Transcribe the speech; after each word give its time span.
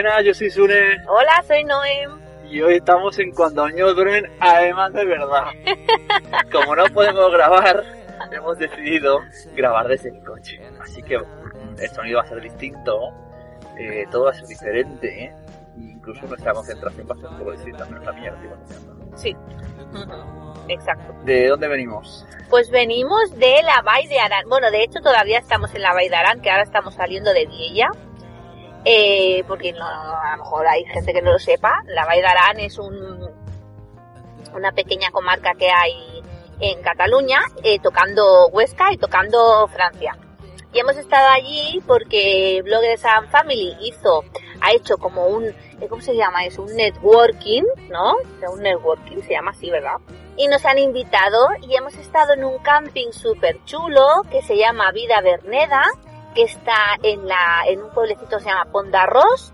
Buenas, 0.00 0.24
yo 0.24 0.32
soy 0.32 0.48
Sune 0.48 1.02
Hola, 1.08 1.42
soy 1.44 1.64
Noem. 1.64 2.20
y 2.48 2.60
hoy 2.60 2.76
estamos 2.76 3.18
en 3.18 3.32
Cuando 3.32 3.64
Años 3.64 3.96
Duermen, 3.96 4.30
además 4.38 4.92
de 4.92 5.04
verdad. 5.04 5.46
Como 6.52 6.76
no 6.76 6.84
podemos 6.94 7.32
grabar, 7.32 7.82
hemos 8.30 8.56
decidido 8.58 9.18
grabar 9.56 9.88
desde 9.88 10.10
el 10.10 10.22
coche. 10.22 10.62
Así 10.80 11.02
que 11.02 11.16
el 11.16 11.90
sonido 11.90 12.18
va 12.18 12.22
a 12.22 12.28
ser 12.28 12.40
distinto, 12.40 13.12
eh, 13.76 14.06
todo 14.08 14.26
va 14.26 14.30
a 14.30 14.34
ser 14.34 14.46
diferente, 14.46 15.24
¿eh? 15.24 15.32
incluso 15.80 16.28
nuestra 16.28 16.52
concentración 16.52 17.08
va 17.10 17.14
a 17.16 17.18
ser 17.18 17.30
un 17.30 17.38
poco 17.38 17.50
distinta, 17.50 17.84
menos 17.86 18.04
la 18.04 18.12
mía. 18.12 18.34
Sí. 19.16 19.36
Exacto. 20.68 21.12
¿De 21.24 21.48
dónde 21.48 21.66
venimos? 21.66 22.24
Pues 22.48 22.70
venimos 22.70 23.36
de 23.36 23.64
la 23.64 23.82
Bay 23.82 24.06
de 24.06 24.20
Arán. 24.20 24.48
Bueno, 24.48 24.70
de 24.70 24.84
hecho 24.84 25.00
todavía 25.00 25.40
estamos 25.40 25.74
en 25.74 25.82
la 25.82 25.92
Bay 25.92 26.08
de 26.08 26.14
Arán, 26.14 26.40
que 26.40 26.50
ahora 26.50 26.62
estamos 26.62 26.94
saliendo 26.94 27.32
de 27.32 27.46
Viella. 27.46 27.90
Eh, 28.90 29.44
porque 29.46 29.74
no, 29.74 29.84
a 29.86 30.30
lo 30.30 30.42
mejor 30.42 30.66
hay 30.66 30.82
gente 30.86 31.12
que 31.12 31.20
no 31.20 31.32
lo 31.32 31.38
sepa. 31.38 31.82
La 31.88 32.04
Arán 32.04 32.58
es 32.58 32.78
un, 32.78 33.20
una 34.54 34.72
pequeña 34.72 35.10
comarca 35.10 35.52
que 35.58 35.70
hay 35.70 36.22
en 36.58 36.80
Cataluña, 36.80 37.42
eh, 37.62 37.78
tocando 37.80 38.48
Huesca 38.48 38.90
y 38.90 38.96
tocando 38.96 39.68
Francia. 39.68 40.16
Y 40.72 40.80
hemos 40.80 40.96
estado 40.96 41.28
allí 41.28 41.82
porque 41.86 42.62
Bloggers 42.64 43.04
and 43.04 43.30
Family 43.30 43.76
hizo, 43.82 44.24
ha 44.62 44.72
hecho 44.72 44.96
como 44.96 45.26
un, 45.26 45.44
eh, 45.44 45.86
¿cómo 45.90 46.00
se 46.00 46.16
llama 46.16 46.46
eso? 46.46 46.62
Un 46.62 46.74
networking, 46.74 47.64
¿no? 47.90 48.16
Un 48.50 48.62
networking, 48.62 49.20
se 49.20 49.32
llama 49.32 49.50
así, 49.50 49.70
¿verdad? 49.70 49.98
Y 50.38 50.48
nos 50.48 50.64
han 50.64 50.78
invitado 50.78 51.48
y 51.60 51.76
hemos 51.76 51.94
estado 51.98 52.32
en 52.32 52.42
un 52.42 52.56
camping 52.60 53.10
súper 53.10 53.62
chulo 53.66 54.22
que 54.30 54.40
se 54.40 54.56
llama 54.56 54.92
Vida 54.92 55.20
Verneda, 55.20 55.82
que 56.34 56.42
está 56.42 56.96
en 57.02 57.26
la, 57.26 57.62
en 57.66 57.82
un 57.82 57.90
pueblecito 57.90 58.36
que 58.38 58.42
se 58.44 58.48
llama 58.50 58.66
Arroz. 58.94 59.52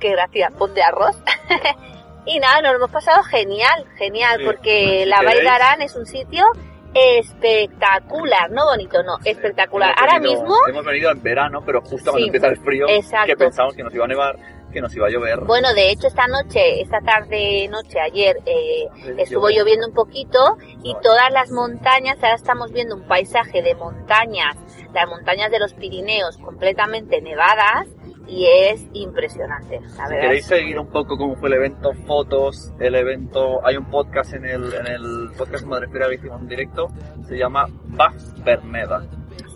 Qué 0.00 0.10
gracia, 0.10 0.50
de 0.74 0.82
Arroz. 0.82 1.16
y 2.26 2.38
nada, 2.40 2.60
nos 2.62 2.72
lo 2.72 2.78
hemos 2.78 2.90
pasado 2.90 3.22
genial, 3.24 3.86
genial, 3.96 4.38
Sí, 4.38 4.44
porque 4.44 5.04
la 5.06 5.16
Bay 5.18 5.26
de 5.26 5.32
queréis. 5.42 5.50
Arán 5.50 5.82
es 5.82 5.94
un 5.96 6.06
sitio 6.06 6.44
espectacular, 6.94 8.50
no 8.50 8.66
bonito, 8.66 9.02
no, 9.02 9.16
espectacular. 9.24 9.90
Hemos 9.90 10.00
Ahora 10.00 10.18
venido- 10.20 10.40
mismo 10.42 10.56
Hemos 10.68 10.84
venido 10.84 11.10
en 11.10 11.22
verano, 11.22 11.62
pero 11.64 11.80
justo 11.80 12.10
cuando 12.10 12.18
Sí, 12.18 12.24
empieza 12.26 12.48
el 12.48 12.56
frío, 12.58 12.86
exacto. 12.88 13.26
que 13.26 13.36
pensamos 13.36 13.74
que 13.74 13.82
nos 13.82 13.94
iba 13.94 14.04
a 14.04 14.08
nevar, 14.08 14.36
que 14.72 14.80
nos 14.80 14.94
iba 14.94 15.06
a 15.06 15.10
llover. 15.10 15.40
Bueno, 15.40 15.72
de 15.74 15.90
hecho 15.90 16.06
esta 16.08 16.26
noche, 16.26 16.80
esta 16.82 17.00
tarde, 17.00 17.68
noche, 17.68 17.98
ayer, 18.00 18.36
eh, 18.46 18.88
estuvo 19.18 19.48
lloviendo 19.48 19.86
un 19.86 19.94
poquito 19.94 20.56
y 20.82 20.94
todas 21.02 21.30
las 21.30 21.50
montañas, 21.50 22.16
ahora 22.22 22.34
estamos 22.34 22.72
viendo 22.72 22.94
un 22.96 23.02
paisaje 23.06 23.62
de 23.62 23.74
montañas, 23.74 24.56
las 24.92 25.08
montañas 25.08 25.50
de 25.50 25.58
los 25.58 25.74
Pirineos 25.74 26.38
completamente 26.38 27.20
nevadas 27.20 27.88
y 28.26 28.46
es 28.46 28.86
impresionante, 28.92 29.80
la 29.80 30.06
Si 30.06 30.14
queréis 30.14 30.46
seguir 30.46 30.78
un 30.78 30.88
poco 30.88 31.16
cómo 31.16 31.34
fue 31.36 31.48
el 31.48 31.56
evento, 31.56 31.92
fotos, 32.06 32.72
el 32.78 32.94
evento, 32.94 33.64
hay 33.66 33.76
un 33.76 33.86
podcast 33.90 34.32
en 34.34 34.44
el, 34.44 34.72
en 34.72 34.86
el 34.86 35.30
podcast 35.36 35.64
Madrefera 35.66 36.08
que 36.08 36.14
hicimos 36.14 36.40
en 36.40 36.48
directo, 36.48 36.88
se 37.26 37.36
llama 37.36 37.66
Baf 37.84 38.14
Berneda. 38.44 39.04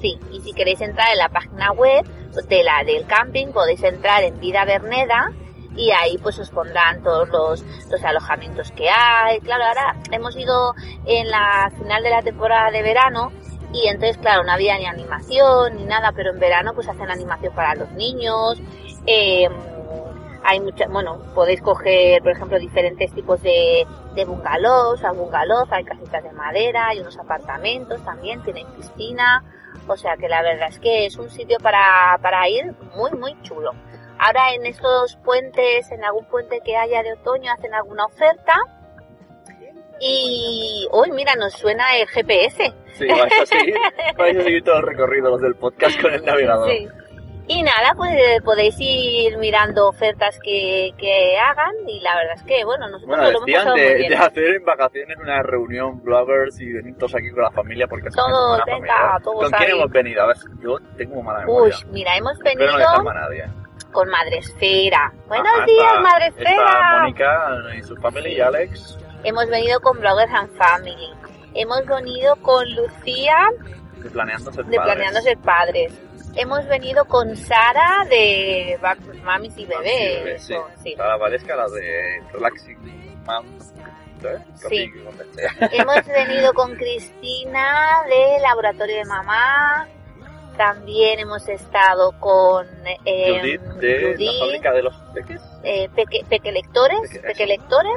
Sí, 0.01 0.19
y 0.33 0.41
si 0.41 0.53
queréis 0.53 0.81
entrar 0.81 1.11
en 1.13 1.19
la 1.19 1.29
página 1.29 1.73
web 1.73 2.05
de 2.49 2.65
la 2.65 2.85
del 2.85 3.07
camping, 3.07 3.49
podéis 3.49 3.83
entrar 3.83 4.23
en 4.25 4.39
Vida 4.41 4.65
Verneda 4.65 5.33
y 5.77 5.91
ahí 5.91 6.19
pues 6.19 6.39
os 6.39 6.51
pondrán 6.51 7.03
todos 7.03 7.29
los, 7.29 7.91
los 7.91 8.05
alojamientos 8.05 8.73
que 8.73 8.89
hay. 8.89 9.41
Claro, 9.41 9.65
ahora 9.65 9.97
hemos 10.11 10.37
ido 10.37 10.75
en 11.07 11.31
la 11.31 11.71
final 11.79 12.03
de 12.03 12.11
la 12.11 12.23
temporada 12.23 12.71
de 12.71 12.83
verano 12.83 13.33
y 13.83 13.89
entonces, 13.89 14.17
claro, 14.19 14.45
no 14.45 14.53
había 14.53 14.79
ni 14.79 14.87
animación 14.87 15.77
ni 15.77 15.85
nada, 15.85 16.13
pero 16.13 16.31
en 16.31 16.39
verano 16.39 16.73
pues 16.75 16.89
hacen 16.89 17.11
animación 17.11 17.55
para 17.55 17.75
los 17.75 17.91
niños. 17.93 18.61
Eh, 19.07 19.49
hay 20.45 20.61
mucha, 20.61 20.87
bueno, 20.87 21.19
podéis 21.35 21.61
coger, 21.61 22.23
por 22.23 22.33
ejemplo, 22.33 22.59
diferentes 22.59 23.13
tipos 23.13 23.43
de, 23.43 23.87
de 24.15 24.25
bungalows, 24.25 25.03
hay 25.05 25.17
bungalows, 25.17 25.69
hay 25.73 25.85
casitas 25.85 26.23
de 26.23 26.33
madera, 26.33 26.89
hay 26.89 27.01
unos 27.01 27.19
apartamentos 27.19 28.01
también, 28.05 28.43
tienen 28.45 28.67
piscina, 28.69 29.45
o 29.89 29.97
sea 29.97 30.17
que 30.17 30.29
la 30.29 30.43
verdad 30.43 30.69
es 30.69 30.79
que 30.79 31.07
es 31.07 31.17
un 31.17 31.31
sitio 31.31 31.59
para, 31.59 32.19
para 32.23 32.49
ir 32.49 32.75
muy, 32.95 33.11
muy 33.13 33.37
chulo. 33.43 33.73
Ahora 34.19 34.55
en 34.55 34.65
estos 34.67 35.17
puentes, 35.17 35.91
en 35.91 36.05
algún 36.05 36.25
puente 36.27 36.61
que 36.65 36.77
haya 36.77 37.03
de 37.03 37.13
otoño, 37.15 37.53
hacen 37.53 37.75
alguna 37.75 38.07
oferta. 38.07 38.55
Y 40.01 40.87
hoy, 40.91 41.11
mira, 41.13 41.35
nos 41.37 41.53
suena 41.55 41.97
el 41.97 42.07
GPS. 42.09 42.73
Sí, 42.93 43.07
vais 43.09 43.33
a 43.43 43.47
seguir, 43.47 43.75
vais 44.17 44.37
a 44.39 44.43
seguir 44.43 44.63
todo 44.65 44.77
el 44.79 44.83
recorrido 44.87 45.31
los 45.31 45.41
del 45.41 45.55
podcast 45.55 46.01
con 46.01 46.13
el 46.13 46.25
navegador. 46.25 46.71
Sí. 46.71 46.89
Y 47.49 47.63
nada, 47.63 47.95
pues 47.97 48.11
eh, 48.13 48.41
podéis 48.45 48.75
ir 48.81 49.39
mirando 49.39 49.87
ofertas 49.89 50.37
que, 50.43 50.91
que 50.99 51.39
hagan 51.39 51.71
y 51.87 52.01
la 52.01 52.17
verdad 52.17 52.35
es 52.35 52.43
que, 52.43 52.65
bueno, 52.65 52.89
nosotros 52.89 53.07
Bueno, 53.07 53.23
nos 53.23 53.33
lo 53.35 53.39
hemos 53.47 53.51
pasado 53.53 53.77
muy 53.77 53.81
de, 53.85 53.95
bien. 53.95 54.09
de 54.11 54.17
hacer 54.17 54.45
en 54.57 54.65
vacaciones 54.65 55.17
una 55.19 55.43
reunión 55.45 56.03
bloggers 56.03 56.61
y 56.61 56.73
venir 56.73 56.97
todos 56.99 57.15
aquí 57.15 57.31
con 57.31 57.45
la 57.45 57.53
familia 57.53 57.87
porque 57.87 58.09
Todos, 58.11 58.61
venga, 58.67 58.73
familia. 58.97 59.19
todos 59.23 59.43
¿Con 59.49 59.53
quién 59.61 59.71
hemos 59.71 59.91
venido? 59.93 60.23
A 60.23 60.27
ver, 60.27 60.37
yo 60.61 60.77
tengo 60.97 61.23
mala 61.23 61.39
Uy, 61.47 61.47
memoria. 61.47 61.77
mira, 61.93 62.17
hemos 62.17 62.37
venido 62.41 62.79
no 62.79 63.13
nadie. 63.15 63.45
con 63.93 64.09
Madresfera. 64.11 65.13
Buenos 65.29 65.47
Ajá, 65.55 65.67
días, 65.67 65.87
está- 65.87 66.01
Madresfera. 66.01 66.51
Está 66.51 66.99
Mónica 67.01 67.53
y 67.79 67.83
su 67.85 67.97
familia 67.99 68.33
y 68.33 68.41
Alex 68.41 68.99
Hemos 69.25 69.47
venido 69.49 69.81
con 69.81 69.99
Bloggers 69.99 70.33
and 70.33 70.57
Family. 70.57 71.11
Hemos 71.55 71.85
venido 71.87 72.37
con 72.37 72.65
Lucía 72.75 73.37
de 73.97 74.11
Planeando 74.11 74.53
Ser 74.53 74.65
de 74.67 74.77
Padres. 74.77 74.95
Planeando 74.95 75.21
Ser 75.23 75.39
Padres. 75.39 75.93
Hemos 76.37 76.67
venido 76.67 77.05
con 77.07 77.35
Sara 77.37 78.05
de 78.11 78.79
Mamis 79.25 79.57
y 79.57 79.65
Bebés. 79.67 80.43
Sí. 80.43 80.53
o- 80.55 80.69
sí. 80.83 80.95
Sara 80.97 81.17
Valesca, 81.17 81.57
la 81.57 81.67
de 81.69 82.23
Relaxing 82.33 83.25
Mom. 83.25 83.47
¿sabes? 84.21 84.43
Sí. 84.69 84.91
Hemos 85.73 86.07
venido 86.07 86.53
con 86.55 86.75
Cristina 86.77 88.03
de 88.09 88.39
Laboratorio 88.41 88.97
de 88.97 89.05
Mamá. 89.07 89.89
También 90.57 91.19
hemos 91.21 91.47
estado 91.49 92.13
con 92.19 92.67
eh, 93.05 93.39
Judith 93.41 93.61
de 93.79 94.17
la 94.19 94.33
fábrica 94.41 94.73
de 94.73 94.83
los 94.83 94.95
peques. 95.15 95.41
eh, 95.63 95.89
peque, 95.95 96.23
peque 96.29 96.51
lectores, 96.53 96.99
Peque- 97.03 97.21
peque 97.21 97.47
lectores. 97.47 97.93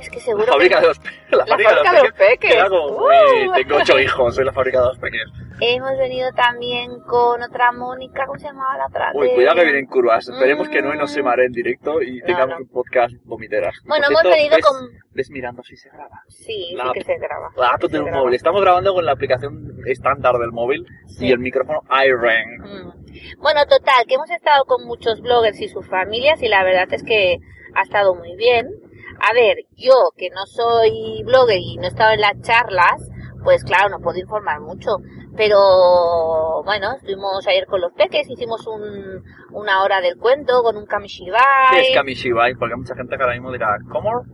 Es 0.00 0.08
que 0.08 0.16
La 0.16 0.22
seguro 0.24 0.46
fábrica 0.46 0.76
que 0.76 0.80
de 0.82 0.86
los 0.88 0.98
la 1.30 1.36
la 1.38 1.46
fábrica 1.46 1.70
fábrica 1.70 1.92
de 1.92 2.02
los 2.02 2.12
peques. 2.14 2.52
Que 2.54 2.58
hago, 2.60 2.96
Uh. 2.96 3.10
eh, 3.10 3.50
tengo 3.56 3.76
ocho 3.76 3.98
hijos, 4.00 4.34
soy 4.34 4.44
la 4.44 4.52
fábrica 4.52 4.80
de 4.80 4.86
los 4.86 4.98
peques. 4.98 5.22
hemos 5.60 5.98
venido 5.98 6.32
también 6.32 7.00
con 7.06 7.42
otra 7.42 7.70
Mónica, 7.72 8.24
¿cómo 8.26 8.38
se 8.38 8.46
llamaba 8.46 8.78
la 8.78 8.86
otra? 8.86 9.10
Uy, 9.14 9.28
cuidado 9.34 9.56
que 9.56 9.64
vienen 9.64 9.86
curvas. 9.86 10.26
Esperemos 10.28 10.68
que 10.70 10.80
no 10.80 10.94
y 10.94 10.98
no 10.98 11.06
se 11.06 11.20
Mm. 11.20 11.24
mare 11.26 11.44
en 11.44 11.52
directo 11.52 12.00
y 12.02 12.18
No, 12.20 12.26
tengamos 12.26 12.58
no. 12.60 12.64
un 12.64 12.68
podcast 12.70 13.14
vomiteras. 13.24 13.74
Bueno, 13.84 14.06
Por 14.06 14.12
hemos 14.12 14.20
cierto, 14.22 14.36
venido 14.38 14.56
ves- 14.56 14.64
con... 14.66 14.88
Ves 15.12 15.30
mirando 15.30 15.62
si 15.62 15.76
se 15.76 15.90
graba. 15.90 16.22
Sí, 16.28 16.72
La- 16.74 16.84
sí 16.84 16.90
que 16.94 17.04
se 17.04 17.18
graba. 17.18 17.50
La 17.56 17.68
app 17.70 17.82
del 17.82 18.10
móvil. 18.10 18.34
Estamos 18.34 18.62
grabando 18.62 18.94
con 18.94 19.04
la 19.04 19.12
aplicación 19.12 19.76
estándar 19.86 20.36
del 20.38 20.50
móvil 20.52 20.86
Sí. 21.08 21.26
y 21.26 21.32
el 21.32 21.38
micrófono 21.40 21.82
iRang. 21.90 22.58
Mm. 22.62 23.40
Bueno, 23.40 23.60
total, 23.66 24.06
que 24.08 24.14
hemos 24.14 24.30
estado 24.30 24.64
con 24.64 24.86
muchos 24.86 25.20
bloggers 25.20 25.60
y 25.60 25.68
sus 25.68 25.86
familias 25.88 26.42
y 26.42 26.48
la 26.48 26.64
verdad 26.64 26.88
es 26.92 27.02
que 27.04 27.38
ha 27.74 27.82
estado 27.82 28.14
muy 28.14 28.34
bien. 28.36 28.66
A 29.20 29.32
ver, 29.34 29.58
yo 29.76 29.92
que 30.16 30.30
no 30.30 30.46
soy 30.46 31.22
blogger 31.24 31.58
y 31.58 31.76
no 31.76 31.84
he 31.84 31.88
estado 31.88 32.12
en 32.12 32.20
las 32.20 32.40
charlas, 32.40 33.10
pues 33.44 33.64
claro, 33.64 33.90
no 33.90 34.00
puedo 34.00 34.18
informar 34.18 34.60
mucho. 34.60 34.96
Pero 35.36 36.62
bueno, 36.64 36.92
estuvimos 36.96 37.46
ayer 37.46 37.66
con 37.66 37.80
los 37.80 37.92
peques, 37.92 38.28
hicimos 38.28 38.66
un, 38.66 39.22
una 39.52 39.82
hora 39.82 40.00
del 40.00 40.16
cuento 40.16 40.62
con 40.62 40.76
un 40.76 40.84
¿Qué 40.84 40.88
kamishibai. 40.88 41.88
es 41.88 41.94
Kamishibai? 41.94 42.54
Porque 42.56 42.76
mucha 42.76 42.94
gente 42.94 43.16
que 43.16 43.22
ahora 43.22 43.34
mismo 43.34 43.52
dirá, 43.52 43.76
¿cómo? 43.90 44.24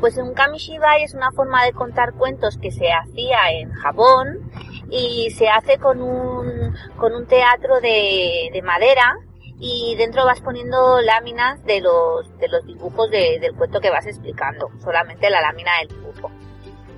Pues 0.00 0.16
un 0.16 0.32
kamishibai 0.34 1.02
es 1.02 1.14
una 1.14 1.32
forma 1.32 1.64
de 1.64 1.72
contar 1.72 2.12
cuentos 2.14 2.56
que 2.58 2.70
se 2.70 2.92
hacía 2.92 3.50
en 3.52 3.72
Japón 3.72 4.50
y 4.90 5.30
se 5.30 5.48
hace 5.48 5.78
con 5.78 6.00
un, 6.00 6.74
con 6.98 7.14
un 7.14 7.26
teatro 7.26 7.80
de, 7.80 8.50
de 8.52 8.62
madera 8.62 9.16
y 9.60 9.96
dentro 9.96 10.24
vas 10.24 10.40
poniendo 10.40 11.00
láminas 11.00 11.62
de 11.64 11.80
los, 11.80 12.38
de 12.38 12.48
los 12.48 12.64
dibujos 12.66 13.10
de- 13.10 13.38
del 13.40 13.54
cuento 13.54 13.80
que 13.80 13.90
vas 13.90 14.06
explicando, 14.06 14.70
solamente 14.82 15.28
la 15.30 15.40
lámina 15.40 15.70
del 15.80 15.88
dibujo. 15.88 16.30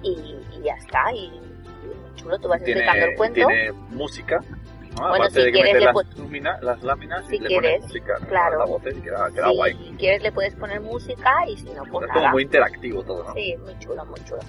Y, 0.02 0.10
y 0.52 0.62
ya 0.62 0.74
está, 0.74 1.12
y, 1.12 1.26
y 1.26 1.30
muy 1.30 2.14
chulo, 2.16 2.38
tú 2.38 2.48
vas 2.48 2.60
explicando 2.62 3.06
el 3.06 3.16
cuento. 3.16 3.34
tiene 3.34 3.72
música. 3.90 4.40
¿no? 4.40 5.08
Bueno, 5.08 5.14
Aparte 5.14 5.30
si 5.30 5.40
de 5.40 5.44
que 5.46 5.52
quieres 5.52 5.74
meter 5.74 5.80
le 5.80 5.92
las, 5.92 6.16
lumina- 6.18 6.58
las 6.62 6.82
láminas 6.82 7.26
Si 7.28 7.36
y 7.36 7.38
le 7.38 7.46
quieres, 7.46 7.72
pones 7.80 7.82
música. 7.88 8.14
claro. 8.28 8.58
Las 8.58 8.68
voces 8.68 8.96
y 8.96 9.00
queda, 9.00 9.30
queda 9.32 9.48
Si 9.50 9.56
guay. 9.56 9.94
quieres 9.98 10.22
le 10.22 10.32
puedes 10.32 10.54
poner 10.56 10.80
música 10.80 11.32
y 11.48 11.56
si 11.56 11.64
no, 11.70 11.84
pues 11.84 12.06
es 12.06 12.08
como 12.08 12.20
nada. 12.20 12.30
muy 12.32 12.42
interactivo 12.42 13.02
todo, 13.04 13.24
¿no? 13.24 13.32
Sí, 13.34 13.56
muy 13.64 13.78
chulo, 13.78 14.04
muy 14.06 14.20
chulo. 14.24 14.40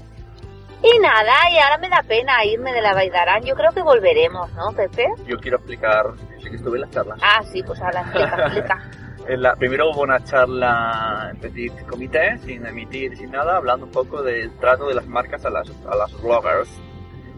Y 0.84 1.00
nada, 1.00 1.34
y 1.52 1.58
ahora 1.60 1.78
me 1.78 1.90
da 1.90 2.02
pena 2.08 2.44
irme 2.44 2.74
de 2.74 2.82
la 2.82 2.94
Baidarán. 2.94 3.44
Yo 3.44 3.56
creo 3.56 3.72
que 3.72 3.82
volveremos, 3.84 4.52
¿no, 4.54 4.72
Pepe? 4.76 5.06
Yo 5.28 5.38
quiero 5.38 5.58
explicar, 5.58 6.06
sí 6.42 6.50
que 6.50 6.56
estuve 6.56 6.78
en 6.78 6.82
las 6.82 6.90
charlas. 6.92 7.20
Ah, 7.22 7.44
sí, 7.44 7.62
pues 7.64 7.80
ahora 7.82 8.02
explica, 8.02 8.36
explica. 8.46 8.82
En 9.28 9.44
la- 9.44 9.56
primero 9.56 9.92
hubo 9.92 10.02
una 10.02 10.20
charla 10.24 11.28
en 11.32 11.38
petit 11.40 11.72
comité, 11.88 12.40
sin 12.40 12.66
emitir, 12.66 13.16
sin 13.16 13.30
nada, 13.30 13.58
hablando 13.58 13.86
un 13.86 13.92
poco 13.92 14.24
del 14.24 14.52
trato 14.58 14.88
de 14.88 14.96
las 14.96 15.06
marcas 15.06 15.46
a 15.46 15.52
las, 15.52 15.70
a 15.86 15.96
las 15.96 16.20
bloggers. 16.24 16.82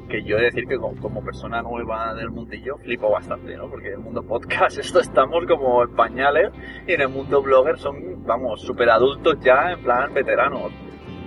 que 0.10 0.24
yo 0.24 0.38
he 0.38 0.40
de 0.40 0.46
decir 0.46 0.66
que 0.66 0.78
como, 0.78 1.00
como 1.02 1.22
persona 1.22 1.62
nueva 1.62 2.14
del 2.14 2.30
mundillo 2.30 2.78
flipo 2.78 3.10
bastante, 3.12 3.58
¿no? 3.58 3.68
Porque 3.70 3.88
en 3.88 3.94
el 3.96 4.00
mundo 4.00 4.24
podcast 4.24 4.78
esto 4.80 5.02
estamos 5.02 5.46
como 5.46 5.84
en 5.84 5.94
pañales 5.94 6.52
y 6.88 6.94
en 6.94 7.02
el 7.02 7.10
mundo 7.10 7.42
blogger 7.42 7.78
son, 7.78 8.26
vamos, 8.26 8.62
súper 8.62 8.90
adultos 8.90 9.36
ya, 9.42 9.74
en 9.74 9.84
plan 9.84 10.14
veteranos. 10.14 10.72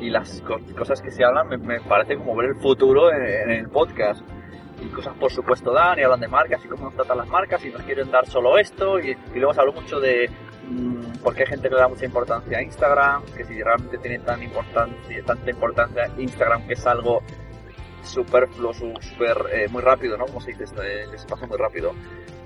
Y 0.00 0.10
las 0.10 0.42
co- 0.42 0.60
cosas 0.76 1.00
que 1.00 1.10
se 1.10 1.24
hablan 1.24 1.48
me, 1.48 1.80
parece 1.80 2.16
como 2.16 2.36
ver 2.36 2.50
el 2.50 2.56
futuro 2.56 3.10
en, 3.12 3.50
el 3.50 3.68
podcast. 3.68 4.22
Y 4.82 4.88
cosas 4.88 5.14
por 5.14 5.32
supuesto 5.32 5.72
dan 5.72 5.98
y 5.98 6.02
hablan 6.02 6.20
de 6.20 6.28
marcas 6.28 6.62
y 6.64 6.68
cómo 6.68 6.84
nos 6.84 6.94
tratan 6.94 7.16
las 7.18 7.28
marcas 7.28 7.64
y 7.64 7.70
nos 7.70 7.82
quieren 7.82 8.10
dar 8.10 8.26
solo 8.26 8.58
esto. 8.58 8.98
Y, 9.00 9.16
y 9.34 9.38
luego 9.38 9.54
se 9.54 9.60
habló 9.60 9.72
mucho 9.72 9.98
de 10.00 10.30
mm, 10.68 11.18
por 11.22 11.34
qué 11.34 11.42
hay 11.42 11.48
gente 11.48 11.68
que 11.68 11.74
le 11.74 11.80
da 11.80 11.88
mucha 11.88 12.04
importancia 12.04 12.58
a 12.58 12.62
Instagram, 12.62 13.22
que 13.34 13.44
si 13.44 13.62
realmente 13.62 13.96
tiene 13.98 14.18
tan 14.18 14.42
importancia, 14.42 15.22
tanta 15.24 15.50
importancia 15.50 16.10
Instagram 16.18 16.66
que 16.66 16.74
es 16.74 16.86
algo 16.86 17.22
superfluo, 18.06 18.72
su- 18.72 18.94
super, 19.00 19.36
eh, 19.52 19.68
muy 19.68 19.82
rápido, 19.82 20.16
¿no? 20.16 20.26
Como 20.26 20.40
se 20.40 20.52
dice, 20.52 20.64
este, 20.64 21.06
que 21.10 21.18
se 21.18 21.26
pasa 21.26 21.46
muy 21.46 21.56
rápido. 21.58 21.92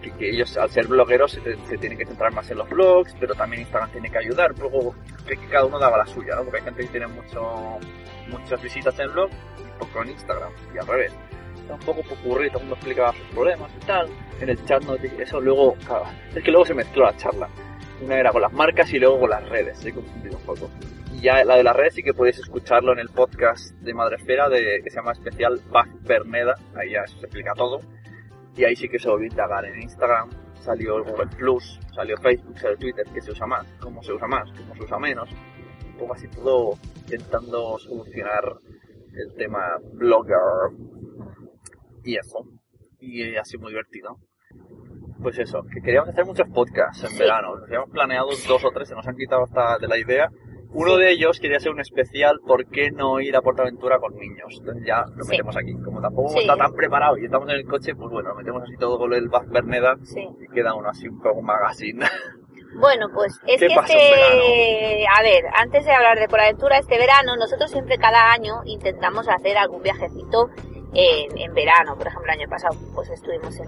Que, 0.03 0.11
que 0.13 0.31
ellos, 0.31 0.57
al 0.57 0.71
ser 0.71 0.87
blogueros, 0.87 1.33
se, 1.33 1.41
se 1.67 1.77
tienen 1.79 1.99
que 1.99 2.07
centrar 2.07 2.33
más 2.33 2.51
en 2.51 2.59
los 2.59 2.69
blogs, 2.71 3.15
pero 3.21 3.35
también 3.35 3.63
Instagram 3.63 3.91
tiene 3.91 4.11
que 4.11 4.19
ayudar. 4.19 4.59
Luego, 4.59 4.95
que, 5.27 5.37
cada 5.49 5.67
uno 5.67 5.79
daba 5.79 5.99
la 5.99 6.07
suya, 6.07 6.35
¿no? 6.37 6.43
Porque 6.45 6.59
hay 6.59 6.65
gente 6.65 6.83
que 6.83 6.89
tiene 6.89 7.07
mucho, 7.09 7.79
muchas 8.29 8.63
visitas 8.63 8.99
en 8.99 9.13
blog 9.13 9.29
y 9.59 9.79
poco 9.79 10.03
en 10.03 10.11
Instagram, 10.11 10.53
y 10.75 10.79
al 10.79 10.87
revés. 10.87 11.13
Está 11.61 11.75
un 11.75 11.81
poco 11.81 12.03
popurrí, 12.03 12.49
todo 12.49 12.59
el 12.59 12.65
mundo 12.65 12.77
explicaba 12.77 13.13
sus 13.13 13.27
problemas 13.35 13.71
y 13.81 13.85
tal. 13.87 14.09
En 14.41 14.49
el 14.49 14.65
chat 14.65 14.83
no 14.85 14.95
eso 14.95 15.41
luego, 15.41 15.77
es 16.35 16.43
que 16.43 16.51
luego 16.51 16.65
se 16.65 16.75
mezcló 16.75 17.05
la 17.05 17.17
charla. 17.17 17.49
Una 18.03 18.19
era 18.19 18.33
con 18.33 18.41
las 18.41 18.53
marcas 18.53 18.93
y 18.93 18.99
luego 18.99 19.21
con 19.21 19.31
las 19.31 19.47
redes, 19.49 19.85
he 19.85 19.93
confundido 19.93 20.37
un 20.37 20.45
poco. 20.45 20.71
Y 21.13 21.21
ya 21.21 21.45
la 21.45 21.57
de 21.57 21.63
las 21.63 21.77
redes 21.77 21.95
sí 21.95 22.03
que 22.03 22.15
podéis 22.15 22.39
escucharlo 22.39 22.93
en 22.93 22.99
el 22.99 23.11
podcast 23.11 23.75
de 23.81 23.93
Madresfera 23.93 24.49
de, 24.49 24.81
que 24.83 24.91
se 24.91 24.97
llama 24.97 25.13
especial 25.13 25.61
Paz 25.71 25.89
Berneda, 26.03 26.55
ahí 26.75 26.93
ya 26.93 27.07
se 27.07 27.17
explica 27.17 27.53
todo. 27.55 27.81
Y 28.57 28.65
ahí 28.65 28.75
sí 28.75 28.89
que 28.89 28.99
se 28.99 29.09
volvió 29.09 29.29
a 29.29 29.31
indagar 29.31 29.65
en 29.67 29.83
Instagram, 29.83 30.31
salió 30.61 30.97
el 30.97 31.05
Google 31.05 31.29
Plus, 31.37 31.79
salió 31.95 32.17
Facebook, 32.17 32.59
salió 32.59 32.79
Twitter, 32.79 33.07
que 33.13 33.21
se 33.21 33.33
usa 33.33 33.47
más, 33.47 33.67
cómo 33.81 34.03
se 34.03 34.13
usa 34.13 34.27
más, 34.27 34.51
cómo 34.53 34.75
se 34.75 34.83
usa 34.83 34.99
menos. 34.99 35.31
Un 35.87 35.97
poco 35.99 36.15
así 36.15 36.29
todo 36.29 36.79
intentando 37.03 37.79
solucionar 37.79 38.45
el 39.13 39.35
tema 39.35 39.79
blogger 39.93 40.39
y 42.05 42.17
eso. 42.17 42.47
Y 42.99 43.37
ha 43.37 43.45
sido 43.45 43.63
muy 43.63 43.73
divertido. 43.73 44.19
Pues 45.23 45.39
eso, 45.39 45.63
que 45.73 45.81
queríamos 45.83 46.09
hacer 46.11 46.25
muchos 46.25 46.49
podcasts 46.49 47.05
en 47.05 47.11
Sí. 47.11 47.19
verano. 47.19 47.55
Nos 47.57 47.65
habíamos 47.65 47.91
planeado 47.91 48.29
dos 48.49 48.65
o 48.65 48.71
tres, 48.71 48.89
se 48.89 48.95
nos 48.95 49.07
han 49.07 49.17
quitado 49.17 49.45
hasta 49.45 49.79
de 49.79 49.87
la 49.89 49.99
idea. 49.99 50.29
Uno 50.73 50.97
de 50.97 51.11
ellos 51.11 51.41
quería 51.41 51.59
ser 51.59 51.73
un 51.73 51.81
especial 51.81 52.39
¿Por 52.47 52.65
qué 52.71 52.93
no 52.93 53.21
ir 53.21 53.35
a 53.37 53.43
Portaventura 53.43 53.99
con 53.99 54.15
niños? 54.15 54.55
Entonces 54.61 54.85
ya 54.87 55.03
lo 55.17 55.25
Sí. 55.25 55.31
metemos 55.33 55.57
aquí. 55.57 55.73
Como 55.85 56.01
tampoco 56.01 56.29
Sí. 56.29 56.39
está 56.41 56.57
tan 56.57 56.73
preparado 56.75 57.19
y 57.19 57.25
estamos 57.25 57.49
en 57.49 57.57
el 57.57 57.67
coche, 57.67 57.95
pues 57.97 58.09
bueno, 58.11 58.29
lo 58.31 58.37
metemos 58.37 58.63
así 58.63 58.77
todo 58.79 58.97
con 58.99 59.13
el 59.13 59.29
Baz 59.29 59.49
Berneda 59.49 59.97
Sí. 60.05 60.27
y 60.41 60.47
queda 60.55 60.75
uno 60.75 60.89
así 60.89 61.09
un 61.09 61.21
poco 61.21 61.43
magazine. 61.43 62.01
Bueno, 62.73 63.09
pues 63.13 63.33
es 63.49 63.59
¿Qué 63.61 63.67
que 63.67 63.75
este, 63.75 65.05
a 65.09 65.23
ver, 65.23 65.43
antes 65.59 65.85
de 65.85 65.91
hablar 65.91 66.21
de 66.21 66.29
por 66.29 66.39
aventura, 66.41 66.79
este 66.79 66.99
verano, 66.99 67.35
nosotros 67.37 67.69
siempre 67.69 67.99
cada 67.99 68.31
año 68.31 68.61
intentamos 68.65 69.29
hacer 69.29 69.59
algún 69.59 69.83
viajecito 69.83 70.51
en, 70.95 71.37
en 71.37 71.53
verano. 71.53 71.97
Por 71.97 72.07
ejemplo, 72.07 72.33
el 72.33 72.39
año 72.41 72.49
pasado 72.49 72.77
pues 72.95 73.11
estuvimos 73.11 73.59
en, 73.59 73.67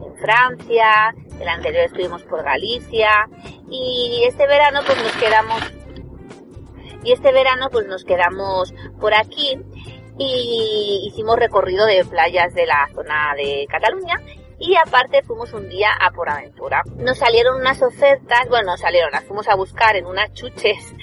en 0.00 0.16
Francia, 0.16 1.14
el 1.40 1.48
anterior 1.48 1.84
estuvimos 1.84 2.22
por 2.22 2.42
Galicia 2.42 3.28
y 3.70 4.24
este 4.26 4.46
verano 4.46 4.80
pues 4.86 5.02
nos 5.02 5.12
quedamos 5.16 5.62
y 7.02 7.12
este 7.12 7.32
verano 7.32 7.68
pues 7.70 7.86
nos 7.86 8.04
quedamos 8.04 8.74
por 9.00 9.14
aquí 9.14 9.58
y 10.18 11.04
hicimos 11.06 11.36
recorrido 11.38 11.86
de 11.86 12.04
playas 12.04 12.54
de 12.54 12.66
la 12.66 12.88
zona 12.94 13.34
de 13.36 13.66
Cataluña 13.68 14.20
y 14.58 14.76
aparte 14.76 15.22
fuimos 15.22 15.52
un 15.52 15.68
día 15.68 15.90
a 16.00 16.10
por 16.12 16.28
aventura. 16.28 16.82
Nos 16.96 17.18
salieron 17.18 17.60
unas 17.60 17.82
ofertas, 17.82 18.48
bueno, 18.48 18.76
salieron, 18.76 19.10
las 19.10 19.24
fuimos 19.24 19.48
a 19.48 19.56
buscar 19.56 19.96
en 19.96 20.06
unas 20.06 20.32
chuches 20.32 20.94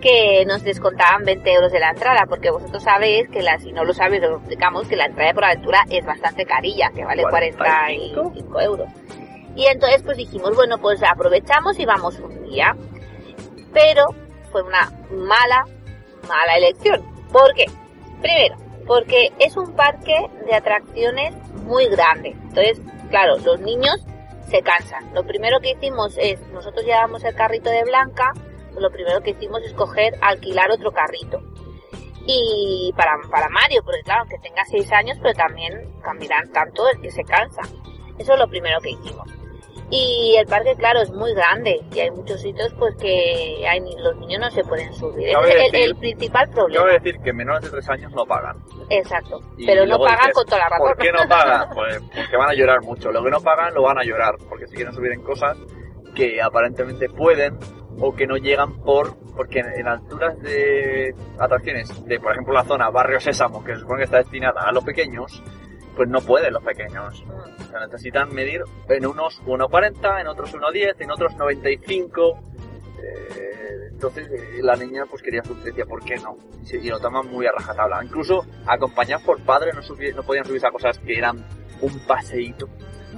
que 0.00 0.44
nos 0.46 0.62
descontaban 0.62 1.24
20 1.24 1.52
euros 1.52 1.72
de 1.72 1.80
la 1.80 1.90
entrada, 1.90 2.24
porque 2.28 2.50
vosotros 2.50 2.82
sabéis 2.82 3.28
que 3.28 3.42
la, 3.42 3.58
si 3.58 3.72
no 3.72 3.84
lo 3.84 3.92
sabéis, 3.92 4.22
os 4.24 4.38
explicamos, 4.38 4.86
que 4.88 4.96
la 4.96 5.06
entrada 5.06 5.34
por 5.34 5.44
aventura 5.44 5.84
es 5.90 6.04
bastante 6.04 6.44
carilla, 6.44 6.90
que 6.94 7.04
vale 7.04 7.22
45. 7.22 8.22
45 8.22 8.60
euros. 8.60 8.88
Y 9.56 9.66
entonces 9.66 10.02
pues 10.02 10.16
dijimos, 10.16 10.54
bueno, 10.54 10.78
pues 10.78 11.02
aprovechamos 11.02 11.78
y 11.78 11.84
vamos 11.84 12.18
un 12.20 12.44
día. 12.44 12.76
Pero 13.72 14.06
fue 14.52 14.62
una 14.62 14.90
mala, 15.10 15.64
mala 16.28 16.56
elección. 16.56 17.02
¿Por 17.32 17.52
qué? 17.54 17.66
Primero, 18.22 18.56
porque 18.86 19.32
es 19.38 19.56
un 19.56 19.74
parque 19.74 20.14
de 20.46 20.54
atracciones 20.54 21.34
muy 21.64 21.86
grande. 21.88 22.30
Entonces, 22.30 22.80
claro, 23.10 23.36
los 23.38 23.60
niños 23.60 24.04
se 24.48 24.62
cansan. 24.62 25.12
Lo 25.12 25.24
primero 25.24 25.60
que 25.60 25.72
hicimos 25.72 26.16
es, 26.18 26.40
nosotros 26.48 26.84
llevamos 26.84 27.22
el 27.24 27.34
carrito 27.34 27.68
de 27.68 27.84
Blanca, 27.84 28.32
lo 28.78 28.90
primero 28.90 29.20
que 29.22 29.30
hicimos 29.30 29.62
es 29.62 29.72
coger, 29.74 30.14
alquilar 30.20 30.70
otro 30.70 30.90
carrito. 30.92 31.40
Y 32.26 32.92
para, 32.96 33.16
para 33.30 33.48
Mario, 33.48 33.82
porque 33.84 34.02
claro, 34.02 34.24
que 34.28 34.38
tenga 34.38 34.62
6 34.66 34.92
años, 34.92 35.18
pero 35.22 35.34
también 35.34 35.90
cambiarán 36.02 36.50
tanto 36.52 36.86
el 36.88 37.00
que 37.00 37.10
se 37.10 37.24
cansa. 37.24 37.62
Eso 38.18 38.34
es 38.34 38.38
lo 38.38 38.48
primero 38.48 38.78
que 38.80 38.90
hicimos. 38.90 39.26
Y 39.90 40.34
el 40.38 40.46
parque, 40.46 40.74
claro, 40.76 41.00
es 41.00 41.10
muy 41.10 41.32
grande 41.32 41.80
y 41.94 42.00
hay 42.00 42.10
muchos 42.10 42.42
sitios 42.42 42.74
pues 42.78 42.94
que 42.96 43.64
hay, 43.66 43.80
los 43.96 44.14
niños 44.18 44.38
no 44.42 44.50
se 44.50 44.62
pueden 44.62 44.92
subir. 44.92 45.32
Cabe 45.32 45.48
es 45.48 45.54
el, 45.54 45.72
decir- 45.72 45.84
el 45.86 45.96
principal 45.96 46.50
problema. 46.50 46.84
a 46.84 46.92
decir 46.92 47.18
que 47.24 47.32
menores 47.32 47.62
de 47.62 47.70
tres 47.70 47.88
años 47.88 48.12
no 48.12 48.26
pagan. 48.26 48.58
Exacto. 48.90 49.40
Y 49.56 49.64
Pero 49.64 49.86
no 49.86 49.98
pagan 49.98 50.18
dices, 50.18 50.34
con 50.34 50.44
toda 50.44 50.58
la 50.58 50.68
razón. 50.68 50.88
¿Por 50.88 50.98
qué 50.98 51.12
no 51.12 51.18
pagan? 51.30 51.70
Pues 51.74 52.02
porque 52.14 52.36
van 52.36 52.50
a 52.50 52.52
llorar 52.54 52.82
mucho. 52.82 53.10
Lo 53.10 53.24
que 53.24 53.30
no 53.30 53.40
pagan 53.40 53.72
lo 53.72 53.82
van 53.82 53.96
a 53.98 54.02
llorar, 54.02 54.34
porque 54.46 54.66
si 54.66 54.74
quieren 54.76 54.92
subir 54.92 55.12
en 55.12 55.22
cosas 55.22 55.56
que 56.14 56.42
aparentemente 56.42 57.08
pueden 57.08 57.58
o 58.00 58.14
que 58.14 58.26
no 58.26 58.36
llegan 58.36 58.80
por 58.80 59.16
porque 59.36 59.60
en, 59.60 59.80
en 59.80 59.88
alturas 59.88 60.40
de 60.40 61.14
atracciones 61.38 62.04
de 62.04 62.20
por 62.20 62.32
ejemplo 62.32 62.54
la 62.54 62.64
zona 62.64 62.90
Barrio 62.90 63.20
Sésamo 63.20 63.62
que 63.62 63.74
se 63.74 63.80
supone 63.80 63.98
que 63.98 64.04
está 64.04 64.18
destinada 64.18 64.62
a 64.62 64.72
los 64.72 64.84
pequeños 64.84 65.42
pues 65.96 66.08
no 66.08 66.20
pueden 66.20 66.52
los 66.52 66.62
pequeños 66.62 67.24
o 67.24 67.70
sea, 67.70 67.80
necesitan 67.86 68.32
medir 68.34 68.62
en 68.88 69.06
unos 69.06 69.42
1,40 69.42 70.20
en 70.20 70.26
otros 70.28 70.54
1,10 70.54 70.94
en 70.98 71.10
otros 71.10 71.36
95 71.36 72.40
eh, 73.02 73.88
entonces 73.90 74.28
eh, 74.30 74.60
la 74.62 74.76
niña 74.76 75.04
pues 75.10 75.22
quería 75.22 75.42
subir 75.42 75.64
decía 75.64 75.84
¿por 75.84 76.04
qué 76.04 76.16
no? 76.16 76.36
y, 76.70 76.88
lo 76.88 77.00
toman 77.00 77.26
muy 77.26 77.46
a 77.46 77.52
rajatabla 77.52 78.04
incluso 78.04 78.44
acompañados 78.66 79.24
por 79.24 79.40
padres 79.42 79.74
no, 79.74 79.82
no 80.14 80.22
podían 80.22 80.44
subirse 80.44 80.66
a 80.66 80.70
cosas 80.70 80.98
que 80.98 81.18
eran 81.18 81.44
un 81.80 81.98
paseíto 82.06 82.68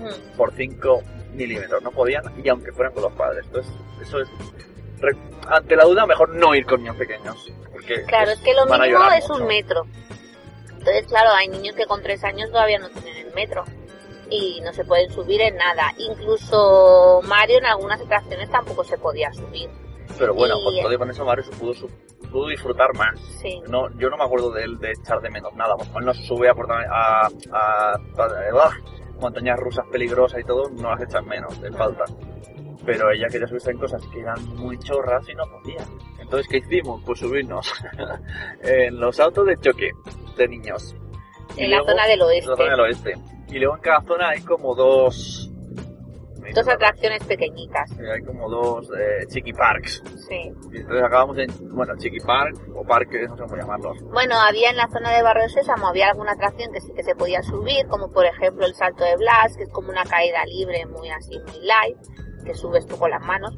Mm. 0.00 0.36
por 0.36 0.52
5 0.52 1.02
milímetros. 1.34 1.82
No 1.82 1.90
podían, 1.90 2.22
y 2.42 2.48
aunque 2.48 2.72
fueran 2.72 2.92
con 2.92 3.04
los 3.04 3.12
padres. 3.12 3.44
Entonces, 3.46 3.72
eso 4.00 4.20
es. 4.20 4.28
Ante 5.48 5.76
la 5.76 5.84
duda, 5.84 6.06
mejor 6.06 6.30
no 6.34 6.54
ir 6.54 6.64
con 6.66 6.80
niños 6.82 6.96
pequeños. 6.96 7.50
Porque 7.72 8.02
Claro, 8.04 8.26
pues, 8.26 8.38
es 8.38 8.44
que 8.44 8.54
lo 8.54 8.66
mínimo 8.66 9.10
es 9.12 9.28
mucho. 9.28 9.42
un 9.42 9.48
metro. 9.48 9.86
Entonces, 10.70 11.06
claro, 11.06 11.30
hay 11.34 11.48
niños 11.48 11.74
que 11.76 11.86
con 11.86 12.02
tres 12.02 12.22
años 12.24 12.50
todavía 12.50 12.78
no 12.78 12.88
tienen 12.90 13.26
el 13.26 13.34
metro 13.34 13.64
y 14.30 14.60
no 14.62 14.72
se 14.72 14.84
pueden 14.84 15.10
subir 15.10 15.40
en 15.40 15.56
nada. 15.56 15.92
Incluso 15.98 17.20
Mario 17.24 17.58
en 17.58 17.66
algunas 17.66 18.00
atracciones 18.00 18.50
tampoco 18.50 18.84
se 18.84 18.96
podía 18.96 19.32
subir. 19.32 19.68
Pero 20.18 20.34
bueno, 20.34 20.56
y- 20.58 20.64
con 20.64 20.74
todo 20.82 20.92
y 20.92 20.98
con 20.98 21.10
eso, 21.10 21.24
Mario 21.24 21.44
se 21.44 21.50
pudo, 21.52 22.48
disfrutar 22.48 22.94
más. 22.94 23.18
Sí. 23.42 23.60
No, 23.68 23.90
yo 23.98 24.08
no 24.08 24.16
me 24.16 24.24
acuerdo 24.24 24.50
de 24.52 24.64
él 24.64 24.78
de 24.78 24.92
echar 24.92 25.20
de 25.20 25.30
menos 25.30 25.52
nada. 25.54 25.74
Pues 25.76 25.88
cuando 25.90 26.14
se 26.14 26.22
sube 26.22 26.48
a, 26.48 26.52
a- 26.52 27.28
a- 27.52 27.94
a- 27.94 27.98
montañas 29.20 29.58
rusas 29.58 29.86
peligrosas 29.90 30.40
y 30.40 30.44
todo, 30.44 30.70
no 30.70 30.90
las 30.90 31.02
echan 31.02 31.26
menos, 31.26 31.58
le 31.60 31.70
falta. 31.72 32.04
Pero 32.84 33.10
ella 33.10 33.28
quería 33.28 33.46
subirse 33.46 33.70
en 33.70 33.78
cosas 33.78 34.02
que 34.12 34.20
eran 34.20 34.42
muy 34.56 34.78
chorras 34.78 35.28
y 35.28 35.34
no 35.34 35.44
podía. 35.44 35.84
Entonces, 36.18 36.48
¿qué 36.48 36.58
hicimos? 36.58 37.02
Pues 37.04 37.18
subirnos 37.18 37.72
en 38.62 38.98
los 38.98 39.20
autos 39.20 39.46
de 39.46 39.56
choque 39.58 39.90
de 40.36 40.48
niños. 40.48 40.96
Y 41.56 41.64
En 41.64 41.70
la 41.70 41.82
zona 41.84 42.06
del 42.06 42.22
oeste. 42.22 42.44
En 42.44 42.50
la 42.50 42.56
zona 42.56 42.70
del 42.70 42.80
oeste. 42.80 43.14
Y 43.48 43.58
luego 43.58 43.76
en 43.76 43.82
cada 43.82 44.02
zona 44.02 44.28
hay 44.30 44.42
como 44.42 44.74
dos... 44.74 45.49
Dos 46.54 46.66
atracciones 46.68 47.22
pequeñitas. 47.24 47.90
Eh, 47.92 48.10
Hay 48.12 48.22
como 48.22 48.48
dos 48.48 48.88
eh, 48.98 49.26
chiqui 49.28 49.52
parks. 49.52 50.02
Sí. 50.28 50.52
Y 50.72 50.78
entonces 50.78 51.02
acabamos 51.04 51.38
en, 51.38 51.48
bueno, 51.74 51.94
chiqui 51.96 52.18
park 52.20 52.56
o 52.74 52.82
parque, 52.84 53.26
no 53.28 53.36
sé 53.36 53.42
cómo 53.44 53.56
llamarlos. 53.56 53.98
Bueno, 54.12 54.34
había 54.40 54.70
en 54.70 54.76
la 54.76 54.88
zona 54.88 55.14
de 55.14 55.22
Barrio 55.22 55.48
Sésamo, 55.48 55.88
había 55.88 56.08
alguna 56.08 56.32
atracción 56.32 56.72
que 56.72 56.80
sí 56.80 56.92
que 56.94 57.02
se 57.02 57.14
podía 57.14 57.42
subir, 57.42 57.86
como 57.88 58.10
por 58.10 58.24
ejemplo 58.26 58.66
el 58.66 58.74
salto 58.74 59.04
de 59.04 59.16
Blas, 59.16 59.56
que 59.56 59.64
es 59.64 59.70
como 59.70 59.90
una 59.90 60.04
caída 60.04 60.44
libre, 60.46 60.86
muy 60.86 61.10
así, 61.10 61.38
muy 61.38 61.60
light, 61.64 61.98
que 62.44 62.54
subes 62.54 62.86
tú 62.86 62.96
con 62.98 63.10
las 63.10 63.22
manos. 63.22 63.56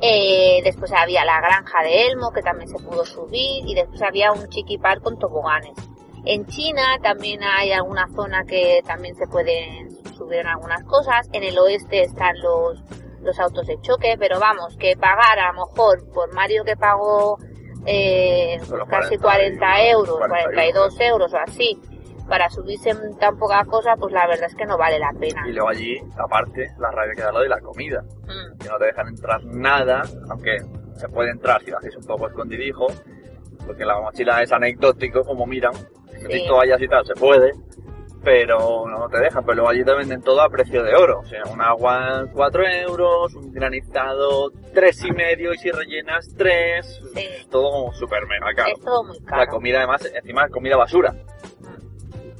Eh, 0.00 0.60
después 0.64 0.92
había 0.92 1.24
la 1.24 1.40
granja 1.40 1.82
de 1.82 2.06
Elmo, 2.06 2.30
que 2.32 2.42
también 2.42 2.68
se 2.68 2.82
pudo 2.82 3.04
subir, 3.04 3.64
y 3.66 3.74
después 3.74 4.02
había 4.02 4.32
un 4.32 4.48
chiqui 4.48 4.78
park 4.78 5.02
con 5.02 5.18
toboganes. 5.18 5.72
En 6.26 6.46
China 6.46 6.98
también 7.02 7.42
hay 7.42 7.72
alguna 7.72 8.08
zona 8.14 8.44
que 8.44 8.80
también 8.86 9.14
se 9.14 9.26
pueden 9.26 9.88
subir 10.24 10.40
en 10.40 10.46
algunas 10.46 10.82
cosas. 10.84 11.28
En 11.32 11.42
el 11.44 11.58
oeste 11.58 12.02
están 12.02 12.34
los, 12.40 12.82
los 13.22 13.38
autos 13.38 13.66
de 13.66 13.80
choque, 13.80 14.16
pero 14.18 14.38
vamos, 14.40 14.76
que 14.78 14.96
pagar 14.96 15.38
a 15.38 15.52
lo 15.52 15.66
mejor 15.66 16.04
por 16.12 16.32
Mario 16.34 16.64
que 16.64 16.76
pagó 16.76 17.38
eh, 17.86 18.58
casi 18.88 19.18
40 19.18 19.20
40 19.20 19.82
euros, 19.90 20.16
40 20.18 20.44
42 20.44 21.00
euros 21.00 21.34
o 21.34 21.36
así, 21.38 21.78
para 22.28 22.48
subirse 22.48 22.90
en 22.90 23.16
tan 23.18 23.36
poca 23.36 23.62
cosa, 23.66 23.96
pues 23.96 24.12
la 24.12 24.26
verdad 24.26 24.46
es 24.46 24.54
que 24.54 24.64
no 24.64 24.78
vale 24.78 24.98
la 24.98 25.12
pena. 25.18 25.42
Y 25.46 25.52
luego 25.52 25.68
allí, 25.68 25.98
aparte, 26.16 26.70
la 26.78 26.90
rabia 26.90 27.14
que 27.14 27.22
da 27.22 27.32
lo 27.32 27.40
de 27.40 27.48
la 27.48 27.60
comida. 27.60 28.02
Mm, 28.02 28.58
Que 28.58 28.68
no 28.68 28.78
te 28.78 28.86
dejan 28.86 29.08
entrar 29.08 29.44
nada, 29.44 30.02
aunque 30.30 30.56
se 30.96 31.08
puede 31.08 31.30
entrar 31.30 31.60
si 31.62 31.70
lo 31.70 31.78
haces 31.78 31.94
un 31.96 32.04
poco 32.04 32.26
escondidijo, 32.28 32.86
porque 33.66 33.84
la 33.84 34.00
mochila 34.00 34.42
es 34.42 34.50
anecdótico, 34.52 35.22
como 35.24 35.44
miran. 35.46 35.74
Si 35.74 36.32
Sí. 36.32 36.46
toallas 36.46 36.80
y 36.80 36.88
tal, 36.88 37.04
se 37.04 37.14
puede, 37.14 37.52
pero 38.24 38.86
no 38.88 39.08
te 39.08 39.18
dejan. 39.18 39.44
Pero 39.44 39.54
luego 39.56 39.70
allí 39.70 39.84
te 39.84 39.94
venden 39.94 40.22
todo 40.22 40.40
a 40.40 40.48
precio 40.48 40.82
de 40.82 40.94
oro. 40.94 41.20
O 41.20 41.24
sea, 41.26 41.42
un 41.44 41.60
agua 41.60 42.26
4 42.32 42.62
euros, 42.88 43.34
un 43.34 43.52
granizado 43.52 44.50
tres 44.72 45.04
y 45.04 45.12
medio 45.12 45.52
y 45.52 45.58
si 45.58 45.70
rellenas 45.70 46.28
3. 46.36 47.02
Sí. 47.14 47.28
Todo 47.50 47.70
como 47.70 47.92
súper 47.92 48.26
mega 48.26 48.52
caro. 48.56 48.72
Es 48.74 48.80
todo 48.84 49.04
muy 49.04 49.18
La 49.20 49.26
caro. 49.26 49.50
comida 49.52 49.78
además, 49.78 50.10
encima 50.14 50.46
es 50.46 50.50
comida 50.50 50.76
basura. 50.76 51.14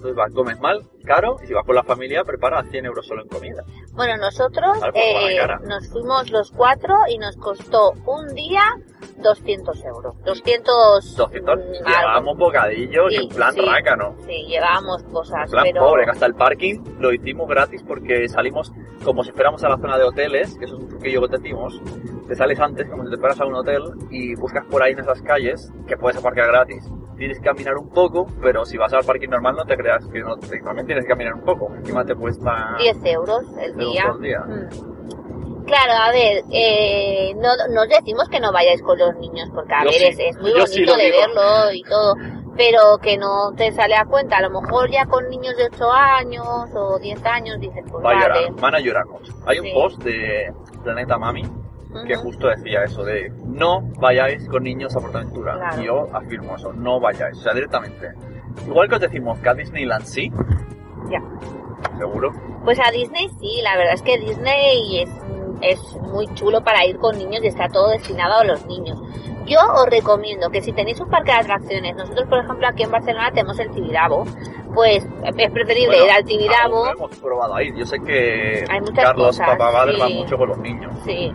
Entonces 0.04 0.16
vas, 0.16 0.32
comes 0.34 0.60
mal, 0.60 0.82
caro, 1.06 1.36
y 1.42 1.46
si 1.46 1.54
vas 1.54 1.64
con 1.64 1.74
la 1.74 1.82
familia, 1.82 2.24
preparas 2.24 2.68
100 2.70 2.84
euros 2.84 3.06
solo 3.06 3.22
en 3.22 3.28
comida. 3.28 3.64
Bueno, 3.94 4.18
nosotros 4.18 4.78
Vale, 4.78 4.92
pues, 4.92 5.04
eh, 5.04 5.66
nos 5.66 5.88
fuimos 5.88 6.30
los 6.30 6.50
cuatro 6.50 6.94
y 7.08 7.16
nos 7.16 7.34
costó 7.38 7.92
un 8.04 8.34
día 8.34 8.60
200 9.22 9.82
euros. 9.86 10.14
200... 10.26 11.16
200, 11.16 11.56
mm, 11.56 11.60
algo. 11.60 11.72
llevábamos 11.86 12.36
bocadillos 12.36 13.12
y 13.12 13.16
Sí, 13.16 13.22
en 13.22 13.28
plan 13.34 13.54
sí. 13.54 13.60
rácano. 13.62 14.14
Sí, 14.26 14.44
llevábamos 14.46 15.02
cosas, 15.04 15.44
En 15.46 15.50
plan 15.52 15.64
pero... 15.72 15.80
pobre, 15.86 16.04
que 16.04 16.10
hasta 16.10 16.26
el 16.26 16.34
parking 16.34 16.80
lo 16.98 17.10
hicimos 17.10 17.48
gratis 17.48 17.82
porque 17.88 18.28
salimos 18.28 18.70
como 19.06 19.24
si 19.24 19.32
fuéramos 19.32 19.64
a 19.64 19.70
la 19.70 19.78
zona 19.78 19.96
de 19.96 20.04
hoteles, 20.04 20.54
que 20.58 20.66
eso 20.66 20.76
es 20.76 20.82
un 20.82 20.88
truquillo 20.90 21.22
que 21.22 21.28
te 21.28 21.38
decimos. 21.38 21.80
Te 22.28 22.34
sales 22.34 22.60
antes, 22.60 22.86
como 22.90 23.04
si 23.04 23.10
te 23.10 23.16
fueras 23.16 23.40
a 23.40 23.46
un 23.46 23.54
hotel, 23.54 23.82
y 24.10 24.34
buscas 24.34 24.66
por 24.66 24.82
ahí 24.82 24.92
en 24.92 24.98
esas 24.98 25.22
calles 25.22 25.72
que 25.86 25.96
puedes 25.96 26.18
aparcar 26.18 26.48
gratis. 26.48 26.84
Tienes 27.16 27.38
que 27.38 27.44
caminar 27.44 27.76
un 27.76 27.88
poco, 27.90 28.26
pero 28.42 28.64
si 28.64 28.76
vas 28.76 28.92
al 28.92 29.04
parking 29.04 29.28
normal 29.28 29.54
no 29.56 29.64
te 29.64 29.76
creas 29.76 30.04
que 30.08 30.20
no, 30.20 30.36
te- 30.36 30.60
también 30.60 30.86
tienes 30.86 31.04
que 31.04 31.10
caminar 31.10 31.34
un 31.34 31.42
poco. 31.42 31.72
Encima 31.76 32.04
te 32.04 32.14
cuesta 32.14 32.74
10 32.78 32.96
euros 33.04 33.44
el 33.60 33.76
día. 33.76 34.40
Mm. 34.40 35.64
Claro, 35.66 35.92
a 35.94 36.10
ver, 36.12 36.42
eh, 36.50 37.34
no, 37.36 37.48
no 37.72 37.82
os 37.82 37.88
decimos 37.88 38.28
que 38.28 38.38
no 38.38 38.52
vayáis 38.52 38.82
con 38.82 38.98
los 38.98 39.16
niños, 39.16 39.48
porque 39.54 39.72
a 39.72 39.84
Yo 39.84 39.90
ver, 39.90 39.94
sí, 39.98 40.04
es, 40.08 40.18
es 40.18 40.36
muy 40.40 40.50
yo 40.50 40.58
bonito 40.60 40.96
de 40.96 41.04
digo. 41.04 41.16
verlo 41.18 41.72
y 41.72 41.82
todo, 41.84 42.14
pero 42.54 42.98
que 43.00 43.16
no 43.16 43.52
te 43.56 43.72
sale 43.72 43.94
a 43.94 44.04
cuenta. 44.04 44.36
A 44.38 44.42
lo 44.42 44.60
mejor 44.60 44.90
ya 44.90 45.06
con 45.06 45.26
niños 45.30 45.56
de 45.56 45.64
8 45.72 45.90
años 45.90 46.46
o 46.74 46.98
10 46.98 47.24
años 47.24 47.58
dices, 47.60 47.82
pues 47.90 48.04
Va 48.04 48.10
a 48.10 48.14
vale. 48.14 48.26
llorar, 48.42 48.60
van 48.60 48.74
a 48.74 48.80
llorar 48.80 49.06
mucho. 49.06 49.32
Hay 49.46 49.58
un 49.60 49.72
post 49.72 50.02
de 50.02 50.52
Planeta 50.82 51.16
Mami 51.16 51.44
que 52.06 52.16
justo 52.16 52.48
decía 52.48 52.82
eso 52.84 53.02
de 53.04 53.32
no 53.54 53.80
vayáis 54.00 54.46
con 54.48 54.62
niños 54.64 54.94
a 54.96 55.00
Portaventura. 55.00 55.54
Claro. 55.54 55.82
Y 55.82 55.86
yo 55.86 56.08
afirmo 56.12 56.56
eso, 56.56 56.72
no 56.72 57.00
vayáis, 57.00 57.38
o 57.38 57.40
sea, 57.42 57.54
directamente. 57.54 58.12
Igual 58.66 58.88
que 58.88 58.94
os 58.96 59.00
decimos 59.00 59.38
que 59.40 59.48
a 59.48 59.54
Disneyland 59.54 60.04
sí, 60.04 60.30
Ya. 61.10 61.20
seguro. 61.98 62.32
Pues 62.64 62.78
a 62.80 62.90
Disney 62.90 63.28
sí, 63.40 63.60
la 63.62 63.76
verdad 63.76 63.94
es 63.94 64.02
que 64.02 64.18
Disney 64.18 65.02
es, 65.02 65.10
es 65.60 65.96
muy 66.02 66.26
chulo 66.34 66.62
para 66.62 66.84
ir 66.86 66.98
con 66.98 67.16
niños 67.18 67.42
y 67.44 67.48
está 67.48 67.68
todo 67.68 67.90
destinado 67.90 68.40
a 68.40 68.44
los 68.44 68.64
niños. 68.66 69.00
Yo 69.46 69.58
os 69.74 69.86
recomiendo 69.90 70.48
que 70.50 70.62
si 70.62 70.72
tenéis 70.72 70.98
un 71.00 71.10
parque 71.10 71.32
de 71.32 71.38
atracciones, 71.38 71.94
nosotros 71.96 72.26
por 72.28 72.38
ejemplo 72.38 72.66
aquí 72.66 72.84
en 72.84 72.90
Barcelona 72.90 73.30
tenemos 73.30 73.58
el 73.58 73.70
Tibidabo, 73.72 74.24
pues 74.74 75.06
es 75.22 75.50
preferible 75.50 75.88
Bueno, 75.88 76.04
ir 76.06 76.10
al 76.10 76.16
aún 76.16 76.26
Tibidabo. 76.26 76.84
no 76.86 76.90
hemos 76.92 77.16
probado 77.18 77.54
ahí. 77.54 77.70
Yo 77.76 77.84
sé 77.84 77.98
que 78.00 78.64
Hay 78.70 78.80
muchas 78.80 79.04
Carlos 79.04 79.26
cosas, 79.26 79.46
Papavader 79.50 79.94
sí. 79.96 80.00
va 80.00 80.08
mucho 80.08 80.38
con 80.38 80.48
los 80.48 80.58
niños, 80.58 80.94
Sí, 81.04 81.30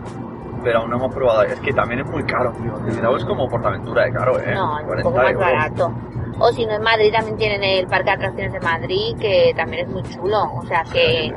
pero 0.62 0.80
aún 0.80 0.90
no 0.90 0.96
hemos 0.96 1.14
probado. 1.14 1.42
Es 1.42 1.58
que 1.60 1.72
también 1.72 2.00
es 2.00 2.06
muy 2.10 2.22
caro, 2.24 2.52
tío. 2.52 3.16
Es 3.16 3.24
como 3.24 3.48
Portaventura 3.48 4.04
de 4.04 4.12
caro, 4.12 4.38
¿eh? 4.40 4.52
no, 4.54 4.78
es 4.78 4.82
un 4.82 4.86
40 4.88 5.02
poco 5.02 5.16
más 5.18 5.30
euros. 5.32 5.40
barato. 5.46 5.92
O 6.38 6.52
si 6.52 6.64
no 6.66 6.72
en 6.72 6.82
Madrid 6.82 7.12
también 7.12 7.36
tienen 7.36 7.62
el 7.62 7.86
parque 7.86 8.04
de 8.06 8.10
atracciones 8.12 8.52
de 8.52 8.60
Madrid, 8.60 9.16
que 9.20 9.52
también 9.56 9.86
es 9.86 9.92
muy 9.92 10.02
chulo. 10.04 10.42
O 10.56 10.62
sea 10.64 10.84
que, 10.90 11.34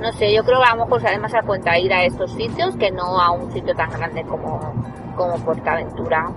no 0.00 0.10
sé, 0.12 0.32
yo 0.34 0.42
creo 0.44 0.58
que 0.60 0.64
a 0.70 0.74
lo 0.76 0.84
mejor 0.84 1.00
sale 1.02 1.18
más 1.18 1.34
a 1.34 1.42
cuenta 1.42 1.78
ir 1.78 1.92
a 1.92 2.04
estos 2.04 2.32
sitios 2.32 2.74
que 2.76 2.90
no 2.90 3.20
a 3.20 3.32
un 3.32 3.50
sitio 3.52 3.74
tan 3.74 3.90
grande 3.90 4.22
como, 4.24 4.72
como 5.14 5.36
Portaventura. 5.44 6.30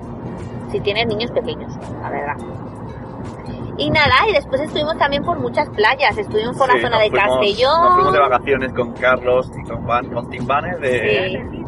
Si 0.72 0.80
tienes 0.82 1.08
niños 1.08 1.32
pequeños, 1.32 1.74
la 2.02 2.10
verdad. 2.10 2.36
Y 3.78 3.90
nada, 3.92 4.28
y 4.30 4.34
después 4.34 4.60
estuvimos 4.60 4.98
también 4.98 5.24
por 5.24 5.40
muchas 5.40 5.70
playas. 5.70 6.18
Estuvimos 6.18 6.58
por 6.58 6.70
Sí, 6.70 6.76
la 6.78 6.82
zona 6.84 7.00
de 7.00 7.10
fuimos- 7.10 7.38
Castellón. 7.38 7.82
Nos 7.84 7.94
fuimos 7.96 8.14
de 8.14 8.20
vacaciones 8.20 8.74
con 8.74 8.92
Carlos 8.94 9.52
y 9.58 9.64
con, 9.70 9.86
Van, 9.86 10.10
con 10.10 10.30
Tim 10.30 10.46
Banner 10.46 10.78
de, 10.80 11.40
Sí. 11.50 11.59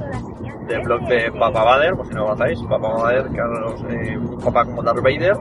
Del 0.72 0.82
blog 0.82 1.01
de 1.08 1.32
Papa 1.32 1.63
Vader, 1.63 1.96
por 1.96 2.08
si 2.08 2.13
no 2.13 2.22
lo 2.22 2.28
conocéis. 2.28 2.62
Papa 2.63 2.90
Vader, 2.90 3.32
Carlos, 3.34 3.86
eh, 3.90 4.18
un 4.18 4.40
papá 4.40 4.66
como 4.66 4.84
Darth 4.84 5.01
Vader. 5.01 5.38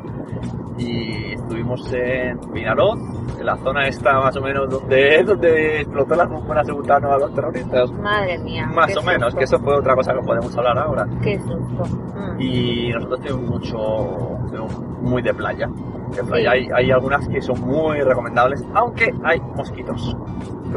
Y 0.78 1.34
estuvimos 1.34 1.92
en 1.92 2.40
Vinaroz, 2.52 2.98
en 3.38 3.46
la 3.46 3.56
zona 3.58 3.86
esta 3.86 4.18
más 4.18 4.34
o 4.36 4.40
menos 4.40 4.70
donde, 4.70 5.22
donde 5.26 5.80
explotó 5.82 6.14
la 6.14 6.24
bombona 6.24 6.64
segunda 6.64 6.96
a 6.96 7.18
los 7.18 7.34
terroristas. 7.34 7.92
Madre 7.92 8.38
mía. 8.38 8.66
Más 8.66 8.96
o 8.96 9.02
menos, 9.02 9.26
susto, 9.26 9.38
que 9.38 9.44
eso 9.44 9.58
fue 9.58 9.76
otra 9.76 9.94
cosa 9.94 10.14
que 10.14 10.20
podemos 10.20 10.56
hablar 10.56 10.78
ahora. 10.78 11.06
Qué 11.22 11.38
susto. 11.38 11.84
Mm. 12.14 12.40
Y 12.40 12.92
nosotros 12.92 13.20
tenemos 13.20 13.42
mucho, 13.42 14.38
tenemos 14.48 14.80
muy 15.02 15.22
de 15.22 15.34
playa. 15.34 15.68
De 16.14 16.24
playa. 16.24 16.52
Sí. 16.52 16.58
Hay, 16.58 16.68
hay 16.74 16.90
algunas 16.90 17.28
que 17.28 17.42
son 17.42 17.60
muy 17.60 18.00
recomendables, 18.00 18.64
aunque 18.74 19.14
hay 19.22 19.40
mosquitos. 19.54 20.16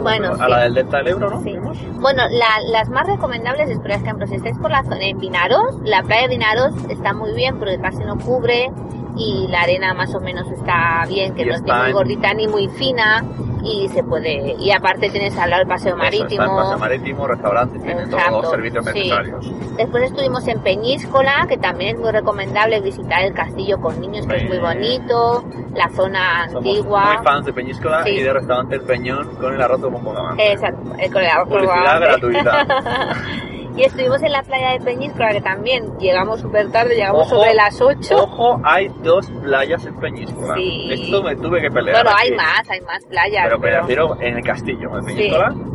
Bueno, 0.02 0.32
a 0.34 0.36
sí. 0.36 0.42
la 0.50 0.60
del 0.64 0.74
Delta 0.74 0.98
del 0.98 1.08
Ebro, 1.10 1.30
¿no? 1.30 1.42
Sí. 1.42 1.56
Bueno, 2.00 2.24
la- 2.30 2.62
las 2.72 2.90
más 2.90 3.06
recomendables 3.08 3.70
es, 3.70 3.80
por 3.80 3.92
ejemplo, 3.92 4.26
si 4.28 4.36
estáis 4.36 4.58
por 4.58 4.72
la 4.72 4.84
zona 4.84 4.98
de 4.98 5.14
Vinaros, 5.14 5.76
la 5.84 6.02
playa 6.04 6.24
de 6.24 6.28
Vinaros 6.30 6.74
está 6.90 7.14
muy 7.14 7.34
bien 7.34 7.58
porque 7.60 7.80
casi 7.80 8.00
no 8.04 8.18
cubre 8.18 8.72
y 9.16 9.48
la 9.50 9.62
arena 9.62 9.94
más 9.94 10.14
o 10.16 10.20
menos 10.20 10.50
está 10.52 11.04
bien, 11.08 11.36
que 11.36 11.44
Y 11.44 11.46
no 11.46 11.54
es 11.56 11.62
ni 11.62 11.72
muy 11.72 11.88
en- 11.88 11.94
gordita 11.94 12.34
ni 12.34 12.48
muy 12.48 12.68
fina 12.70 13.24
y 13.64 13.88
se 13.90 14.04
puede, 14.04 14.56
y 14.60 14.72
aparte 14.72 15.10
tienes 15.10 15.38
al 15.38 15.50
lado 15.50 15.62
el 15.64 15.68
paseo 15.68 15.96
Eso, 15.96 16.04
está 16.04 16.20
marítimo. 16.20 16.56
paseo 16.58 16.78
marítimo, 16.78 17.28
restaurantes, 17.28 17.82
tiene 17.84 18.08
todos 18.08 18.32
los 18.32 18.50
servicios 18.50 18.86
sí. 18.86 18.94
necesarios. 19.00 19.52
Después 19.78 20.04
estuvimos 20.04 20.48
en 20.48 20.60
Peñíscola, 20.62 21.46
que 21.48 21.58
también 21.58 21.96
es 21.96 22.02
muy 22.02 22.12
recomendable 22.12 22.82
visitar 22.82 23.22
el 23.24 23.34
castillo 23.34 23.80
con 23.80 24.00
niños, 24.02 24.28
que 24.28 24.36
es 24.36 24.48
muy 24.50 24.60
bonito, 24.60 25.44
la 25.74 25.90
zona 25.90 26.48
Somos 26.50 26.66
antigua. 26.68 27.14
muy 27.16 27.24
fans 27.24 27.46
de 27.46 27.54
Peñíscola 27.54 28.04
Sí. 28.04 28.10
y 28.12 28.22
de 28.24 28.34
restaurante 28.34 28.76
El 28.76 28.82
Peñón 28.82 29.36
con 29.38 29.54
el 29.54 29.62
arroz 29.62 29.82
con 29.82 29.94
bomba 29.94 30.36
Exacto, 30.38 30.82
eh, 31.00 31.10
con 31.10 31.22
el 31.24 31.30
Publicidad 31.48 32.00
gratuita. 32.00 32.68
y 33.76 33.84
estuvimos 33.84 34.22
en 34.22 34.32
la 34.32 34.44
playa 34.44 34.72
de 34.72 34.80
Peñíscola, 34.80 35.32
que 35.32 35.42
también 35.42 35.98
llegamos 35.98 36.42
súper 36.42 36.72
tarde, 36.72 36.96
llegamos 36.96 37.28
Ojo, 37.28 37.36
sobre 37.38 37.54
las 37.56 37.82
8. 37.82 38.16
Ojo, 38.16 38.62
hay 38.64 38.88
dos 39.04 39.30
playas 39.42 39.86
en 39.86 39.96
Peñíscola. 40.00 40.56
Sí. 40.56 40.88
Esto 40.92 41.24
me 41.24 41.36
tuve 41.36 41.62
que 41.62 41.70
pelear. 41.72 42.04
Bueno, 42.04 42.18
hay 42.20 42.30
aquí. 42.30 42.38
más, 42.38 42.70
hay 42.70 42.82
más 42.82 43.06
playas. 43.06 43.44
Pero 43.46 43.60
me 43.60 43.72
refiero 43.72 44.18
en 44.22 44.38
el 44.38 44.44
castillo, 44.44 44.98
en 44.98 45.04
Sí. 45.06 45.16
Peñíscola. 45.16 45.50
Mm. 45.50 45.74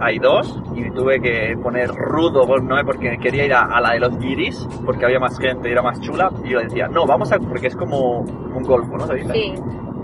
Hay 0.00 0.18
dos 0.18 0.60
y 0.74 0.90
tuve 0.90 1.20
que 1.20 1.56
poner 1.62 1.88
rudo, 1.90 2.44
¿no? 2.58 2.76
porque 2.84 3.16
quería 3.18 3.44
ir 3.44 3.54
a, 3.54 3.62
a 3.62 3.80
la 3.80 3.92
de 3.92 4.00
los 4.00 4.18
guiris, 4.18 4.66
porque 4.84 5.04
había 5.04 5.18
más 5.20 5.38
gente 5.38 5.68
y 5.68 5.72
era 5.72 5.82
más 5.82 6.00
chula. 6.00 6.30
Y 6.44 6.50
yo 6.50 6.60
decía, 6.60 6.88
no, 6.88 7.06
vamos 7.06 7.30
a, 7.32 7.38
porque 7.38 7.68
es 7.68 7.76
como 7.76 8.20
un 8.20 8.62
golfo, 8.62 8.96
¿no? 8.96 9.06
Se 9.06 9.14
dice. 9.14 9.32
Sí, 9.32 9.54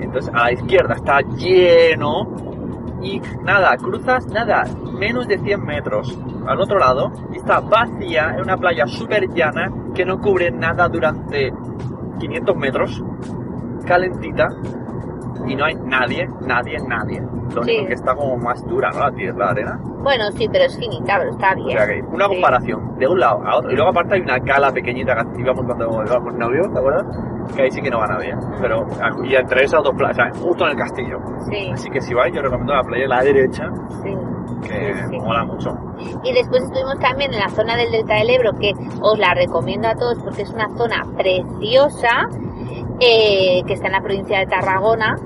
Entonces 0.01 0.33
a 0.35 0.45
la 0.45 0.53
izquierda 0.53 0.95
está 0.95 1.21
lleno 1.21 2.27
y 3.03 3.21
nada, 3.43 3.77
cruzas 3.77 4.27
nada, 4.27 4.65
menos 4.93 5.27
de 5.27 5.39
100 5.39 5.65
metros 5.65 6.19
al 6.47 6.61
otro 6.61 6.79
lado 6.79 7.11
está 7.41 7.61
vacía 7.61 8.35
en 8.35 8.41
una 8.43 8.57
playa 8.57 8.87
súper 8.87 9.29
llana 9.35 9.69
que 9.95 10.05
no 10.05 10.19
cubre 10.19 10.51
nada 10.51 10.89
durante 10.89 11.51
500 12.19 12.57
metros, 12.57 13.03
calentita 13.87 14.49
y 15.47 15.57
no 15.57 15.65
hay 15.65 15.75
nadie, 15.75 16.29
nadie, 16.47 16.77
nadie. 16.87 17.21
Lo 17.21 17.63
único 17.63 17.81
Sí. 17.81 17.87
que 17.87 17.95
está 17.95 18.15
como 18.15 18.37
más 18.37 18.65
dura, 18.67 18.91
¿no? 18.93 19.01
La 19.01 19.11
tierra, 19.13 19.39
la 19.47 19.51
arena. 19.51 19.81
bueno, 20.03 20.25
sí, 20.33 20.49
pero 20.53 20.65
es 20.65 20.79
finita, 20.79 21.19
pero 21.19 21.31
está 21.31 21.53
O 21.53 21.57
bien. 21.57 21.77
sea 21.79 21.87
que 21.87 22.01
una 22.03 22.27
Sí. 22.27 22.33
comparación 22.33 22.99
de 22.99 23.09
un 23.09 23.19
lado 23.21 23.43
a 23.45 23.57
otro. 23.59 23.71
Y 23.71 23.75
luego 23.75 23.91
aparte 23.91 24.15
hay 24.15 24.21
una 24.21 24.39
cala 24.41 24.71
pequeñita 24.73 25.15
que 25.17 25.41
íbamos 25.41 25.65
cuando 25.67 25.85
íbamos 26.07 26.35
novio, 26.35 26.63
¿te 26.73 26.79
acuerdas? 26.79 27.05
Que 27.57 27.63
ahí 27.63 27.71
sí 27.71 27.83
que 27.83 27.91
no 27.91 27.99
va 27.99 28.07
nadie. 28.07 28.35
Pero, 28.61 28.87
y 29.25 29.35
entre 29.35 29.65
esas 29.65 29.83
dos 29.83 29.93
playas, 29.97 30.17
o 30.19 30.23
sea, 30.35 30.43
justo 30.47 30.65
en 30.67 30.71
el 30.71 30.77
castillo. 30.77 31.19
Sí, 31.51 31.71
Así 31.73 31.91
que 31.91 32.01
si 32.01 32.15
vais, 32.15 32.33
yo 32.35 32.41
recomiendo 32.41 32.73
la 32.75 32.83
playa 32.83 33.03
de 33.03 33.09
la 33.09 33.23
derecha, 33.23 33.65
sí. 34.03 34.17
Que 34.63 34.95
Sí, 34.95 35.01
sí. 35.11 35.19
mola 35.19 35.45
mucho. 35.45 35.77
Y 36.23 36.33
después 36.33 36.63
estuvimos 36.65 36.99
también 36.99 37.33
en 37.33 37.41
la 37.41 37.49
zona 37.49 37.77
del 37.77 37.91
Delta 37.91 38.15
del 38.15 38.31
Ebro, 38.31 38.53
que 38.59 38.73
os 39.01 39.19
la 39.19 39.35
recomiendo 39.35 39.89
a 39.89 39.95
todos 39.95 40.19
porque 40.23 40.43
es 40.43 40.51
una 40.51 40.69
zona 40.77 41.05
preciosa, 41.17 42.29
eh, 43.01 43.63
que 43.67 43.73
está 43.73 43.87
en 43.87 43.93
la 43.93 44.01
provincia 44.01 44.39
de 44.39 44.47
Tarragona, 44.47 45.17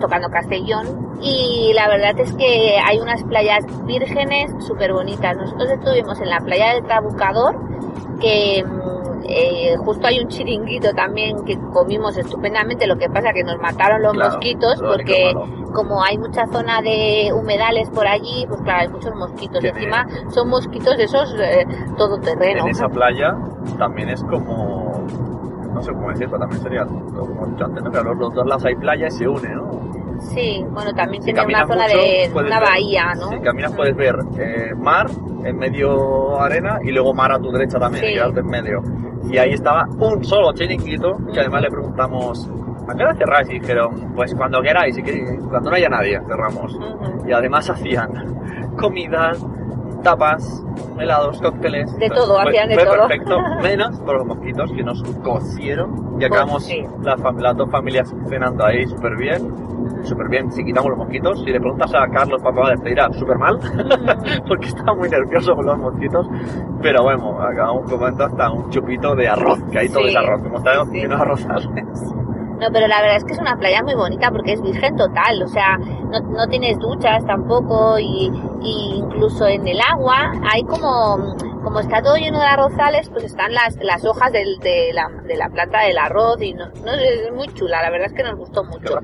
tocando 0.00 0.28
Castellón. 0.28 1.06
Y 1.20 1.72
la 1.74 1.88
verdad 1.88 2.18
es 2.20 2.32
que 2.34 2.76
hay 2.84 2.98
unas 2.98 3.22
playas 3.24 3.64
vírgenes 3.86 4.52
súper 4.64 4.92
bonitas. 4.92 5.36
Nosotros 5.36 5.70
estuvimos 5.70 6.20
en 6.20 6.28
la 6.28 6.40
playa 6.40 6.74
del 6.74 6.84
Trabucador, 6.84 7.56
que 8.20 8.62
mm, 8.64 8.95
eh, 9.24 9.76
justo 9.78 10.06
hay 10.06 10.20
un 10.20 10.28
chiringuito 10.28 10.92
también 10.92 11.44
que 11.44 11.58
comimos 11.72 12.16
estupendamente. 12.16 12.86
Lo 12.86 12.96
que 12.96 13.08
pasa 13.08 13.32
que 13.32 13.42
nos 13.42 13.58
mataron 13.58 14.02
los 14.02 14.12
Claro, 14.12 14.30
mosquitos 14.32 14.80
porque 14.82 15.34
como 15.72 16.02
hay 16.02 16.18
mucha 16.18 16.46
zona 16.46 16.80
de 16.82 17.30
humedales 17.34 17.90
por 17.90 18.06
allí, 18.06 18.46
pues 18.48 18.60
claro, 18.62 18.82
hay 18.82 18.88
muchos 18.88 19.14
mosquitos. 19.14 19.62
Encima 19.64 20.06
son 20.30 20.48
mosquitos 20.48 20.96
de 20.96 21.04
esos 21.04 21.34
eh, 21.38 21.66
todoterreno. 21.96 22.64
En 22.64 22.68
esa 22.68 22.88
playa 22.88 23.36
también 23.78 24.08
es 24.08 24.22
como 24.24 25.06
no 25.76 25.82
sé 25.82 25.92
cómo 25.92 26.08
decirlo, 26.08 26.38
también 26.38 26.62
sería, 26.62 26.86
como 26.86 27.44
antes, 27.44 27.84
¿no? 27.84 27.90
que 27.90 28.02
los 28.02 28.34
dos 28.34 28.46
lados 28.46 28.64
hay 28.64 28.74
playa 28.76 29.08
y 29.08 29.10
se 29.10 29.28
une, 29.28 29.54
¿no? 29.54 29.70
Sí, 30.20 30.64
bueno, 30.70 30.92
también 30.94 31.22
Si 31.22 31.32
tiene 31.32 31.46
una 31.46 31.66
zona 31.66 31.84
mucho, 31.86 31.96
de 31.98 32.30
una 32.34 32.60
ver- 32.60 32.68
bahía, 32.68 33.14
¿no? 33.14 33.28
Si 33.30 33.38
caminas 33.40 33.72
puedes 33.74 33.96
ver 33.96 34.16
eh, 34.38 34.74
mar, 34.76 35.06
en 35.44 35.56
medio 35.56 36.40
arena, 36.40 36.78
y 36.82 36.90
luego 36.92 37.14
mar 37.14 37.32
a 37.32 37.38
tu 37.38 37.50
derecha 37.50 37.78
también, 37.78 38.04
Sí. 38.04 38.10
y 38.10 38.14
quedarte 38.14 38.40
en 38.40 38.46
medio. 38.46 38.82
Y 39.30 39.38
ahí 39.38 39.52
estaba 39.52 39.84
un 39.98 40.24
solo 40.24 40.52
chiringuito, 40.52 41.16
que 41.32 41.40
además 41.40 41.62
le 41.62 41.70
preguntamos, 41.70 42.48
¿a 42.88 42.94
qué 42.94 43.02
hora 43.02 43.14
cerráis? 43.14 43.48
Y 43.50 43.58
dijeron, 43.60 44.12
pues 44.14 44.34
cuando 44.34 44.60
queráis, 44.62 44.96
y 44.98 45.02
que, 45.02 45.38
cuando 45.48 45.70
no 45.70 45.76
haya 45.76 45.88
nadie, 45.88 46.20
cerramos. 46.26 46.78
Y 47.26 47.32
además 47.32 47.68
hacían 47.70 48.10
comidas, 48.78 49.44
tapas, 50.10 50.64
helados, 50.98 51.40
cócteles. 51.40 51.96
De 51.98 52.08
todo, 52.08 52.40
Fue- 52.40 52.50
hacían 52.50 52.68
de 52.68 52.74
fue 52.76 52.84
todo. 52.84 52.94
perfecto, 53.08 53.38
menos 53.62 53.98
por 54.00 54.16
los 54.16 54.26
mosquitos 54.26 54.72
que 54.72 54.82
nos 54.82 55.02
cocieron 55.24 56.16
y 56.20 56.24
acabamos 56.24 56.64
sí. 56.64 56.84
las, 57.02 57.56
dos 57.56 57.70
familias 57.70 58.14
cenando 58.28 58.64
ahí 58.64 58.86
súper 58.86 59.16
bien. 59.16 59.66
Súper 60.02 60.28
bien, 60.28 60.52
si 60.52 60.64
quitamos 60.64 60.90
los 60.90 60.98
mosquitos. 60.98 61.40
Si 61.42 61.50
le 61.50 61.58
preguntas 61.58 61.92
a 61.94 62.06
Carlos, 62.08 62.40
papá, 62.40 62.74
te 62.82 62.90
dirá 62.90 63.12
súper 63.12 63.38
mal, 63.38 63.58
porque 64.46 64.66
estaba 64.66 64.94
muy 64.94 65.08
nervioso 65.08 65.54
con 65.56 65.66
los 65.66 65.78
mosquitos. 65.78 66.28
Pero 66.80 67.02
bueno, 67.02 67.40
acabamos 67.40 67.90
comiendo 67.90 68.24
hasta 68.24 68.50
un 68.52 68.70
chupito 68.70 69.16
de 69.16 69.28
arroz, 69.28 69.58
que 69.70 69.78
ahí 69.80 69.88
todo 69.88 70.02
Sí, 70.04 70.10
es 70.10 70.16
arroz, 70.16 70.40
como 70.42 70.60
sabemos 70.62 70.88
sí. 70.90 71.00
que 71.00 71.08
no 71.08 71.16
arrozales. 71.16 71.68
No, 72.60 72.68
pero 72.72 72.86
la 72.86 73.02
verdad 73.02 73.16
es 73.16 73.24
que 73.24 73.34
es 73.34 73.38
una 73.38 73.56
playa 73.56 73.82
muy 73.82 73.94
bonita 73.94 74.30
porque 74.30 74.52
es 74.52 74.62
virgen 74.62 74.96
total, 74.96 75.42
o 75.42 75.48
sea, 75.48 75.76
no, 75.76 76.20
no 76.20 76.46
tienes 76.46 76.78
duchas 76.78 77.24
tampoco 77.26 77.98
y, 77.98 78.32
y 78.62 78.94
incluso 78.96 79.46
en 79.46 79.68
el 79.68 79.78
agua 79.80 80.32
hay 80.50 80.62
como, 80.64 81.36
como 81.66 81.80
está 81.80 82.00
todo 82.00 82.14
lleno 82.14 82.38
de 82.38 82.46
arrozales, 82.46 83.10
pues 83.10 83.24
están 83.24 83.52
las, 83.52 83.74
las 83.82 84.04
hojas 84.04 84.30
del- 84.30 84.60
de, 84.60 84.92
la, 84.92 85.08
de 85.24 85.34
la 85.36 85.48
planta 85.48 85.80
del 85.80 85.98
arroz 85.98 86.40
y 86.40 86.54
no, 86.54 86.68
no, 86.84 86.92
es 86.92 87.32
muy 87.32 87.48
chula, 87.54 87.82
la 87.82 87.90
verdad 87.90 88.06
es 88.06 88.12
que 88.14 88.22
nos 88.22 88.36
gustó 88.36 88.62
¿Qué 88.62 88.68
mucho. 88.68 89.00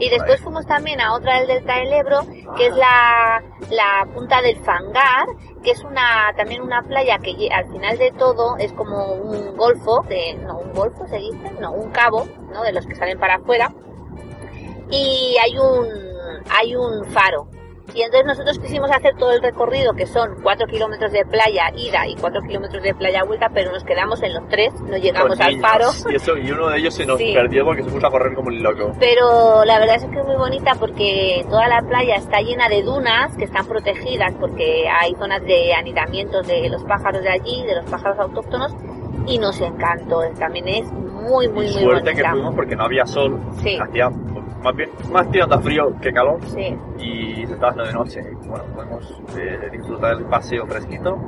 Y 0.00 0.10
después 0.10 0.40
fuimos 0.40 0.66
también 0.66 1.00
a 1.00 1.14
otra 1.14 1.38
del 1.38 1.46
Delta 1.46 1.76
del 1.76 1.92
Ebro, 1.92 2.22
que 2.56 2.66
es 2.66 2.74
la, 2.76 3.40
la 3.70 4.08
punta 4.12 4.42
del 4.42 4.56
Fangar, 4.56 5.28
que 5.62 5.70
es 5.70 5.84
una 5.84 6.32
también 6.36 6.62
una 6.62 6.82
playa 6.82 7.16
que 7.18 7.48
al 7.52 7.70
final 7.70 7.96
de 7.96 8.10
todo 8.18 8.56
es 8.58 8.72
como 8.72 9.12
un 9.12 9.56
golfo, 9.56 10.02
de, 10.08 10.34
no, 10.34 10.58
un 10.58 10.72
golfo 10.72 11.06
se 11.06 11.16
dice, 11.18 11.52
no, 11.60 11.70
un 11.70 11.92
cabo, 11.92 12.26
¿no? 12.52 12.64
De 12.64 12.72
los 12.72 12.86
que 12.88 12.96
salen 12.96 13.20
para 13.20 13.36
afuera. 13.36 13.72
Y 14.90 15.36
hay 15.40 15.56
un, 15.58 15.86
hay 16.50 16.74
un 16.74 17.04
faro. 17.12 17.46
Y 17.94 18.02
entonces 18.02 18.26
nosotros 18.26 18.58
quisimos 18.58 18.90
hacer 18.90 19.14
todo 19.16 19.32
el 19.32 19.42
recorrido, 19.42 19.92
que 19.94 20.06
son 20.06 20.36
4 20.42 20.66
kilómetros 20.66 21.12
de 21.12 21.24
playa 21.24 21.70
ida 21.76 22.06
y 22.06 22.14
4 22.16 22.42
kilómetros 22.42 22.82
de 22.82 22.94
playa 22.94 23.24
vuelta, 23.24 23.48
pero 23.52 23.72
nos 23.72 23.84
quedamos 23.84 24.22
en 24.22 24.34
los 24.34 24.48
tres, 24.48 24.72
no 24.82 24.96
llegamos 24.96 25.36
Con 25.38 25.42
al 25.42 25.52
niños. 25.56 25.70
faro. 25.70 25.86
Y, 26.10 26.14
eso, 26.16 26.36
y 26.36 26.50
uno 26.50 26.68
de 26.68 26.78
ellos 26.78 26.94
se 26.94 27.06
nos 27.06 27.18
Sí. 27.18 27.32
perdió 27.34 27.64
porque 27.64 27.82
se 27.82 27.90
puso 27.90 28.06
a 28.06 28.10
correr 28.10 28.34
como 28.34 28.48
un 28.48 28.62
loco. 28.62 28.92
Pero 29.00 29.64
la 29.64 29.78
verdad 29.78 29.96
es 29.96 30.04
que 30.04 30.18
es 30.20 30.24
muy 30.26 30.36
bonita 30.36 30.72
porque 30.78 31.44
toda 31.48 31.68
la 31.68 31.82
playa 31.82 32.16
está 32.16 32.40
llena 32.40 32.68
de 32.68 32.82
dunas 32.82 33.36
que 33.36 33.44
están 33.44 33.66
protegidas 33.66 34.32
porque 34.40 34.88
hay 34.88 35.14
zonas 35.16 35.42
de 35.44 35.74
anidamientos 35.74 36.46
de 36.46 36.68
los 36.68 36.82
pájaros 36.84 37.22
de 37.22 37.30
allí, 37.30 37.62
de 37.64 37.76
los 37.76 37.84
pájaros 37.90 38.18
autóctonos 38.18 38.74
y 39.26 39.38
nos 39.38 39.60
encantó. 39.60 40.20
También 40.38 40.68
es 40.68 40.90
muy, 40.92 41.48
muy, 41.48 41.66
y 41.66 41.72
muy 41.74 41.82
suerte 41.82 42.14
que 42.14 42.24
fuimos 42.24 42.54
porque 42.54 42.76
no 42.76 42.84
había 42.84 43.06
sol. 43.06 43.38
Sí. 43.62 43.78
Hacía 43.80 44.10
más 44.62 44.76
bien 44.76 44.90
más 45.10 45.30
tirando 45.30 45.54
a 45.54 45.60
frío 45.60 45.94
que 46.00 46.12
calor. 46.12 46.38
Sí, 46.46 46.76
y 46.98 47.46
se 47.46 47.54
estaba 47.54 47.70
haciendo 47.70 47.84
de 47.84 47.92
noche. 47.92 48.22
Bueno, 48.46 48.64
podemos 48.74 49.22
eh, 49.36 49.68
disfrutar 49.72 50.16
del 50.16 50.26
paseo 50.26 50.66
fresquito 50.66 51.18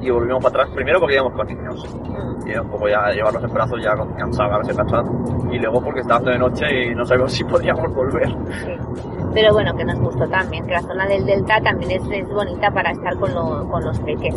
y 0.00 0.10
volvimos 0.10 0.42
para 0.42 0.62
atrás. 0.62 0.74
Primero 0.74 1.00
porque 1.00 1.14
íbamos 1.16 1.32
con 1.34 1.46
niños. 1.46 1.84
Mm. 2.08 2.48
Y 2.48 2.50
era 2.52 2.62
un 2.62 2.68
poco 2.70 2.88
ya 2.88 3.10
llevarlos 3.10 3.42
en 3.44 3.52
brazos 3.52 3.82
ya 3.82 3.94
cansados, 4.16 4.52
a 4.54 4.58
veces 4.58 4.76
cansados. 4.76 5.10
Y 5.52 5.58
luego 5.58 5.80
porque 5.82 6.00
estaba 6.00 6.30
de 6.30 6.38
noche 6.38 6.66
y 6.90 6.94
no 6.94 7.04
sabíamos 7.04 7.32
si 7.32 7.44
podíamos 7.44 7.92
volver. 7.94 8.28
sí. 8.28 8.70
Pero 9.34 9.52
bueno, 9.52 9.76
que 9.76 9.84
nos 9.84 10.00
gustó 10.00 10.26
también, 10.28 10.64
que 10.66 10.72
la 10.72 10.80
zona 10.80 11.06
del 11.06 11.24
delta 11.26 11.60
también 11.60 11.90
es, 11.92 12.02
es 12.10 12.28
bonita 12.32 12.70
para 12.70 12.90
estar 12.90 13.14
con, 13.18 13.32
lo- 13.34 13.68
con 13.68 13.84
los 13.84 14.00
peques. 14.00 14.34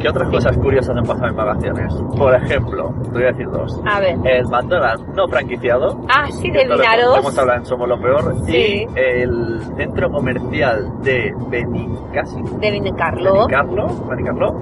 ¿Qué 0.00 0.08
otras 0.08 0.28
cosas 0.30 0.56
curiosas 0.58 0.96
han 0.96 1.04
pasado 1.04 1.26
en 1.26 1.36
vacaciones? 1.36 1.92
Por 2.16 2.32
ejemplo, 2.36 2.94
te 3.02 3.10
voy 3.10 3.24
a 3.24 3.26
decir 3.26 3.50
dos. 3.50 3.80
A 3.84 3.98
ver. 4.00 4.16
El 4.24 4.46
McDonald's 4.46 5.04
no 5.16 5.26
franquiciado. 5.26 6.00
Ah, 6.08 6.28
sí, 6.30 6.50
de 6.50 6.60
Esto 6.62 6.74
lo 6.76 6.80
Vinaros. 6.80 7.18
Hemos 7.18 7.36
hablado 7.38 7.58
en 7.58 7.66
Somos 7.66 7.88
lo 7.88 8.00
Peor. 8.00 8.34
Sí. 8.46 8.86
Y 8.86 8.98
el 8.98 9.60
centro 9.76 10.08
comercial 10.10 11.02
de 11.02 11.34
Benicasi. 11.48 12.42
De 12.60 12.70
Vinicarlo. 12.70 13.34
Benicarlo, 13.34 13.86
Benicarlo, 14.08 14.52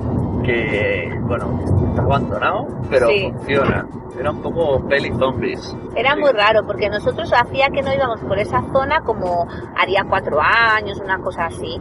que, 0.44 1.10
bueno, 1.22 1.60
está 1.90 2.02
abandonado, 2.02 2.66
pero 2.90 3.08
Sí. 3.08 3.30
funciona. 3.32 3.86
Era 4.18 4.30
un 4.32 4.42
poco 4.42 4.86
peli 4.88 5.10
zombies. 5.18 5.74
Era 5.94 6.14
Sí. 6.14 6.20
muy 6.20 6.30
raro 6.32 6.66
porque 6.66 6.88
nosotros 6.90 7.32
hacía 7.32 7.68
que 7.70 7.80
no 7.82 7.92
íbamos 7.94 8.20
por 8.20 8.38
esa 8.38 8.62
zona 8.72 9.00
como 9.02 9.46
haría 9.76 10.04
cuatro 10.08 10.38
años, 10.40 11.00
una 11.02 11.18
cosa 11.18 11.46
así. 11.46 11.80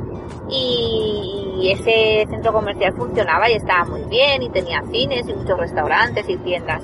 Y 0.50 1.72
ese 1.72 2.26
centro 2.30 2.54
comercial 2.54 2.94
funcionaba 2.94 3.50
y 3.50 3.54
estaba 3.56 3.86
muy 3.86 4.04
bien 4.04 4.42
y 4.44 4.50
tenía 4.50 4.82
cines 4.92 5.28
y 5.28 5.34
muchos 5.34 5.58
restaurantes 5.60 6.28
y 6.30 6.38
tiendas. 6.38 6.84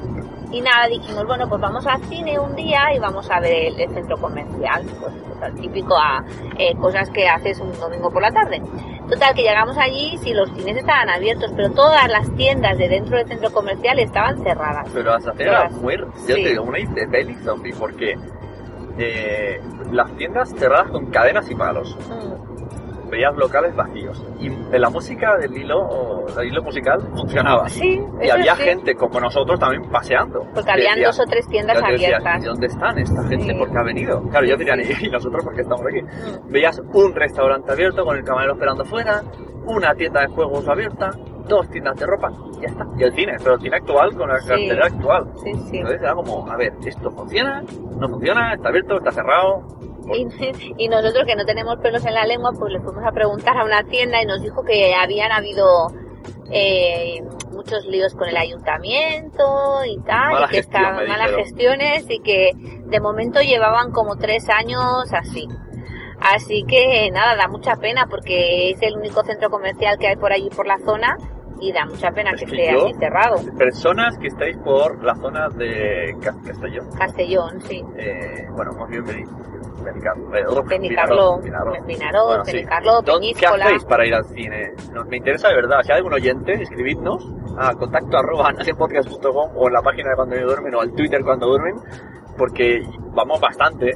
Y 0.52 0.62
nada, 0.62 0.88
dijimos, 0.88 1.26
bueno, 1.26 1.48
pues 1.50 1.60
vamos 1.60 1.86
al 1.88 2.02
cine 2.06 2.40
un 2.40 2.56
día 2.56 2.94
y 2.96 3.00
vamos 3.00 3.30
a 3.30 3.40
ver 3.40 3.68
el, 3.74 3.80
el 3.80 3.90
centro 3.94 4.18
comercial. 4.18 4.84
Pues, 5.00 5.14
pues, 5.40 5.56
típico 5.56 5.96
a 5.98 6.24
eh, 6.58 6.74
cosas 6.78 7.10
que 7.10 7.28
haces 7.28 7.60
un 7.60 7.72
domingo 7.80 8.10
por 8.12 8.22
la 8.22 8.32
tarde. 8.32 8.62
Total, 9.10 9.36
que 9.36 9.42
llegamos 9.44 9.78
allí, 9.78 10.18
sí, 10.24 10.34
los 10.34 10.50
cines 10.54 10.78
estaban 10.78 11.10
abiertos, 11.10 11.52
pero 11.56 11.70
todas 11.72 12.08
las 12.10 12.34
tiendas 12.36 12.78
de 12.78 12.88
dentro 12.88 13.18
del 13.18 13.28
centro 13.28 13.52
comercial 13.52 14.00
estaban 14.00 14.42
cerradas. 14.44 14.88
Pero 14.94 15.14
hasta 15.14 15.34
era 15.38 15.70
muy... 15.70 15.98
Yo 15.98 16.06
Sí. 16.16 16.34
te 16.44 16.50
digo, 16.50 16.64
una 16.64 16.80
de 16.80 17.08
peli 17.08 17.36
zombie, 17.44 17.74
porque 17.78 18.16
eh, 18.98 19.60
las 19.92 20.10
tiendas 20.16 20.54
cerradas 20.56 20.90
con 20.92 21.08
cadenas 21.12 21.50
y 21.52 21.56
palos. 21.56 21.96
Mm. 22.10 22.45
Veías 23.10 23.36
locales 23.36 23.76
vacíos. 23.76 24.24
Y 24.40 24.50
la 24.78 24.90
música 24.90 25.38
del 25.38 25.56
hilo, 25.56 26.26
el 26.40 26.48
hilo 26.48 26.62
musical 26.64 27.00
funcionaba. 27.16 27.70
Sí, 27.70 28.02
Y 28.22 28.30
había 28.30 28.56
sí. 28.56 28.64
gente 28.64 28.96
como 28.96 29.20
nosotros 29.20 29.60
también 29.60 29.84
paseando. 29.90 30.46
Porque 30.54 30.72
habían 30.72 30.96
Decía- 30.96 31.08
dos 31.08 31.20
o 31.20 31.24
tres 31.26 31.48
tiendas 31.48 31.82
te 31.82 31.92
decía, 31.92 32.08
abiertas. 32.18 32.44
¿y 32.44 32.46
dónde 32.48 32.68
están 32.68 32.98
esta 33.00 33.24
gente? 33.28 33.54
Sí. 33.54 33.60
¿Por 33.60 33.72
qué 33.72 33.78
ha 33.78 33.84
venido? 33.84 34.22
Claro, 34.30 34.46
yo 34.46 34.58
diría. 34.58 34.76
¿y 35.02 35.10
nosotros 35.10 35.44
por 35.44 35.54
qué 35.56 35.62
estamos 35.62 35.86
aquí? 35.86 36.02
Mm. 36.02 36.52
Veías 36.52 36.82
un 36.94 37.14
restaurante 37.16 37.72
abierto 37.72 38.04
con 38.04 38.18
el 38.18 38.24
camarero 38.24 38.54
esperando 38.54 38.84
fuera, 38.86 39.22
una 39.66 39.94
tienda 39.96 40.22
de 40.22 40.28
juegos 40.28 40.68
abierta, 40.68 41.12
dos 41.48 41.70
tiendas 41.70 41.96
de 42.00 42.06
ropa, 42.06 42.32
y 42.58 42.62
ya 42.62 42.68
está. 42.70 42.86
Y 42.98 43.04
el 43.04 43.14
cine, 43.14 43.34
pero 43.40 43.56
el 43.56 43.62
cine 43.62 43.78
actual 43.78 44.16
con 44.16 44.30
la 44.30 44.40
Sí. 44.40 44.48
cartelera 44.48 44.86
actual. 44.88 45.26
Sí, 45.44 45.54
sí. 45.70 45.78
Entonces 45.78 46.02
era 46.02 46.14
como, 46.14 46.52
a 46.52 46.58
ver, 46.58 46.74
¿esto 46.86 47.12
funciona? 47.12 47.64
¿No 48.00 48.10
funciona? 48.10 48.54
¿Está 48.54 48.70
abierto? 48.70 48.98
¿Está 48.98 49.12
cerrado? 49.12 49.62
Y, 50.14 50.74
y 50.78 50.88
nosotros 50.90 51.26
que 51.26 51.36
no 51.36 51.46
tenemos 51.46 51.78
pelos 51.78 52.06
en 52.06 52.14
la 52.14 52.26
lengua, 52.26 52.52
pues 52.58 52.72
le 52.74 52.80
fuimos 52.80 53.04
a 53.06 53.12
preguntar 53.12 53.58
a 53.58 53.64
una 53.66 53.84
tienda 53.84 54.22
y 54.22 54.26
nos 54.26 54.42
dijo 54.42 54.64
que 54.64 54.94
habían 54.94 55.32
habido 55.32 55.88
eh, 56.52 57.22
muchos 57.52 57.86
líos 57.86 58.14
con 58.14 58.28
el 58.30 58.38
ayuntamiento 58.38 59.84
y 59.86 59.98
tal, 60.02 60.34
Mala 60.34 60.46
y 60.46 60.50
que 60.50 60.56
gestión, 60.58 60.84
estaban 60.86 61.08
malas 61.08 61.32
gestiones 61.36 62.06
y 62.10 62.20
que 62.20 62.52
de 62.86 63.00
momento 63.00 63.42
llevaban 63.42 63.92
como 63.92 64.16
tres 64.18 64.48
años 64.50 65.12
así. 65.14 65.48
Así 66.20 66.64
que 66.68 67.10
nada, 67.12 67.36
da 67.36 67.48
mucha 67.48 67.76
pena 67.76 68.08
porque 68.10 68.72
es 68.72 68.82
el 68.82 68.96
único 68.98 69.24
centro 69.24 69.50
comercial 69.50 69.98
que 70.00 70.08
hay 70.08 70.16
por 70.16 70.32
allí 70.32 70.50
por 70.50 70.66
la 70.66 70.78
zona 70.80 71.18
y 71.60 71.72
da 71.72 71.86
mucha 71.86 72.12
pena 72.12 72.32
Es 72.32 72.40
que 72.42 72.46
que 72.48 72.62
esté 72.64 72.74
yo- 72.74 72.86
así 72.86 72.94
cerrado. 73.00 73.38
Personas 73.58 74.18
que 74.18 74.28
estáis 74.28 74.58
por 74.58 75.04
la 75.04 75.16
zona 75.16 75.50
de 75.50 76.16
Cas- 76.22 76.36
Castellón. 76.46 76.90
Castellón, 76.98 77.62
sí. 77.62 77.84
Eh, 77.98 78.46
bueno, 78.52 78.74
más 78.74 78.90
bien 78.90 79.04
Benicarlo. 79.86 80.30
sí. 81.36 81.42
Benicarló, 81.42 81.74
¿Dónde- 82.38 82.52
¿Qué 83.40 83.46
hacéis 83.66 83.86
para 83.86 84.06
ir 84.06 84.14
al 84.16 84.26
cine? 84.26 84.74
Nos- 84.94 85.06
me 85.08 85.18
interesa 85.18 85.48
de 85.50 85.56
verdad. 85.56 85.78
Si 85.84 85.92
hay 85.92 85.98
algún 85.98 86.14
oyente, 86.14 86.54
escribidnos 86.62 87.32
a 87.58 87.74
contacto 87.76 88.18
arroba 88.18 88.50
o 89.56 89.68
en 89.68 89.74
la 89.74 89.82
página 89.82 90.10
de 90.10 90.16
cuando 90.16 90.36
duermen 90.36 90.76
o 90.76 90.82
al 90.82 90.92
Twitter 90.94 91.24
cuando 91.24 91.48
duermen, 91.48 91.76
porque 92.38 92.82
vamos 93.14 93.40
bastante. 93.40 93.92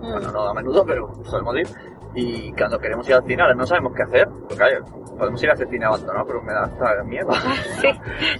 Mm. 0.00 0.12
Bueno, 0.12 0.32
no 0.32 0.48
a 0.48 0.54
menudo, 0.54 0.84
pero 0.86 1.10
solemos 1.24 1.56
ir. 1.56 1.66
Y 2.14 2.52
cuando 2.52 2.78
queremos 2.78 3.08
ir 3.08 3.14
al 3.14 3.24
cine, 3.24 3.42
ahora 3.42 3.54
no 3.54 3.66
sabemos 3.66 3.92
qué 3.94 4.02
hacer. 4.02 4.28
Porque 4.48 4.64
oye, 4.64 4.78
podemos 5.18 5.42
ir 5.42 5.50
a 5.50 5.52
ese 5.52 5.66
cine 5.66 5.84
abandonado, 5.84 6.26
pero 6.26 6.42
me 6.42 6.52
da 6.52 6.64
hasta 6.64 7.04
miedo. 7.04 7.28
Sí, 7.80 7.88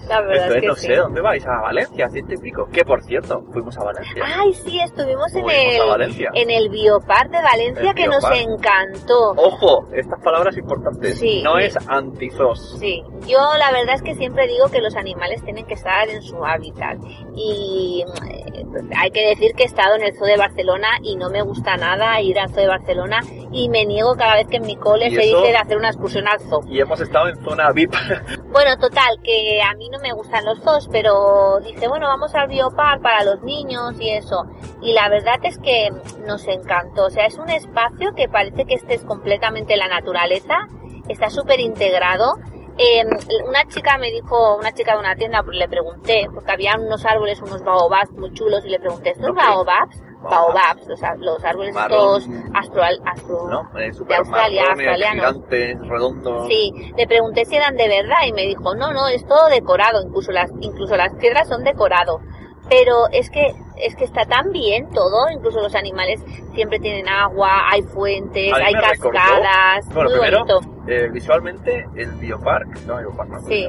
la 0.08 0.20
verdad 0.22 0.46
Entonces 0.46 0.56
es 0.56 0.60
que 0.60 0.66
no 0.66 0.74
sí. 0.74 0.86
sé, 0.86 0.96
¿dónde 0.96 1.20
vais? 1.20 1.46
A 1.46 1.60
Valencia, 1.60 2.08
ciento 2.08 2.34
y 2.34 2.38
pico. 2.38 2.66
Que 2.72 2.84
por 2.84 3.02
cierto, 3.02 3.42
fuimos 3.52 3.76
a 3.78 3.84
Valencia. 3.84 4.24
Ay, 4.24 4.52
sí, 4.52 4.80
estuvimos 4.80 5.34
en 5.34 5.48
el, 5.48 5.86
Valencia. 5.86 6.30
en 6.34 6.50
el 6.50 6.68
Biopar 6.68 7.30
de 7.30 7.42
Valencia 7.42 7.90
El 7.90 7.94
que 7.94 8.06
nos 8.06 8.24
encantó. 8.30 9.30
Ojo, 9.36 9.88
estas 9.92 10.20
palabras 10.20 10.56
importantes. 10.56 11.18
Sí. 11.18 11.42
no 11.42 11.58
es 11.58 11.76
antizos. 11.88 12.76
Sí, 12.78 13.02
yo 13.26 13.38
la 13.58 13.70
verdad 13.72 13.94
es 13.94 14.02
que 14.02 14.14
siempre 14.14 14.46
digo 14.46 14.68
que 14.70 14.80
los 14.80 14.96
animales 14.96 15.42
tienen 15.44 15.66
que 15.66 15.74
estar 15.74 16.08
en 16.08 16.22
su 16.22 16.44
hábitat. 16.44 16.98
Y 17.34 18.04
eh, 18.26 18.64
pues, 18.70 18.84
hay 18.96 19.10
que 19.10 19.28
decir 19.28 19.52
que 19.54 19.64
he 19.64 19.66
estado 19.66 19.96
en 19.96 20.02
el 20.02 20.16
zoo 20.16 20.26
de 20.26 20.36
Barcelona 20.36 20.88
y 21.02 21.16
no 21.16 21.30
me 21.30 21.42
gusta 21.42 21.76
nada 21.76 22.20
ir 22.20 22.38
al 22.38 22.48
zoo 22.50 22.62
de 22.62 22.68
Barcelona 22.68 23.20
y 23.52 23.59
me 23.68 23.84
niego 23.84 24.14
cada 24.16 24.34
vez 24.36 24.46
que 24.48 24.56
en 24.56 24.66
mi 24.66 24.76
cole 24.76 25.08
¿Y 25.08 25.14
se 25.14 25.20
dice 25.22 25.48
de 25.48 25.56
hacer 25.56 25.76
una 25.76 25.88
excursión 25.88 26.26
al 26.28 26.40
zoo. 26.40 26.60
Y 26.68 26.80
hemos 26.80 27.00
estado 27.00 27.28
en 27.28 27.36
zona 27.44 27.70
VIP. 27.72 27.94
Bueno, 28.50 28.76
total, 28.78 29.20
que 29.22 29.62
a 29.62 29.74
mí 29.74 29.88
no 29.90 30.00
me 30.00 30.12
gustan 30.12 30.44
los 30.44 30.60
dos, 30.64 30.88
pero 30.90 31.60
dije, 31.60 31.86
bueno, 31.86 32.08
vamos 32.08 32.34
al 32.34 32.48
biopar 32.48 33.00
para 33.00 33.22
los 33.24 33.42
niños 33.42 33.94
y 34.00 34.10
eso. 34.10 34.44
Y 34.82 34.92
la 34.92 35.08
verdad 35.08 35.36
es 35.44 35.56
que 35.58 35.88
nos 36.26 36.46
encantó. 36.48 37.06
O 37.06 37.10
sea, 37.10 37.26
es 37.26 37.38
un 37.38 37.48
espacio 37.48 38.12
que 38.16 38.28
parece 38.28 38.64
que 38.64 38.74
estés 38.74 39.04
completamente 39.04 39.74
en 39.74 39.78
la 39.78 39.88
naturaleza. 39.88 40.66
Está 41.08 41.30
súper 41.30 41.60
integrado. 41.60 42.34
Eh, 42.76 43.04
una 43.46 43.64
chica 43.68 43.98
me 43.98 44.10
dijo, 44.10 44.56
una 44.56 44.72
chica 44.72 44.94
de 44.94 44.98
una 45.00 45.14
tienda, 45.14 45.42
pues 45.42 45.56
le 45.56 45.68
pregunté, 45.68 46.26
porque 46.34 46.50
había 46.50 46.76
unos 46.76 47.04
árboles, 47.04 47.40
unos 47.42 47.62
baobabs 47.62 48.10
muy 48.12 48.32
chulos, 48.32 48.64
y 48.64 48.70
le 48.70 48.80
pregunté, 48.80 49.10
¿estos 49.10 49.30
Ok. 49.30 49.36
baobabs? 49.36 50.02
Baobabs, 50.22 50.88
o 50.90 50.96
sea, 50.96 51.14
los 51.16 51.42
árboles 51.44 51.74
Marrón. 51.74 52.20
estos 52.22 52.28
astro, 52.54 52.82
astro, 52.82 53.48
¿No? 53.50 53.78
Eh, 53.78 53.90
de 54.06 54.14
Australia, 54.16 54.64
australianos. 54.68 55.26
gigantes, 55.26 55.78
redondos. 55.88 56.46
Sí, 56.48 56.92
le 56.96 57.06
pregunté 57.06 57.44
si 57.46 57.56
eran 57.56 57.76
de 57.76 57.88
verdad 57.88 58.18
y 58.26 58.32
me 58.32 58.42
dijo, 58.46 58.74
no, 58.74 58.92
no, 58.92 59.08
es 59.08 59.24
todo 59.26 59.48
decorado, 59.48 60.02
incluso 60.02 60.30
las, 60.32 60.50
incluso 60.60 60.96
las 60.96 61.12
piedras 61.14 61.48
son 61.48 61.64
decorado. 61.64 62.20
Pero 62.68 63.08
es 63.10 63.30
que, 63.30 63.52
es 63.78 63.96
que 63.96 64.04
está 64.04 64.26
tan 64.26 64.52
bien 64.52 64.88
todo, 64.90 65.28
incluso 65.32 65.60
los 65.60 65.74
animales 65.74 66.22
siempre 66.54 66.78
tienen 66.78 67.08
agua, 67.08 67.68
hay 67.68 67.82
fuentes, 67.82 68.52
hay 68.52 68.74
me 68.74 68.80
recordó- 68.80 69.12
cascadas, 69.12 69.86
Bueno, 69.92 70.10
muy 70.10 70.18
primero, 70.20 70.44
bonito. 70.44 70.60
eh, 70.86 71.08
visualmente, 71.10 71.88
el 71.96 72.10
biopark, 72.12 72.68
no, 72.86 72.98
biopark, 72.98 73.28
no, 73.30 73.40
Sí, 73.40 73.68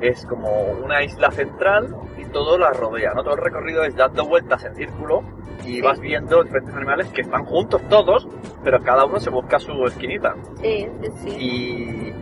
es 0.00 0.24
como 0.26 0.50
una 0.84 1.02
isla 1.02 1.30
central 1.30 1.94
y 2.18 2.24
todo 2.26 2.58
la 2.58 2.70
rodea, 2.72 3.12
¿no? 3.14 3.22
Todo 3.22 3.34
el 3.34 3.40
recorrido 3.42 3.84
es 3.84 3.94
dando 3.96 4.24
vueltas 4.26 4.64
en 4.64 4.74
círculo 4.74 5.22
y 5.64 5.74
Sí. 5.74 5.82
vas 5.82 6.00
viendo 6.00 6.42
diferentes 6.42 6.74
animales 6.74 7.08
que 7.08 7.20
están 7.20 7.44
juntos 7.44 7.82
todos, 7.88 8.26
pero 8.64 8.80
cada 8.82 9.04
uno 9.04 9.20
se 9.20 9.30
busca 9.30 9.58
su 9.58 9.72
esquinita. 9.84 10.34
sí, 10.62 10.88
sí, 11.02 11.10
sí. 11.16 11.30
Y 11.38 12.14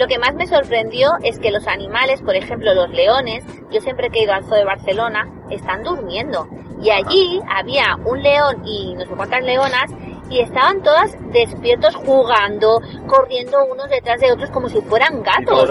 Lo 0.00 0.06
que 0.06 0.18
más 0.18 0.34
me 0.34 0.46
sorprendió 0.46 1.10
es 1.24 1.38
que 1.40 1.50
los 1.50 1.66
animales, 1.66 2.22
por 2.22 2.36
ejemplo 2.36 2.72
los 2.74 2.88
leones, 2.90 3.44
yo 3.70 3.80
siempre 3.80 4.10
que 4.10 4.20
he 4.20 4.22
ido 4.24 4.32
al 4.32 4.44
zoo 4.44 4.54
de 4.54 4.64
Barcelona, 4.64 5.28
están 5.50 5.82
durmiendo. 5.82 6.46
Y 6.80 6.90
allí 6.90 7.40
había 7.48 7.96
un 8.04 8.22
león 8.22 8.62
y 8.64 8.94
no 8.94 9.00
sé 9.00 9.08
cuántas 9.16 9.42
leonas 9.42 9.90
y 10.30 10.40
estaban 10.40 10.82
todas 10.82 11.16
despiertos 11.32 11.94
jugando, 11.96 12.80
corriendo 13.06 13.64
unos 13.64 13.88
detrás 13.88 14.20
de 14.20 14.32
otros 14.32 14.50
como 14.50 14.68
si 14.68 14.80
fueran 14.82 15.22
gatos. 15.22 15.68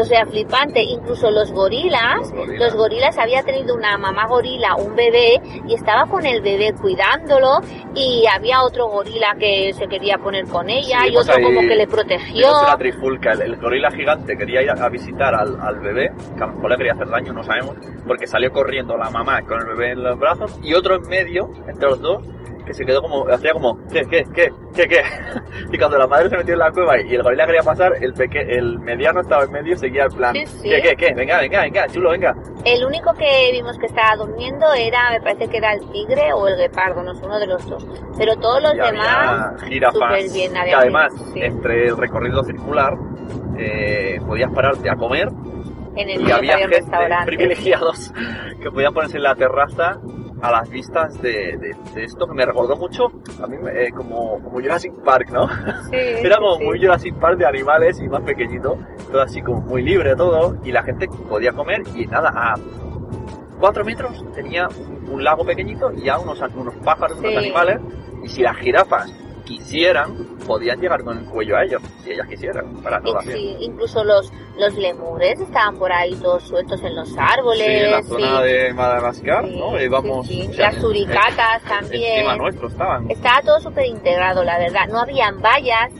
O 0.00 0.04
sea, 0.04 0.24
flipante. 0.26 0.82
Incluso 0.82 1.30
los 1.30 1.52
gorilas, 1.52 2.20
Los 2.20 2.30
gorilas. 2.32 2.60
los 2.60 2.74
gorilas 2.76 3.18
había 3.18 3.42
tenido 3.42 3.74
una 3.74 3.96
mamá 3.98 4.26
gorila, 4.26 4.76
un 4.76 4.94
bebé, 4.94 5.40
y 5.66 5.74
estaba 5.74 6.06
con 6.06 6.24
el 6.26 6.40
bebé 6.42 6.72
cuidándolo, 6.80 7.60
y 7.94 8.24
había 8.26 8.62
otro 8.62 8.88
gorila 8.88 9.34
que 9.38 9.72
se 9.74 9.86
quería 9.86 10.18
poner 10.18 10.46
con 10.46 10.68
ella, 10.70 11.00
Sí, 11.02 11.08
y 11.08 11.12
pues 11.12 11.28
otro 11.28 11.42
como 11.42 11.60
que 11.60 11.74
le 11.76 11.86
protegió. 11.86 12.60
una 12.62 12.76
trifulca, 12.76 13.32
el, 13.32 13.42
el 13.42 13.56
gorila 13.56 13.90
gigante 13.90 14.36
quería 14.36 14.62
ir 14.62 14.70
a, 14.70 14.74
a 14.84 14.88
visitar 14.88 15.34
al, 15.34 15.60
al 15.60 15.78
bebé, 15.80 16.10
que 16.36 16.42
a 16.42 16.46
lo 16.46 16.54
mejor 16.54 16.70
le 16.70 16.76
quería 16.76 16.92
hacer 16.94 17.08
daño, 17.08 17.32
no 17.32 17.42
sabemos, 17.42 17.76
porque 18.06 18.26
salió 18.26 18.50
corriendo 18.52 18.96
la 18.96 19.10
mamá 19.10 19.42
con 19.42 19.60
el 19.60 19.66
bebé 19.66 19.90
en 19.92 20.02
los 20.02 20.18
brazos, 20.18 20.58
y 20.62 20.74
otro 20.74 20.96
en 20.96 21.08
medio, 21.08 21.50
entre 21.68 21.88
los 21.90 22.00
dos, 22.00 22.22
que 22.72 22.78
se 22.78 22.84
quedó 22.84 23.02
como, 23.02 23.28
hacía 23.28 23.52
como, 23.52 23.78
¿qué, 23.88 24.02
qué, 24.06 24.24
qué, 24.34 24.50
qué, 24.74 24.88
qué? 24.88 25.02
Y 25.72 25.78
cuando 25.78 25.98
la 25.98 26.06
madre 26.06 26.28
se 26.30 26.36
metió 26.36 26.54
en 26.54 26.60
la 26.60 26.70
cueva 26.70 27.00
y 27.00 27.14
el 27.14 27.22
gorila 27.22 27.46
quería 27.46 27.62
pasar, 27.62 27.92
el 28.00 28.12
peque, 28.14 28.40
el 28.40 28.78
mediano 28.80 29.20
estaba 29.20 29.44
en 29.44 29.52
medio 29.52 29.74
y 29.74 29.78
seguía 29.78 30.04
el 30.04 30.10
plan, 30.10 30.34
Sí, 30.34 30.46
sí. 30.46 30.68
¿qué, 30.68 30.82
qué, 30.82 30.96
qué? 30.96 31.14
Venga, 31.14 31.40
venga, 31.40 31.62
venga, 31.62 31.86
chulo, 31.88 32.10
venga. 32.10 32.34
El 32.64 32.84
único 32.84 33.12
que 33.14 33.50
vimos 33.52 33.78
que 33.78 33.86
estaba 33.86 34.16
durmiendo 34.16 34.72
era, 34.72 35.10
me 35.10 35.20
parece 35.20 35.48
que 35.48 35.58
era 35.58 35.74
el 35.74 35.80
tigre 35.90 36.32
o 36.32 36.48
el 36.48 36.56
guepardo, 36.56 37.02
no 37.02 37.14
sé, 37.14 37.24
uno 37.24 37.38
de 37.38 37.46
los 37.46 37.68
dos. 37.68 37.86
Pero 38.18 38.36
todos 38.36 38.62
los 38.62 38.74
y 38.74 38.78
demás, 38.78 40.32
bien, 40.32 40.56
había 40.56 40.78
además, 40.78 41.12
sí. 41.32 41.40
entre 41.40 41.88
el 41.88 41.96
recorrido 41.96 42.42
circular, 42.44 42.94
eh, 43.58 44.18
podías 44.26 44.50
pararte 44.52 44.90
a 44.90 44.96
comer 44.96 45.28
en 45.94 46.08
el 46.08 46.26
y 46.26 46.30
había 46.32 46.58
gente 46.58 46.82
privilegiados 47.26 48.12
que 48.62 48.70
podían 48.70 48.94
ponerse 48.94 49.18
en 49.18 49.24
la 49.24 49.34
terraza 49.34 50.00
a 50.42 50.50
las 50.50 50.68
vistas 50.68 51.20
de, 51.22 51.56
de- 51.56 51.76
de 51.94 52.04
esto 52.04 52.26
que 52.26 52.34
me 52.34 52.44
recordó 52.44 52.76
mucho 52.76 53.06
a 53.42 53.46
mí 53.46 53.56
eh, 53.72 53.90
como, 53.96 54.40
como 54.42 54.60
Jurassic 54.60 54.92
Park, 55.04 55.30
¿no? 55.30 55.48
Sí, 55.48 55.92
Era 55.96 56.36
como 56.38 56.56
sí. 56.58 56.64
muy 56.64 56.80
Jurassic 56.80 57.14
Park 57.14 57.38
de 57.38 57.46
animales 57.46 58.00
y 58.00 58.08
más 58.08 58.22
pequeñito, 58.22 58.76
todo 59.10 59.22
así 59.22 59.40
como 59.40 59.60
muy 59.60 59.82
libre 59.82 60.16
todo 60.16 60.56
y 60.64 60.72
la 60.72 60.82
gente 60.82 61.08
podía 61.28 61.52
comer 61.52 61.82
y 61.94 62.06
nada, 62.06 62.30
a 62.34 62.54
cuatro 63.60 63.84
metros 63.84 64.24
tenía 64.34 64.68
un, 64.68 65.08
un 65.10 65.24
lago 65.24 65.44
pequeñito 65.44 65.92
y 65.92 66.02
ya 66.02 66.18
unos, 66.18 66.40
unos 66.56 66.74
pájaros, 66.84 67.18
unos 67.18 67.30
Sí. 67.32 67.38
animales 67.38 67.80
y 68.24 68.28
si 68.28 68.42
las 68.42 68.56
jirafas 68.56 69.12
quisieran, 69.58 70.14
podían 70.46 70.80
llegar 70.80 71.02
con 71.04 71.18
el 71.18 71.24
cuello 71.24 71.56
a 71.56 71.64
ellos, 71.64 71.82
si 72.02 72.12
ellas 72.12 72.26
quisieran, 72.28 72.74
para 72.82 73.00
todas 73.00 73.24
sí, 73.24 73.56
incluso 73.60 74.02
los, 74.04 74.32
los 74.58 74.74
lemures 74.74 75.40
estaban 75.40 75.76
por 75.76 75.92
ahí 75.92 76.14
todos 76.16 76.42
sueltos 76.44 76.82
en 76.82 76.94
los 76.96 77.10
árboles. 77.16 77.66
Sí, 77.66 77.72
en 77.72 77.90
la 77.90 78.02
zona 78.02 78.38
sí. 78.38 78.44
de 78.44 78.72
Madagascar, 78.74 79.44
Sí, 79.46 79.56
¿no? 79.58 80.22
Sí. 80.24 80.48
o 80.50 80.52
sea, 80.54 80.70
Las 80.72 80.80
suricatas 80.80 81.62
en- 81.62 81.68
también. 81.68 82.12
Encima 82.18 82.36
nuestro 82.36 82.68
estaban. 82.68 83.10
Estaba 83.10 83.40
todo 83.42 83.60
súper 83.60 83.86
integrado, 83.86 84.42
la 84.44 84.58
verdad. 84.58 84.86
No 84.90 85.00
habían 85.00 85.40
vallas, 85.40 85.92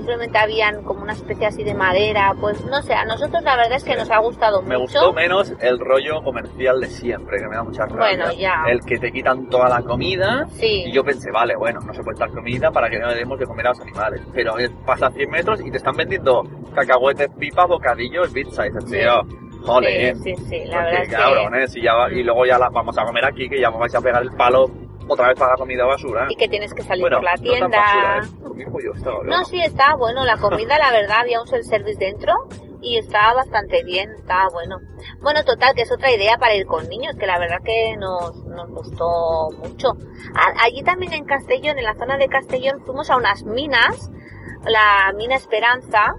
simplemente 0.00 0.38
habían 0.38 0.82
como 0.82 1.02
una 1.02 1.12
especie 1.12 1.46
así 1.46 1.62
de 1.62 1.74
madera. 1.74 2.34
Pues 2.40 2.64
no 2.64 2.80
sé, 2.82 2.94
a 2.94 3.04
nosotros 3.04 3.42
la 3.42 3.56
verdad 3.56 3.74
es 3.76 3.84
que 3.84 3.92
Sí. 3.92 3.98
nos 3.98 4.10
ha 4.10 4.18
gustado 4.18 4.62
Me 4.62 4.76
mucho. 4.78 4.98
gustó 5.00 5.12
menos 5.12 5.52
el 5.60 5.78
rollo 5.78 6.22
comercial 6.22 6.80
de 6.80 6.86
siempre, 6.88 7.38
que 7.38 7.46
me 7.48 7.56
da 7.56 7.62
mucha 7.62 7.84
rabia. 7.86 7.98
Bueno, 7.98 8.32
ya. 8.32 8.64
El 8.68 8.80
que 8.80 8.98
te 8.98 9.12
quitan 9.12 9.48
toda 9.48 9.68
la 9.68 9.82
comida. 9.82 10.46
Sí. 10.50 10.84
Y 10.86 10.92
yo 10.92 11.04
pensé, 11.04 11.30
vale, 11.30 11.54
bueno, 11.56 11.80
no 11.80 11.92
se 11.94 12.02
puede 12.02 12.18
dar 12.18 12.30
comida 12.30 12.70
para 12.70 12.88
que 12.88 12.98
no 12.98 13.08
le 13.08 13.14
demos 13.16 13.38
de 13.38 13.46
comer 13.46 13.66
a 13.66 13.70
los 13.70 13.80
animales. 13.80 14.22
Pero 14.32 14.54
pasa 14.86 15.10
100 15.10 15.30
metros 15.30 15.60
y 15.64 15.70
te 15.70 15.76
están 15.76 15.94
vendiendo 15.96 16.42
cacahuetes, 16.74 17.28
pipas, 17.38 17.68
bocadillos, 17.68 18.30
pizza. 18.32 18.66
Y 18.66 18.70
dices, 18.70 18.84
Sí. 18.90 18.96
tío, 18.98 19.22
joder. 19.66 20.16
Sí, 20.16 20.34
sí, 20.36 20.44
sí, 20.48 20.64
la 20.66 20.76
porque, 20.78 20.90
verdad 20.96 21.02
que... 21.72 21.78
y, 21.78 21.82
ya 21.82 21.92
y 22.10 22.22
luego 22.22 22.46
ya 22.46 22.58
la 22.58 22.68
vamos 22.70 22.96
a 22.98 23.04
comer 23.04 23.24
aquí, 23.24 23.48
que 23.48 23.60
ya 23.60 23.70
me 23.70 23.78
vais 23.78 23.94
a 23.94 24.00
pegar 24.00 24.22
el 24.22 24.30
palo 24.32 24.66
otra 25.12 25.28
vez 25.28 25.38
para 25.38 25.52
la 25.52 25.56
comida 25.58 25.84
basura. 25.84 26.26
Y 26.28 26.36
que 26.36 26.48
tienes 26.48 26.72
que 26.74 26.82
salir 26.82 27.02
bueno, 27.02 27.16
por 27.18 27.24
la 27.24 27.32
no 27.32 27.36
tan 27.36 27.44
tienda. 27.44 27.78
basura, 27.80 28.18
¿eh? 28.18 28.42
Por 28.42 28.54
mi 28.56 28.64
pollo 28.66 28.92
estaba 28.94 29.16
No, 29.18 29.24
bueno. 29.24 29.44
sí, 29.44 29.60
estaba 29.60 29.96
bueno. 29.96 30.24
La 30.24 30.36
comida, 30.36 30.78
la 30.78 30.90
verdad, 30.90 31.18
había 31.20 31.40
un 31.40 31.46
self-service 31.46 31.98
dentro 31.98 32.32
y 32.82 32.96
estaba 32.98 33.34
bastante 33.34 33.82
bien, 33.84 34.10
estaba 34.18 34.48
bueno. 34.52 34.76
Bueno, 35.20 35.44
total, 35.44 35.74
que 35.74 35.82
es 35.82 35.92
otra 35.92 36.10
idea 36.12 36.38
para 36.38 36.54
ir 36.54 36.64
con 36.66 36.88
niños, 36.88 37.14
que 37.16 37.26
la 37.26 37.38
verdad 37.38 37.58
que 37.64 37.96
nos, 37.98 38.34
nos 38.46 38.68
gustó 38.70 39.50
mucho. 39.58 39.88
A- 40.34 40.64
allí 40.64 40.82
también 40.82 41.12
en 41.12 41.24
Castellón, 41.24 41.78
en 41.78 41.84
la 41.84 41.94
zona 41.94 42.16
de 42.16 42.28
Castellón, 42.28 42.80
fuimos 42.86 43.10
a 43.10 43.16
unas 43.16 43.44
minas, 43.44 44.10
la 44.64 45.12
mina 45.16 45.34
Esperanza, 45.36 46.14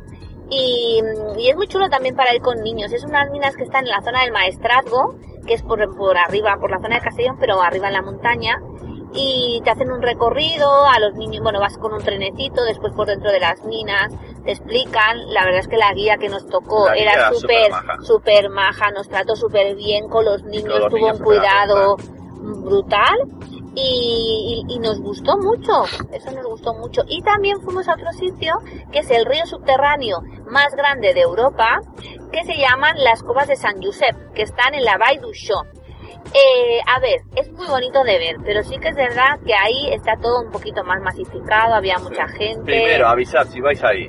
y, 0.49 1.01
y 1.37 1.49
es 1.49 1.55
muy 1.55 1.67
chulo 1.67 1.89
también 1.89 2.15
para 2.15 2.35
ir 2.35 2.41
con 2.41 2.61
niños. 2.61 2.91
Es 2.91 3.03
unas 3.05 3.29
minas 3.31 3.55
que 3.55 3.63
están 3.63 3.85
en 3.85 3.91
la 3.91 4.01
zona 4.01 4.21
del 4.21 4.31
Maestrazgo, 4.33 5.15
que 5.45 5.53
es 5.53 5.63
por, 5.63 5.95
por 5.95 6.17
arriba, 6.17 6.57
por 6.59 6.71
la 6.71 6.79
zona 6.79 6.95
de 6.95 7.01
Castellón, 7.01 7.37
pero 7.39 7.61
arriba 7.61 7.87
en 7.87 7.93
la 7.93 8.01
montaña 8.01 8.61
y 9.13 9.61
te 9.63 9.69
hacen 9.69 9.91
un 9.91 10.01
recorrido, 10.01 10.85
a 10.85 10.99
los 10.99 11.15
niños, 11.15 11.43
bueno, 11.43 11.59
vas 11.59 11.77
con 11.77 11.93
un 11.93 12.01
trenecito, 12.01 12.63
después 12.63 12.93
por 12.93 13.07
dentro 13.07 13.31
de 13.31 13.39
las 13.39 13.63
minas, 13.65 14.13
te 14.45 14.51
explican, 14.51 15.33
la 15.33 15.43
verdad 15.43 15.59
es 15.59 15.67
que 15.67 15.77
la 15.77 15.93
guía 15.93 16.17
que 16.17 16.29
nos 16.29 16.47
tocó 16.47 16.87
La 16.87 16.95
era 16.95 17.33
súper, 17.33 17.71
súper 18.03 18.49
maja, 18.49 18.91
nos 18.91 19.09
trató 19.09 19.35
súper 19.35 19.75
bien 19.75 20.07
con 20.07 20.23
los 20.23 20.43
niños, 20.43 20.87
tuvo 20.89 21.11
un 21.11 21.19
cuidado 21.19 21.97
brutal 22.41 23.17
y, 23.75 24.65
y- 24.69 24.75
y 24.75 24.79
nos 24.79 24.99
gustó 24.99 25.37
mucho, 25.37 25.83
eso 26.11 26.31
nos 26.31 26.45
gustó 26.45 26.73
mucho. 26.73 27.01
Y 27.07 27.21
también 27.21 27.59
fuimos 27.61 27.87
a 27.87 27.93
otro 27.93 28.11
sitio, 28.11 28.55
que 28.91 28.99
es 28.99 29.09
el 29.11 29.25
río 29.25 29.45
subterráneo 29.45 30.19
más 30.49 30.73
grande 30.75 31.13
de 31.13 31.21
Europa, 31.21 31.79
que 32.31 32.43
se 32.45 32.57
llaman 32.57 32.95
las 33.03 33.23
Covas 33.23 33.47
de 33.47 33.55
San 33.55 33.81
Josep, 33.81 34.33
que 34.33 34.43
están 34.43 34.73
en 34.75 34.83
la 34.83 34.97
Vall 34.97 35.19
d'Uixó. 35.21 35.63
Eh, 36.33 36.79
a 36.87 36.99
ver, 36.99 37.21
es 37.35 37.51
muy 37.53 37.67
bonito 37.67 38.03
de 38.03 38.17
ver, 38.19 38.35
pero 38.45 38.63
sí 38.63 38.77
que 38.77 38.89
es 38.89 38.95
verdad 38.95 39.39
que 39.45 39.53
ahí 39.53 39.91
está 39.93 40.15
todo 40.21 40.41
un 40.41 40.51
poquito 40.51 40.83
más 40.83 41.01
masificado, 41.01 41.73
había 41.73 41.97
mucha 41.97 42.27
gente. 42.27 42.61
Primero, 42.63 43.07
avisar 43.07 43.45
si 43.47 43.59
vais 43.59 43.83
ahí. 43.83 44.07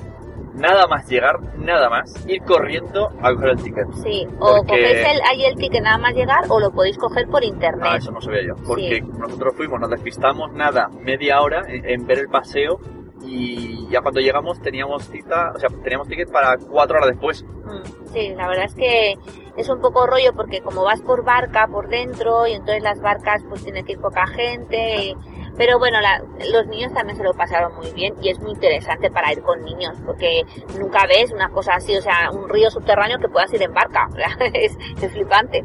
Nada 0.54 0.86
más 0.86 1.08
llegar, 1.08 1.40
nada 1.56 1.88
más. 1.88 2.24
Ir 2.28 2.42
corriendo 2.42 3.08
a 3.22 3.32
coger 3.34 3.50
el 3.50 3.62
ticket. 3.62 3.86
Sí, 4.02 4.26
o 4.38 4.56
Porque- 4.56 4.66
cogéis 4.66 5.06
el, 5.08 5.20
ahí 5.30 5.44
el 5.46 5.54
ticket 5.56 5.82
nada 5.82 5.98
más 5.98 6.14
llegar 6.14 6.44
o 6.48 6.60
lo 6.60 6.70
podéis 6.70 6.98
coger 6.98 7.26
por 7.28 7.42
internet. 7.42 7.86
Ah, 7.88 7.96
eso 7.96 8.10
no 8.12 8.20
sabía 8.20 8.42
yo. 8.48 8.54
Porque 8.66 9.00
nosotros 9.00 9.54
fuimos, 9.56 9.80
nos 9.80 9.90
despistamos 9.90 10.52
nada, 10.52 10.88
media 11.00 11.40
hora 11.40 11.62
en, 11.68 11.88
en 11.88 12.06
ver 12.06 12.18
el 12.18 12.28
paseo 12.28 12.78
y 13.24 13.88
ya 13.88 14.00
cuando 14.02 14.20
llegamos 14.20 14.60
teníamos 14.60 15.04
cita, 15.08 15.52
o 15.54 15.58
sea, 15.58 15.68
teníamos 15.82 16.08
ticket 16.08 16.30
para 16.30 16.56
cuatro 16.58 16.96
horas 16.98 17.10
después. 17.10 17.44
Mm, 17.44 18.08
Sí, 18.12 18.34
la 18.36 18.46
verdad 18.48 18.64
es 18.66 18.74
que 18.74 19.14
es 19.56 19.68
un 19.70 19.80
poco 19.80 20.06
rollo 20.06 20.32
porque 20.34 20.60
como 20.60 20.84
vas 20.84 21.00
por 21.00 21.24
barca 21.24 21.66
por 21.66 21.88
dentro 21.88 22.46
y 22.46 22.52
entonces 22.52 22.82
las 22.82 23.00
barcas 23.00 23.42
pues 23.48 23.62
tiene 23.64 23.84
que 23.84 23.92
ir 23.92 24.00
poca 24.00 24.26
gente. 24.26 24.96
y- 25.06 25.16
Pero 25.56 25.78
bueno, 25.78 26.00
la- 26.00 26.22
los 26.50 26.66
niños 26.66 26.92
también 26.94 27.16
se 27.16 27.22
lo 27.24 27.34
pasaron 27.34 27.74
muy 27.76 27.90
bien 27.92 28.14
y 28.22 28.30
es 28.30 28.40
muy 28.40 28.52
interesante 28.52 29.10
para 29.10 29.32
ir 29.32 29.42
con 29.42 29.62
niños 29.64 29.94
porque 30.06 30.42
nunca 30.78 31.06
ves 31.06 31.30
una 31.32 31.50
cosa 31.50 31.74
así, 31.74 31.96
o 31.96 32.02
sea, 32.02 32.30
un 32.32 32.48
río 32.48 32.70
subterráneo 32.70 33.18
que 33.18 33.28
puedas 33.28 33.52
ir 33.52 33.62
en 33.62 33.72
barca. 33.74 34.08
es, 34.54 34.76
es 35.00 35.12
flipante. 35.12 35.62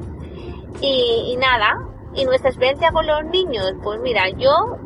Y 0.82 1.36
nada, 1.40 1.80
y 2.14 2.26
nuestra 2.26 2.50
experiencia 2.50 2.92
con 2.92 3.08
los 3.08 3.24
niños, 3.26 3.74
pues 3.82 4.00
mira, 4.02 4.30
yo 4.30 4.78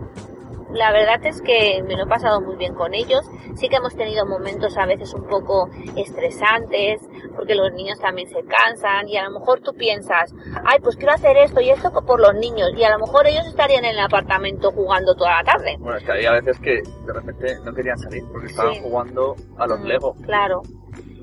la 0.73 0.91
verdad 0.91 1.25
es 1.25 1.41
que 1.41 1.81
me 1.85 1.95
lo 1.95 2.03
he 2.03 2.07
pasado 2.07 2.41
muy 2.41 2.55
bien 2.55 2.73
con 2.73 2.93
ellos. 2.93 3.21
Sí 3.55 3.67
que 3.69 3.75
hemos 3.77 3.95
tenido 3.95 4.25
momentos 4.25 4.77
a 4.77 4.85
veces 4.85 5.13
un 5.13 5.27
poco 5.27 5.69
estresantes, 5.95 7.01
porque 7.35 7.55
los 7.55 7.71
niños 7.73 7.99
también 7.99 8.27
se 8.29 8.43
cansan 8.43 9.07
y 9.07 9.17
a 9.17 9.23
lo 9.29 9.39
mejor 9.39 9.61
tú 9.61 9.73
piensas, 9.73 10.33
ay, 10.65 10.79
pues 10.81 10.95
quiero 10.95 11.13
hacer 11.13 11.37
esto 11.37 11.61
y 11.61 11.69
esto 11.69 11.91
por 12.05 12.19
los 12.19 12.33
niños 12.35 12.69
y 12.75 12.83
a 12.83 12.91
lo 12.91 12.99
mejor 12.99 13.27
ellos 13.27 13.45
estarían 13.47 13.85
en 13.85 13.91
el 13.91 13.99
apartamento 13.99 14.71
jugando 14.71 15.15
toda 15.15 15.37
la 15.37 15.43
tarde. 15.43 15.75
Bueno, 15.79 15.97
es 15.97 16.03
que 16.03 16.11
había 16.11 16.31
veces 16.33 16.59
que 16.59 16.81
de 17.05 17.13
repente 17.13 17.55
no 17.63 17.73
querían 17.73 17.97
salir 17.97 18.23
porque 18.31 18.47
estaban 18.47 18.73
Sí. 18.73 18.79
jugando 18.83 19.35
a 19.57 19.67
los 19.67 19.79
Mm, 19.79 19.85
Lego. 19.85 20.15
Claro. 20.25 20.61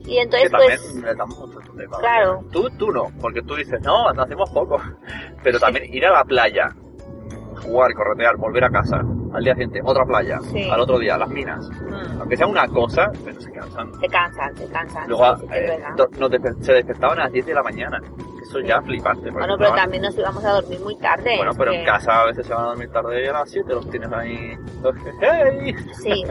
Y 0.05 0.15
Que 0.15 0.23
entonces 0.23 0.51
también 0.51 0.79
pues... 0.81 0.95
le 1.05 1.15
damos 1.15 1.39
mucho. 1.39 1.59
Claro. 2.01 2.41
Tú, 2.51 2.69
tú 2.79 2.91
no, 2.91 3.07
porque 3.21 3.43
tú 3.43 3.55
dices, 3.55 3.81
no, 3.83 4.13
no 4.13 4.23
hacemos 4.23 4.51
poco. 4.51 4.77
Pero 5.43 5.59
también 5.61 5.93
ir 5.95 6.05
a 6.07 6.13
la 6.13 6.25
playa, 6.25 6.69
jugar, 7.59 7.93
corretear, 7.95 8.37
volver 8.37 8.65
a 8.65 8.71
casa, 8.71 9.01
al 9.35 9.45
día 9.45 9.53
siguiente, 9.55 9.81
otra 9.85 10.05
playa, 10.05 10.39
Sí. 10.51 10.69
al 10.71 10.81
otro 10.81 10.99
día, 10.99 11.17
las 11.19 11.29
minas. 11.29 11.69
mm, 11.69 12.21
Aunque 12.21 12.37
sea 12.37 12.47
una 12.47 12.67
cosa, 12.69 13.11
pero 13.25 13.41
se 13.41 13.53
cansan. 13.53 13.93
se 14.01 14.07
cansan, 14.09 14.57
se 14.57 14.67
cansan. 14.71 15.09
Luego 15.09 15.37
sí, 15.39 15.47
eh, 15.53 15.79
nos 15.97 16.31
despe- 16.31 16.57
se 16.63 16.73
despertaban 16.73 17.19
a 17.21 17.25
las 17.25 17.33
10 17.33 17.47
de 17.47 17.55
la 17.55 17.63
mañana. 17.63 18.01
Eso 18.43 18.61
ya 18.61 18.81
flipante. 18.81 19.31
Bueno, 19.31 19.57
pero 19.59 19.69
estaban- 19.71 19.77
también 19.77 20.03
nos 20.05 20.17
íbamos 20.17 20.43
a 20.45 20.53
dormir 20.53 20.81
muy 20.81 20.97
tarde. 20.97 21.37
Bueno, 21.37 21.53
pero 21.59 21.73
que- 21.73 21.81
en 21.81 21.85
casa 21.87 22.23
a 22.23 22.27
veces 22.27 22.47
se 22.47 22.55
van 22.55 22.65
a 22.65 22.69
dormir 22.69 22.91
tarde 22.91 23.23
y 23.25 23.27
a 23.29 23.33
las 23.33 23.51
7 23.51 23.75
los 23.75 23.91
tienes 23.91 24.11
ahí. 24.13 24.57
¡Hey! 25.21 25.75
Sí. 26.03 26.25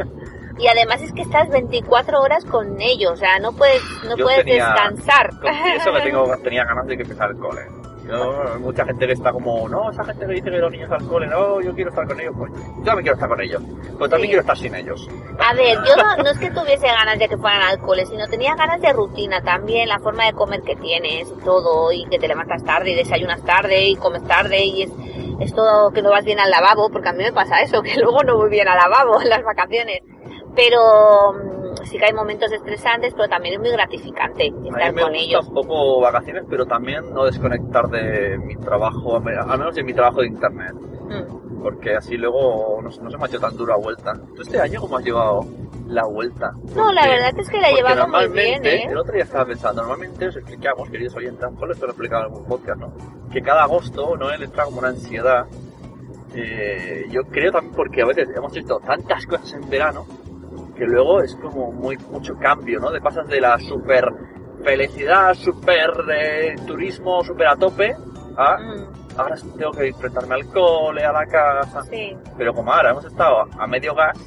Y 0.60 0.68
además 0.68 1.00
es 1.04 1.14
que 1.14 1.22
estás 1.22 1.48
24 1.50 2.20
horas 2.20 2.44
con 2.46 2.82
ellos, 2.82 3.12
o 3.12 3.16
sea, 3.16 3.38
no 3.40 3.52
puedes, 3.52 3.80
no 4.08 4.18
Yo 4.18 4.24
puedes 4.26 4.44
tenía- 4.44 4.66
descansar. 4.66 5.30
Confieso 5.40 5.92
que 5.94 6.02
tengo, 6.02 6.26
tenía 6.44 6.64
ganas 6.66 6.88
de 6.88 6.98
que 6.98 7.04
empezara 7.04 7.32
el 7.32 7.38
cole. 7.38 7.62
Yo, 8.08 8.60
mucha 8.60 8.86
gente 8.86 9.06
que 9.06 9.14
está 9.14 9.32
como, 9.32 9.68
no, 9.68 9.92
esa 9.92 10.04
gente 10.06 10.26
que 10.26 10.34
dice 10.34 10.50
que 10.50 10.58
los 10.60 10.72
niños 10.72 10.90
al 10.92 11.06
cole, 11.08 11.28
no, 11.28 11.60
yo 11.62 11.74
quiero 11.76 11.90
estar 11.90 12.08
con 12.08 12.20
ellos, 12.20 12.34
pues 12.38 12.52
yo 12.54 12.84
también 12.84 13.02
quiero 13.04 13.14
estar 13.16 13.30
con 13.30 13.42
ellos, 13.42 13.62
pero 13.98 14.10
también 14.10 14.22
Sí. 14.22 14.28
quiero 14.28 14.42
estar 14.42 14.58
sin 14.58 14.76
ellos. 14.76 15.10
A 15.40 15.54
ver, 15.54 15.78
yo 15.86 15.96
no, 15.98 16.24
no 16.24 16.30
es 16.30 16.38
que 16.40 16.50
tuviese 16.52 16.88
ganas 16.88 17.20
de 17.20 17.28
que 17.28 17.38
fueran 17.38 17.62
al 17.64 17.80
cole, 17.80 18.06
sino 18.06 18.28
tenía 18.28 18.56
ganas 18.56 18.80
de 18.82 18.94
rutina 18.94 19.42
también, 19.42 19.90
la 19.90 20.00
forma 20.00 20.26
de 20.26 20.34
comer 20.34 20.62
que 20.62 20.76
tienes 20.78 21.30
y 21.30 21.44
todo, 21.44 21.92
y 21.92 22.06
que 22.10 22.18
te 22.20 22.28
levantas 22.28 22.64
tarde 22.64 22.92
y 22.92 22.96
desayunas 22.96 23.44
tarde 23.44 23.84
y 23.90 23.96
comes 23.98 24.24
tarde 24.24 24.64
y 24.64 24.84
es, 24.84 24.92
es 25.40 25.54
todo 25.54 25.92
que 25.92 26.02
no 26.02 26.10
vas 26.10 26.24
bien 26.26 26.40
al 26.40 26.50
lavabo, 26.50 26.90
porque 26.90 27.10
a 27.10 27.14
mí 27.14 27.24
me 27.24 27.34
pasa 27.34 27.60
eso, 27.62 27.82
que 27.82 27.96
luego 28.00 28.24
no 28.24 28.38
voy 28.38 28.50
bien 28.50 28.68
al 28.68 28.78
lavabo 28.78 29.22
en 29.22 29.30
las 29.30 29.44
vacaciones. 29.44 30.02
Pero 30.56 31.34
sí 31.88 31.98
que 31.98 32.06
hay 32.06 32.14
momentos 32.14 32.52
estresantes, 32.52 33.14
pero 33.16 33.28
también 33.28 33.56
es 33.56 33.60
muy 33.60 33.72
gratificante 33.72 34.48
A 34.50 34.52
mí 34.60 34.70
estar 34.70 34.94
me 34.94 35.02
con 35.02 35.12
gusta 35.12 35.24
ellos. 35.26 35.48
un 35.48 35.54
poco 35.54 36.02
vacaciones, 36.02 36.44
pero 36.50 36.66
también 36.66 37.14
no 37.14 37.26
desconectar 37.26 37.88
de 37.90 38.38
mi 38.38 38.56
trabajo, 38.58 39.16
al 39.18 39.24
menos 39.24 39.76
de 39.76 39.84
mi 39.84 39.94
trabajo 39.94 40.22
de 40.22 40.28
internet, 40.28 40.74
Mm. 40.74 41.62
porque 41.62 41.96
así 41.96 42.18
luego 42.18 42.80
no, 42.82 42.92
se- 42.92 43.02
no 43.02 43.10
se 43.10 43.18
me 43.18 43.24
ha 43.24 43.28
hecho 43.28 43.40
tan 43.40 43.56
dura 43.58 43.76
vuelta. 43.78 44.14
¿Tú 44.36 44.42
este 44.42 44.60
año 44.60 44.80
cómo 44.82 44.98
has 44.98 45.04
llevado 45.06 45.46
la 45.88 46.06
vuelta? 46.06 46.52
No, 46.76 46.92
la 46.92 47.08
verdad 47.08 47.32
es 47.38 47.50
que 47.50 47.60
la 47.62 47.70
he 47.70 47.74
llevado 47.76 48.08
muy 48.08 48.28
bien, 48.28 48.66
¿eh? 48.66 48.84
El 48.90 48.98
otro 48.98 49.14
día 49.14 49.24
estaba 49.24 49.46
pensando, 49.46 49.82
normalmente 49.82 50.28
os 50.28 50.36
explicamos, 50.36 50.90
queridos 50.90 51.16
oyentes, 51.16 51.48
por 51.58 51.72
esto 51.72 51.86
lo 51.86 51.92
he 51.92 51.94
explicado 51.94 52.24
en 52.28 52.32
algún 52.34 52.46
podcast, 52.48 52.80
¿no? 52.80 52.94
Que 53.32 53.42
cada 53.42 53.64
agosto, 53.64 54.16
¿no? 54.18 54.30
Él 54.32 54.44
entra 54.44 54.66
como 54.66 54.80
una 54.80 54.90
ansiedad. 54.90 55.46
Eh, 56.36 57.06
yo 57.10 57.24
creo 57.24 57.52
también 57.52 57.74
porque 57.74 58.02
a 58.02 58.06
veces 58.06 58.28
hemos 58.36 58.56
hecho 58.56 58.78
tantas 58.80 59.26
cosas 59.26 59.54
en 59.54 59.70
verano 59.70 60.06
que 60.78 60.86
luego 60.86 61.22
es 61.22 61.36
como 61.36 61.72
muy 61.72 61.98
mucho 62.12 62.36
cambio, 62.38 62.80
¿no? 62.80 62.92
De 62.92 63.02
pasas 63.02 63.28
de 63.28 63.42
la 63.42 63.58
super 63.60 64.06
felicidad, 64.64 65.34
super 65.34 65.92
eh, 66.12 66.56
turismo, 66.66 67.24
super 67.24 67.48
a 67.48 67.56
tope, 67.56 67.96
a 68.38 68.58
Mm, 68.58 69.20
ahora 69.20 69.36
tengo 69.58 69.72
que 69.72 69.88
enfrentarme 69.88 70.36
al 70.36 70.46
cole, 70.48 71.04
a 71.04 71.12
la 71.12 71.26
casa. 71.26 71.84
sí. 71.84 72.16
Pero 72.38 72.54
como 72.54 72.72
ahora 72.72 72.92
hemos 72.92 73.06
estado 73.06 73.48
a 73.58 73.68
medio 73.68 73.96
gas, 73.96 74.18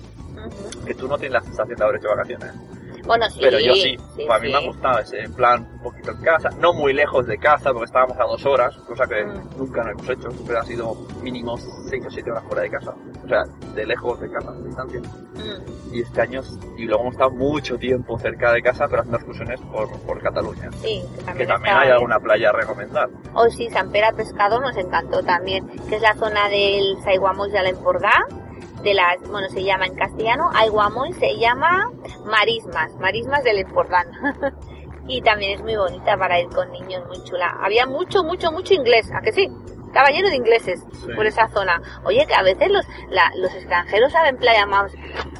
que 0.85 0.95
tú 0.95 1.07
no 1.07 1.17
tienes 1.17 1.35
la 1.35 1.43
sensación 1.43 1.79
de 1.79 1.85
haber 1.85 1.97
hecho 1.97 2.09
vacaciones. 2.09 2.53
Bueno, 3.07 3.29
sí. 3.31 3.39
Pero 3.41 3.59
yo 3.59 3.75
sí, 3.75 3.97
sí, 4.17 4.27
a 4.29 4.39
mí 4.39 4.47
sí. 4.49 4.53
me 4.53 4.59
ha 4.59 4.67
gustado 4.67 4.99
ese 5.01 5.29
plan 5.31 5.67
un 5.75 5.81
poquito 5.83 6.11
en 6.11 6.19
casa, 6.23 6.49
no 6.59 6.73
muy 6.73 6.93
lejos 6.93 7.27
de 7.27 7.39
casa, 7.39 7.71
porque 7.73 7.87
estábamos 7.87 8.19
a 8.19 8.25
dos 8.25 8.45
horas, 8.47 8.77
cosa 8.87 9.07
que 9.07 9.25
Mm. 9.25 9.59
nunca 9.59 9.83
nos 9.85 9.93
hemos 9.93 10.09
hecho, 10.11 10.31
siempre 10.31 10.57
ha 10.59 10.63
sido 10.65 10.95
mínimo 11.23 11.57
seis 11.89 12.05
o 12.07 12.11
siete 12.11 12.31
horas 12.31 12.45
fuera 12.45 12.63
de 12.63 12.71
casa, 12.71 12.95
o 13.25 13.29
sea, 13.29 13.43
de 13.75 13.87
lejos 13.87 14.21
de 14.21 14.31
casa, 14.31 14.53
de 14.53 14.67
distancia. 14.67 15.01
Mm, 15.01 15.95
Y 15.95 16.03
este 16.03 16.21
año, 16.21 16.41
y 16.77 16.85
luego 16.85 17.03
hemos 17.03 17.15
estado 17.15 17.31
mucho 17.33 17.77
tiempo 17.77 18.17
cerca 18.19 18.53
de 18.53 18.63
casa, 18.63 18.87
pero 18.89 19.01
haciendo 19.01 19.17
excursiones 19.19 19.61
por, 19.73 19.91
por 20.03 20.23
Cataluña. 20.23 20.71
sí, 20.81 21.03
que 21.03 21.17
Que 21.19 21.25
también, 21.25 21.49
también 21.49 21.51
está 21.51 21.81
hay 21.81 21.87
bien. 21.87 21.95
alguna 21.95 22.21
playa 22.21 22.49
a 22.51 22.53
recomendar. 22.53 23.09
Oh, 23.35 23.49
sí, 23.49 23.69
San 23.71 23.91
Pera 23.91 24.13
Pescado 24.13 24.61
nos 24.61 24.77
encantó 24.77 25.21
también, 25.25 25.67
que 25.89 25.97
es 25.97 26.03
la 26.03 26.15
zona 26.15 26.49
del 26.49 26.97
Saiguamoy 27.03 27.51
de 27.51 27.63
la 27.63 27.69
Empordà, 27.71 28.13
de 28.83 28.95
las, 28.95 29.19
bueno, 29.31 29.49
se 29.49 29.63
llama 29.63 29.87
en 29.87 29.95
castellano, 29.95 30.51
Aiguamoy 30.55 31.13
se 31.15 31.37
llama 31.39 31.91
Marismas, 32.25 32.95
Marismas 32.97 33.43
del 33.45 33.59
Empordán. 33.59 34.07
y 35.09 35.21
también 35.23 35.53
es 35.59 35.63
muy 35.63 35.77
bonita 35.77 36.17
para 36.17 36.41
ir 36.41 36.49
con 36.49 36.71
niños, 36.71 37.03
muy 37.09 37.23
chula. 37.25 37.57
Había 37.63 37.87
mucho, 37.87 38.23
mucho, 38.25 38.53
mucho 38.53 38.75
inglés, 38.75 39.11
¿a 39.15 39.21
que 39.21 39.33
sí? 39.33 39.49
Estaba 39.87 40.11
lleno 40.11 40.29
de 40.29 40.37
ingleses 40.37 40.85
Sí. 41.05 41.09
por 41.17 41.27
esa 41.27 41.49
zona. 41.49 41.83
Oye, 42.05 42.25
que 42.27 42.35
a 42.35 42.43
veces 42.43 42.71
los, 42.71 42.87
la- 43.09 43.33
los 43.37 43.53
extranjeros 43.55 44.13
saben 44.13 44.37
playa 44.37 44.65
más, 44.67 44.93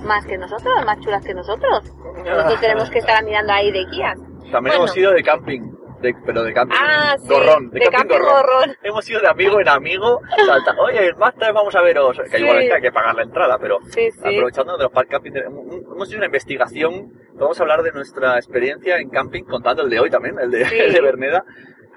más 0.03 0.27
que 0.27 0.37
nosotros, 0.39 0.75
más 0.85 0.99
chulas 1.01 1.25
que 1.25 1.35
nosotros. 1.35 1.85
Nosotros 2.25 2.61
tenemos 2.61 2.91
que 2.91 2.99
estar 2.99 3.23
mirando 3.25 3.53
ahí 3.53 3.71
de 3.71 3.85
guías. 3.85 4.19
También 4.51 4.63
Bueno. 4.63 4.75
hemos 4.85 4.97
ido 4.97 5.13
de 5.13 5.23
camping, 5.23 5.61
de, 6.01 6.15
pero 6.25 6.43
de 6.43 6.53
camping 6.53 6.77
Ah, 6.81 7.15
sí, 7.19 7.29
gorrón, 7.29 7.71
de, 7.71 7.81
de 7.81 7.87
camping, 7.87 7.99
camping 7.99 8.15
gorrón. 8.27 8.43
gorrón. 8.43 8.77
Hemos 8.83 9.09
ido 9.11 9.21
de 9.21 9.29
amigo 9.29 9.61
en 9.61 9.69
amigo, 9.69 10.21
salta, 10.47 10.75
oye, 10.81 11.13
más 11.15 11.35
tarde 11.35 11.53
vamos 11.53 11.75
a 11.75 11.83
veros, 11.83 12.19
que 12.19 12.29
Sí. 12.39 12.43
igualmente 12.43 12.75
hay 12.75 12.83
que 12.83 12.93
pagar 12.93 13.15
la 13.15 13.23
entrada, 13.23 13.59
pero 13.61 13.79
Sí, 13.89 14.11
sí. 14.11 14.19
aprovechando 14.37 14.77
de 14.77 14.85
los 14.85 14.93
park 14.93 15.09
camping, 15.11 15.33
hemos 15.37 16.09
hecho 16.09 16.17
una 16.17 16.27
investigación, 16.27 17.13
vamos 17.35 17.59
a 17.59 17.63
hablar 17.63 17.83
de 17.83 17.93
nuestra 17.93 18.37
experiencia 18.37 18.97
en 18.99 19.11
camping, 19.11 19.45
contando 19.45 19.83
el 19.83 19.91
de 19.91 20.01
hoy 20.01 20.11
también, 20.11 20.39
el 20.39 20.51
de, 20.51 20.63
el 20.63 20.93
de 20.93 21.01
Berneda, 21.01 21.45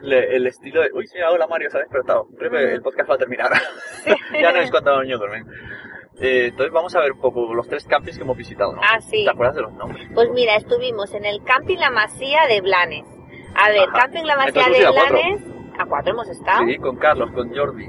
le- 0.02 0.36
el 0.36 0.48
estilo 0.48 0.82
de, 0.82 0.89
uy, 0.94 1.08
sí, 1.08 1.18
hola 1.22 1.48
Mario, 1.48 1.70
se 1.70 1.78
ha 1.78 1.82
despertado, 1.82 2.28
creo 2.38 2.52
que 2.52 2.74
el 2.74 2.82
podcast 2.82 3.10
va 3.10 3.16
a 3.16 3.18
terminar, 3.20 3.52
ya 4.42 4.52
no 4.52 4.60
es 4.60 4.70
cuando 4.72 5.02
niños 5.02 5.20
duermen. 5.20 5.46
Eh, 6.22 6.48
entonces 6.52 6.72
vamos 6.72 6.96
a 6.96 7.00
ver 7.00 7.13
un 7.13 7.20
poco 7.20 7.54
los 7.56 7.68
tres 7.68 7.86
campings 7.86 8.18
que 8.18 8.24
hemos 8.24 8.38
visitado, 8.38 8.74
¿no? 8.74 8.82
Ah, 8.84 9.02
sí. 9.02 9.24
¿Te 9.26 9.32
acuerdas 9.32 9.56
de 9.56 9.62
los 9.63 9.74
nombres? 9.74 10.08
Pues 10.13 10.30
mira, 10.30 10.56
estuvimos 10.56 11.12
en 11.16 11.26
el 11.26 11.44
Camping 11.44 11.78
La 11.80 11.89
Masía 11.89 12.42
de 12.48 12.62
Blanes. 12.62 13.04
A 13.56 13.70
ver, 13.70 13.89
Ajá. 13.89 14.00
Camping 14.02 14.24
La 14.24 14.38
Masía 14.38 14.70
de. 14.70 14.92
Blanes. 14.92 15.42
¿A 15.80 15.86
cuatro 15.86 16.13
hemos 16.13 16.30
estado? 16.30 16.66
Sí, 16.66 16.78
con 16.78 16.98
Carlos, 16.98 17.32
con 17.34 17.56
Jordi. 17.56 17.88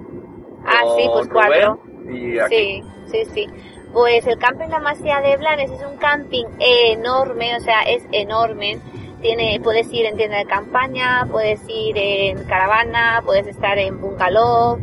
Ah, 0.64 0.82
sí, 0.96 1.08
pues 1.12 1.28
cuatro. 1.28 1.80
Rubén 1.84 2.16
Y 2.16 2.38
aquí. 2.38 2.82
Sí, 3.06 3.24
sí, 3.24 3.24
sí. 3.32 3.46
Pues 3.92 4.26
el 4.26 4.38
Camping 4.38 4.68
La 4.68 4.80
Masía 4.80 5.20
de 5.20 5.36
Blanes 5.36 5.70
es 5.70 5.86
un 5.86 5.96
camping 5.98 6.46
enorme, 6.58 7.56
o 7.56 7.60
sea, 7.60 7.82
es 7.82 8.04
enorme. 8.10 8.78
Tiene, 9.20 9.60
puedes 9.62 9.90
ir 9.92 10.06
en 10.06 10.16
tienda 10.16 10.38
de 10.38 10.46
campaña, 10.46 11.26
puedes 11.30 11.60
ir 11.68 11.96
en 11.96 12.44
caravana, 12.44 13.22
puedes 13.24 13.46
estar 13.46 13.78
en 13.78 14.00
bungalow, 14.00 14.78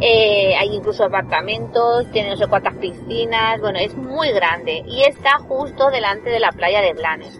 eh, 0.00 0.54
hay 0.56 0.74
incluso 0.74 1.04
apartamentos, 1.04 2.10
tiene 2.10 2.30
no 2.30 2.36
sé 2.36 2.46
cuántas 2.46 2.74
piscinas, 2.74 3.60
bueno, 3.60 3.78
es 3.78 3.94
muy 3.96 4.32
grande 4.32 4.82
y 4.86 5.02
está 5.02 5.38
justo 5.38 5.90
delante 5.90 6.30
de 6.30 6.40
la 6.40 6.50
playa 6.52 6.80
de 6.80 6.94
Blanes. 6.94 7.38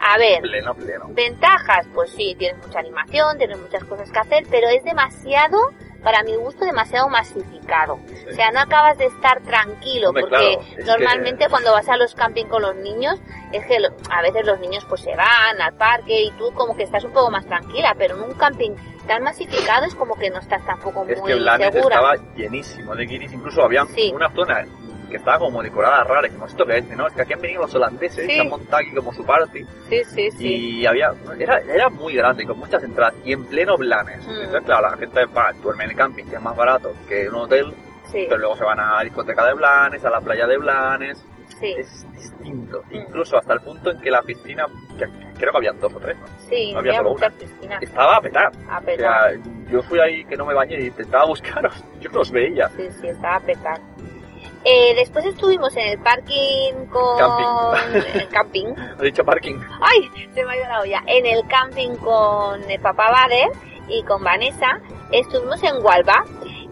A 0.00 0.18
ver, 0.18 0.40
Pleno, 0.42 0.74
pleno. 0.74 1.06
Ventajas, 1.08 1.86
pues 1.94 2.10
sí, 2.10 2.34
tienes 2.38 2.64
mucha 2.64 2.78
animación, 2.80 3.38
tienes 3.38 3.58
muchas 3.58 3.84
cosas 3.84 4.10
que 4.10 4.18
hacer, 4.18 4.44
pero 4.50 4.68
es 4.68 4.82
demasiado, 4.84 5.58
para 6.02 6.22
mi 6.22 6.36
gusto, 6.36 6.64
demasiado 6.64 7.08
masificado. 7.08 7.94
O 8.30 8.32
sea, 8.34 8.50
no 8.52 8.60
acabas 8.60 8.96
de 8.98 9.06
estar 9.06 9.40
tranquilo, 9.42 10.10
Hombre, 10.10 10.22
porque 10.22 10.36
claro, 10.58 10.60
es 10.78 10.86
normalmente 10.86 11.44
que- 11.44 11.50
cuando 11.50 11.72
vas 11.72 11.88
a 11.88 11.96
los 11.96 12.14
camping 12.14 12.44
con 12.46 12.62
los 12.62 12.76
niños, 12.76 13.20
es 13.52 13.64
que 13.66 13.80
lo- 13.80 13.88
a 14.10 14.22
veces 14.22 14.46
los 14.46 14.60
niños 14.60 14.84
pues 14.88 15.00
se 15.00 15.16
van 15.16 15.60
al 15.60 15.74
parque 15.74 16.22
y 16.22 16.30
tú 16.32 16.52
como 16.54 16.76
que 16.76 16.82
estás 16.84 17.02
un 17.04 17.12
poco 17.12 17.30
más 17.30 17.46
tranquila, 17.46 17.94
pero 17.98 18.14
en 18.16 18.22
un 18.22 18.34
camping 18.34 18.72
tan 19.08 19.22
masificado 19.22 19.86
es 19.86 19.94
como 19.94 20.14
que 20.16 20.30
no 20.30 20.38
estás 20.38 20.64
tampoco 20.66 21.04
muy 21.04 21.12
Es 21.14 21.20
que 21.22 21.34
Blanes 21.36 21.72
segura. 21.72 21.96
estaba 21.96 22.14
llenísimo 22.36 22.94
de 22.94 23.06
guiris, 23.06 23.32
incluso 23.32 23.62
había 23.62 23.84
Sí. 23.86 24.12
una 24.14 24.30
zona 24.30 24.66
que 25.10 25.16
estaba 25.16 25.38
como 25.38 25.62
decorada 25.62 26.04
rara, 26.04 26.28
que 26.28 26.36
no 26.36 26.46
esto 26.46 26.64
que 26.66 26.78
es, 26.78 26.88
¿no? 26.96 27.06
Es 27.06 27.12
que 27.14 27.22
aquí 27.22 27.32
han 27.34 27.40
venido 27.40 27.62
los 27.62 27.74
holandeses, 27.74 28.26
Sí. 28.26 28.32
se 28.32 28.40
han 28.40 28.48
montado 28.48 28.78
aquí 28.82 28.94
como 28.94 29.12
su 29.12 29.24
party, 29.24 29.64
Sí, 29.88 30.04
sí, 30.04 30.30
sí. 30.32 30.46
y 30.80 30.86
había, 30.86 31.12
era, 31.38 31.58
era 31.60 31.88
muy 31.88 32.14
grande, 32.14 32.44
con 32.46 32.58
muchas 32.58 32.82
entradas, 32.82 33.14
y 33.24 33.32
en 33.32 33.44
pleno 33.46 33.76
Blanes. 33.76 34.26
Mm. 34.26 34.30
Entonces, 34.30 34.62
claro, 34.64 34.90
la 34.90 34.96
gente 34.96 35.24
va, 35.26 35.52
duerme 35.62 35.84
en 35.84 35.90
el 35.90 35.96
camping, 35.96 36.24
que 36.24 36.36
es 36.36 36.42
más 36.42 36.56
barato 36.56 36.92
que 37.08 37.22
en 37.24 37.34
un 37.34 37.40
hotel, 37.42 37.74
Sí, 38.12 38.24
pero 38.28 38.38
luego 38.38 38.56
se 38.56 38.64
van 38.64 38.78
a 38.78 38.96
la 38.98 39.02
discoteca 39.02 39.44
de 39.46 39.54
Blanes, 39.54 40.04
a 40.04 40.10
la 40.10 40.20
playa 40.20 40.46
de 40.46 40.56
Blanes, 40.58 41.24
sí, 41.58 41.74
es 41.76 42.06
distinto, 42.12 42.82
Mm. 42.90 42.94
incluso 42.94 43.36
hasta 43.36 43.52
el 43.54 43.60
punto 43.60 43.90
en 43.90 44.00
que 44.00 44.10
la 44.12 44.22
piscina, 44.22 44.66
que 44.96 45.06
creo 45.38 45.50
que 45.52 45.56
habían 45.58 45.80
dos 45.80 45.92
o 45.92 45.98
tres, 45.98 46.16
¿no? 46.16 46.26
sí, 46.48 46.72
no 46.72 46.78
había 46.78 46.96
solo 46.98 47.10
muchas 47.10 47.32
piscinas. 47.32 47.82
estaba 47.82 48.16
a 48.16 48.20
petar. 48.20 48.52
A 48.70 48.78
O 48.78 48.82
petar. 48.82 49.32
sea, 49.32 49.40
yo 49.70 49.82
fui 49.82 49.98
ahí 49.98 50.24
que 50.26 50.36
no 50.36 50.46
me 50.46 50.54
bañé 50.54 50.80
y 50.80 50.86
intentaba 50.86 51.24
buscaros, 51.26 51.84
yo 52.00 52.10
no 52.10 52.18
los 52.18 52.30
veía. 52.30 52.68
Sí, 52.76 52.88
sí, 53.00 53.08
estaba 53.08 53.36
a 53.36 53.40
petar. 53.40 53.80
Eh, 54.68 54.96
después 54.96 55.24
estuvimos 55.24 55.76
en 55.76 55.90
el 55.90 55.98
parking 56.00 56.86
con... 56.90 57.16
Camping. 57.18 58.20
el 58.20 58.28
camping. 58.28 58.66
He 59.00 59.04
dicho 59.04 59.24
parking. 59.24 59.60
¡Ay! 59.80 60.10
Se 60.34 60.44
me 60.44 60.52
ha 60.52 60.56
ido 60.56 60.66
la 60.66 60.80
olla. 60.80 61.02
En 61.06 61.24
el 61.24 61.46
camping 61.46 61.94
con 61.98 62.68
el 62.68 62.80
papá 62.80 63.12
Bader 63.12 63.50
y 63.86 64.02
con 64.02 64.24
Vanessa. 64.24 64.80
Estuvimos 65.12 65.62
en 65.62 65.84
Hualba. 65.84 66.24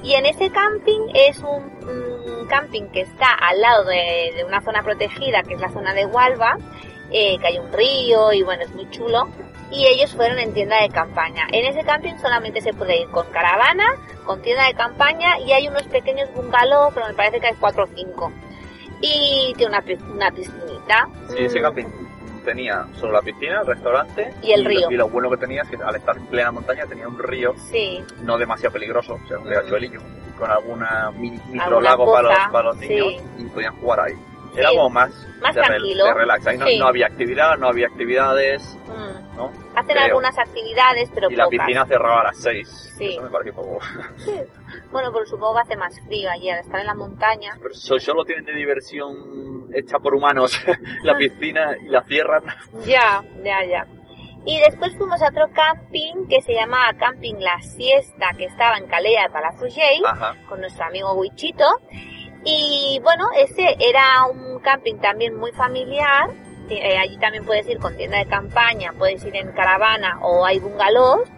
Y 0.03 0.15
en 0.15 0.27
ese 0.27 0.51
camping 0.51 1.09
es 1.15 1.39
un, 1.39 1.71
un 1.89 2.47
camping 2.49 2.89
que 2.89 3.03
está 3.03 3.33
al 3.33 3.61
lado 3.61 3.85
de, 3.85 4.33
de 4.37 4.45
una 4.45 4.61
zona 4.61 4.83
protegida, 4.83 5.45
que 5.45 5.55
es 5.55 5.61
la 5.61 5.71
zona 5.71 5.95
de 5.95 6.05
Hualva, 6.05 6.59
eh, 7.13 7.39
que 7.39 7.47
hay 7.47 7.59
un 7.59 7.73
río 7.73 8.33
y 8.33 8.43
bueno, 8.43 8.65
es 8.65 8.75
muy 8.75 8.91
chulo. 8.91 9.29
Y 9.75 9.87
ellos 9.89 10.15
fueron 10.15 10.39
en 10.39 10.53
tienda 10.55 10.81
de 10.83 10.89
campaña. 10.89 11.47
En 11.53 11.67
ese 11.67 11.85
camping 11.85 12.15
solamente 12.21 12.61
se 12.61 12.73
puede 12.73 13.01
ir 13.03 13.09
con 13.09 13.27
caravana, 13.31 13.85
con 14.25 14.41
tienda 14.41 14.67
de 14.67 14.75
campaña 14.75 15.39
y 15.41 15.53
hay 15.53 15.67
unos 15.69 15.83
pequeños 15.85 16.33
bungalows, 16.35 16.95
pero 16.95 17.09
me 17.09 17.15
parece 17.15 17.41
que 17.41 17.49
hay 17.49 17.55
cuatro 17.59 17.85
o 17.85 17.89
cinco. 17.95 18.33
Y 19.01 19.53
tiene 19.57 19.71
una, 19.73 19.83
pi- 19.83 19.99
una 20.13 20.31
piscinita. 20.31 21.09
Sí, 21.31 21.45
ese 21.45 21.59
Mm, 21.59 21.63
camping 21.63 21.85
tenía 22.45 22.87
solo 23.01 23.13
la 23.15 23.23
piscina, 23.23 23.61
el 23.63 23.67
restaurante 23.67 24.33
Y 24.43 24.53
el 24.53 24.65
río. 24.65 24.91
Y 24.91 24.95
lo 24.95 25.09
bueno 25.09 25.29
que 25.31 25.39
tenía 25.39 25.63
es 25.63 25.69
que 25.69 25.77
al 25.83 25.97
estar 25.97 26.17
en 26.17 26.27
plena 26.27 26.53
montaña 26.53 26.87
tenía 26.87 27.09
un 27.09 27.19
río 27.19 27.55
Sí, 27.71 28.03
no 28.23 28.39
demasiado 28.39 28.73
peligroso, 28.75 29.19
o 29.23 29.29
sea, 29.29 29.39
un 29.39 29.49
riachuelillo, 29.49 30.01
con 30.39 30.51
alguna 30.51 31.11
mini, 31.13 31.41
micro 31.51 31.81
lago 31.81 32.13
para 32.13 32.29
los, 32.29 32.39
para 32.53 32.65
los 32.69 32.77
sí. 32.79 32.89
niños 32.89 33.23
y 33.39 33.45
podían 33.47 33.75
jugar 33.81 34.01
ahí. 34.01 34.15
Era 34.57 34.71
Sí. 34.71 34.77
como 34.77 34.91
más, 34.91 35.11
Más 35.43 35.55
de, 35.55 35.63
tranquilo. 35.63 36.05
de 36.05 36.15
relax. 36.15 36.47
Ahí 36.47 36.59
no, 36.59 36.67
Sí. 36.67 36.79
no 36.79 36.87
había 36.87 37.07
actividad, 37.07 37.57
no 37.59 37.69
había 37.69 37.87
actividades, 37.89 38.63
mm. 38.87 39.14
¿No? 39.37 39.51
hacen 39.75 39.87
Creo. 39.97 40.05
algunas 40.05 40.39
actividades, 40.39 41.11
pero 41.15 41.31
y 41.31 41.37
la 41.37 41.45
pocas. 41.45 41.59
piscina 41.61 41.87
cerraba 41.87 42.21
a 42.21 42.25
las 42.25 42.37
6. 42.39 42.95
Sí. 42.99 43.09
Eso 43.13 43.23
me 43.23 43.31
parece 43.31 43.53
poco. 43.53 43.79
Sí. 44.17 44.41
Bueno, 44.93 45.11
pero 45.13 45.27
supongo 45.27 45.55
que 45.55 45.61
hace 45.63 45.77
más 45.77 46.01
frío 46.07 46.31
allí 46.31 46.51
al 46.51 46.61
estar 46.61 46.81
en 46.81 46.87
la 46.87 46.95
montaña. 46.95 47.53
Pero 47.61 47.75
so- 47.75 47.99
solo 47.99 48.25
tienen 48.25 48.45
de 48.45 48.55
diversión 48.55 49.69
hecha 49.75 49.99
por 49.99 50.15
humanos 50.15 50.53
la 51.03 51.17
piscina 51.17 51.77
y 51.83 51.89
la 51.89 52.03
cierran. 52.05 52.45
Ya, 52.87 53.23
ya, 53.43 53.65
ya. 53.65 53.87
Y 54.47 54.59
después 54.61 54.95
fuimos 54.99 55.23
a 55.23 55.29
otro 55.29 55.47
camping 55.55 56.27
que 56.29 56.43
se 56.43 56.53
llamaba 56.53 56.93
Camping 56.99 57.37
La 57.39 57.61
Siesta, 57.63 58.27
que 58.37 58.45
estaba 58.45 58.77
en 58.77 58.87
Calella 58.89 59.23
de 59.23 59.31
Palafrugell, 59.31 60.03
con 60.49 60.61
nuestro 60.61 60.85
amigo 60.85 61.15
Wichito. 61.15 61.65
Y 62.45 63.01
bueno, 63.03 63.25
ese 63.39 63.75
era 63.81 64.27
un 64.31 64.61
camping 64.61 64.97
también 64.99 65.35
muy 65.39 65.51
familiar. 65.53 66.29
Eh, 66.71 66.97
allí 66.97 67.17
también 67.19 67.45
puedes 67.45 67.69
ir 67.69 67.79
con 67.79 67.97
tienda 67.97 68.19
de 68.19 68.27
campaña, 68.27 68.93
puedes 68.99 69.25
ir 69.25 69.37
en 69.37 69.53
caravana 69.53 70.19
o 70.23 70.45
hay 70.45 70.59
bungalows. 70.59 71.29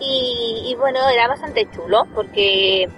Y, 0.00 0.64
y 0.66 0.74
bueno, 0.74 1.08
era 1.08 1.28
bastante 1.28 1.68
chulo 1.70 2.04
porque 2.14 2.88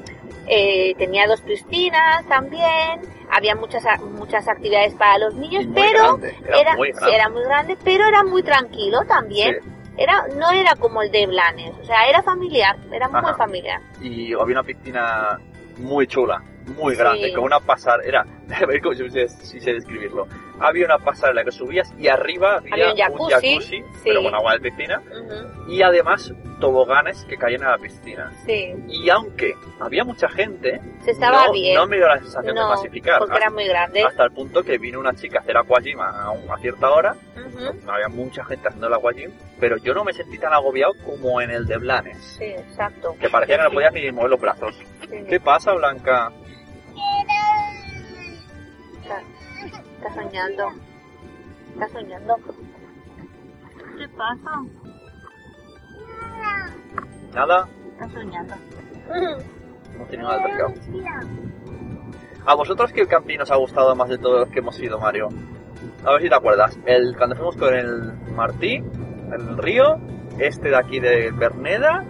eh, 0.46 0.94
tenía 0.96 1.26
dos 1.26 1.40
piscinas 1.42 2.26
también, 2.28 3.00
había 3.30 3.54
muchas 3.54 3.84
muchas 4.02 4.48
actividades 4.48 4.94
para 4.94 5.18
los 5.18 5.34
niños, 5.34 5.66
muy 5.66 5.74
pero 5.74 6.16
grande, 6.16 6.34
era 6.46 6.60
era, 6.60 6.76
muy 6.76 6.88
sí, 6.88 6.94
grande. 6.98 7.14
era 7.16 7.28
muy 7.28 7.42
grande, 7.44 7.76
pero 7.84 8.06
era 8.06 8.24
muy 8.24 8.42
tranquilo 8.42 9.00
también. 9.06 9.56
Sí. 9.62 9.70
Era, 9.98 10.26
no 10.36 10.50
era 10.50 10.74
como 10.76 11.00
el 11.02 11.10
de 11.10 11.26
Blanes, 11.26 11.72
o 11.80 11.84
sea, 11.84 12.06
era 12.08 12.22
familiar, 12.22 12.76
era 12.92 13.08
muy 13.08 13.32
familiar. 13.34 13.80
Y 14.02 14.32
había 14.34 14.58
una 14.60 14.62
piscina 14.62 15.38
muy 15.78 16.06
chula, 16.06 16.42
muy 16.76 16.94
Sí. 16.94 16.98
grande, 17.00 17.32
con 17.32 17.44
una 17.44 17.60
pasarela. 17.60 18.26
A 18.62 18.66
ver 18.66 18.80
cómo 18.82 18.94
si 18.94 19.08
sé, 19.10 19.28
si 19.28 19.58
sé 19.60 19.72
describirlo. 19.72 20.26
Había 20.58 20.86
una 20.86 20.98
pasarela 20.98 21.44
que 21.44 21.52
subías 21.52 21.92
y 21.98 22.08
arriba 22.08 22.56
había, 22.56 22.90
Había 22.90 23.08
un 23.10 23.28
jacuzzi, 23.28 23.60
sí. 23.60 23.84
pero 24.04 24.22
con 24.22 24.34
agua 24.34 24.54
de 24.54 24.60
piscina. 24.70 25.00
Ujú, 25.00 25.70
Y 25.72 25.82
además 25.82 26.32
toboganes 26.60 27.24
que 27.26 27.36
caían 27.36 27.62
a 27.64 27.72
la 27.72 27.78
piscina. 27.78 28.32
Sí, 28.46 28.72
Y 28.88 29.10
aunque 29.10 29.54
había 29.80 30.04
mucha 30.04 30.28
gente, 30.28 30.80
se 31.04 31.10
estaba 31.10 31.46
no, 31.46 31.52
bien. 31.52 31.74
no 31.74 31.86
me 31.86 31.96
dio 31.96 32.08
la 32.08 32.18
sensación 32.18 32.54
de 32.54 32.60
No, 32.62 32.68
masificar. 32.70 33.18
porque 33.18 33.36
era 33.36 33.50
muy 33.50 33.66
grande. 33.66 34.02
Hasta 34.02 34.24
el 34.24 34.30
punto 34.32 34.62
que 34.62 34.78
vino 34.78 34.98
una 34.98 35.12
chica 35.14 35.38
a 35.38 35.42
hacer 35.42 35.56
aquagym 35.58 36.00
a, 36.00 36.30
a 36.30 36.58
cierta 36.58 36.90
hora. 36.90 37.14
Ujú, 37.36 37.84
No 37.84 37.92
había 37.92 38.08
mucha 38.08 38.42
gente 38.44 38.68
haciendo 38.68 38.86
el 38.88 38.94
aquagym, 38.94 39.32
pero 39.60 39.76
yo 39.76 39.92
no 39.94 40.04
me 40.04 40.12
sentí 40.14 40.38
tan 40.38 40.52
agobiado 40.54 40.92
como 41.04 41.40
en 41.42 41.50
el 41.50 41.66
de 41.66 41.76
Blanes. 41.76 42.16
Sí, 42.38 42.44
exacto. 42.44 43.14
Que 43.20 43.28
parecía 43.28 43.58
que 43.58 43.64
no 43.64 43.70
podías 43.70 43.92
ni 43.92 44.10
mover 44.10 44.30
los 44.30 44.40
brazos. 44.40 44.74
Sí. 45.10 45.16
¿Qué 45.28 45.38
pasa, 45.38 45.72
Blanca? 45.74 46.32
Está 50.06 50.22
soñando. 50.22 50.64
Está 51.74 51.88
soñando. 51.88 52.36
¿Qué 53.98 54.08
pasa? 54.08 54.50
¿Nada? 57.34 57.68
Está 57.92 58.08
soñando. 58.10 58.54
Hemos 59.94 60.08
tenido 60.08 60.28
un 60.28 60.34
altercado. 60.34 60.74
¿A 62.46 62.54
vosotros 62.54 62.92
qué 62.92 63.06
camping 63.06 63.40
os 63.40 63.50
ha 63.50 63.56
gustado 63.56 63.94
más 63.96 64.08
de 64.08 64.18
todos 64.18 64.40
los 64.40 64.48
que 64.50 64.60
hemos 64.60 64.78
ido, 64.80 64.98
Mario? 64.98 65.28
A 66.04 66.12
ver 66.12 66.22
si 66.22 66.28
te 66.28 66.34
acuerdas. 66.34 66.78
El, 66.86 67.16
cuando 67.16 67.34
fuimos 67.34 67.56
con 67.56 67.74
el 67.74 68.12
Martí, 68.34 68.76
el 68.76 69.58
río, 69.58 69.96
este 70.38 70.68
de 70.68 70.76
aquí 70.76 71.00
de 71.00 71.32
Berneda, 71.32 72.04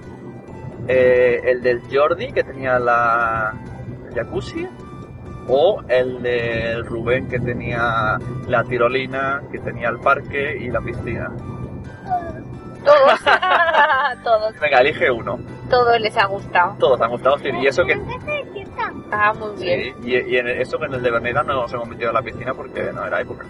eh, 0.89 1.41
el 1.45 1.63
del 1.63 1.81
Jordi 1.91 2.33
que 2.33 2.45
tenía 2.45 2.79
la 2.79 3.55
el 4.09 4.15
jacuzzi, 4.15 4.69
o 5.49 5.83
el 5.89 6.23
del 6.23 6.85
Rubén 6.85 7.29
que 7.29 7.39
tenía 7.39 8.19
la 8.47 8.65
tirolina, 8.65 9.43
que 9.51 9.59
tenía 9.59 9.89
el 9.89 9.99
parque 9.99 10.57
y 10.59 10.71
la 10.71 10.81
piscina. 10.81 11.31
Todos. 12.85 13.21
todos. 14.25 14.61
Venga, 14.61 14.81
elige 14.81 15.11
uno. 15.11 15.39
Todos 15.69 16.01
les 16.01 16.17
ha 16.17 16.27
gustado. 16.27 16.77
Todos 16.79 17.01
han 17.01 17.11
gustado, 17.11 17.39
sí, 17.39 17.49
y 17.61 17.67
eso 17.67 17.85
que 17.85 18.01
Ah, 19.11 19.33
muy 19.33 19.63
bien. 19.63 19.95
Sí, 20.03 20.11
y, 20.11 20.35
y 20.35 20.37
en 20.37 20.49
eso 20.49 20.79
que 20.79 20.87
en 20.87 20.95
el 20.95 21.03
de 21.03 21.11
Berneda 21.11 21.43
no 21.43 21.55
nos 21.55 21.73
hemos 21.73 21.89
metido 21.89 22.11
a 22.11 22.13
la 22.13 22.23
piscina 22.23 22.55
porque 22.55 22.93
no 22.93 23.07
era 23.07 23.21
época. 23.21 23.47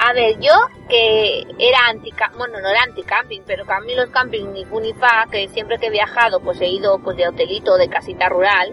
A 0.00 0.12
ver, 0.12 0.38
yo 0.38 0.52
que 0.88 1.42
era 1.58 1.78
anti 1.88 2.12
bueno, 2.36 2.60
no 2.60 2.68
era 2.68 2.82
anti-camping, 2.84 3.42
pero 3.44 3.64
que 3.64 3.72
a 3.72 3.80
mí 3.80 3.94
los 3.96 4.10
campings 4.10 4.48
ni 4.50 4.64
fu 4.64 4.80
ni 4.80 4.92
fa, 4.94 5.26
que 5.30 5.48
siempre 5.48 5.78
que 5.78 5.86
he 5.86 5.90
viajado 5.90 6.40
pues 6.40 6.60
he 6.60 6.68
ido 6.68 7.00
pues 7.00 7.16
de 7.16 7.26
hotelito, 7.26 7.76
de 7.76 7.88
casita 7.88 8.28
rural, 8.28 8.72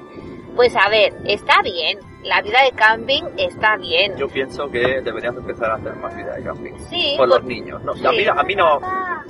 pues 0.55 0.75
a 0.75 0.87
ver, 0.89 1.13
está 1.25 1.63
bien, 1.63 1.97
la 2.25 2.41
vida 2.41 2.61
de 2.63 2.71
camping 2.71 3.23
está 3.37 3.77
bien. 3.77 4.15
Yo 4.17 4.27
pienso 4.27 4.69
que 4.69 5.01
deberíamos 5.01 5.41
empezar 5.41 5.71
a 5.71 5.75
hacer 5.75 5.95
más 5.95 6.15
vida 6.15 6.33
de 6.35 6.43
camping. 6.43 6.73
Sí, 6.89 7.15
Con 7.17 7.29
los 7.29 7.39
por- 7.39 7.47
niños. 7.47 7.81
No, 7.83 7.93
Sí. 7.93 8.05
a, 8.05 8.11
mí, 8.11 8.25
a 8.27 8.43
mí 8.43 8.55
no, 8.55 8.79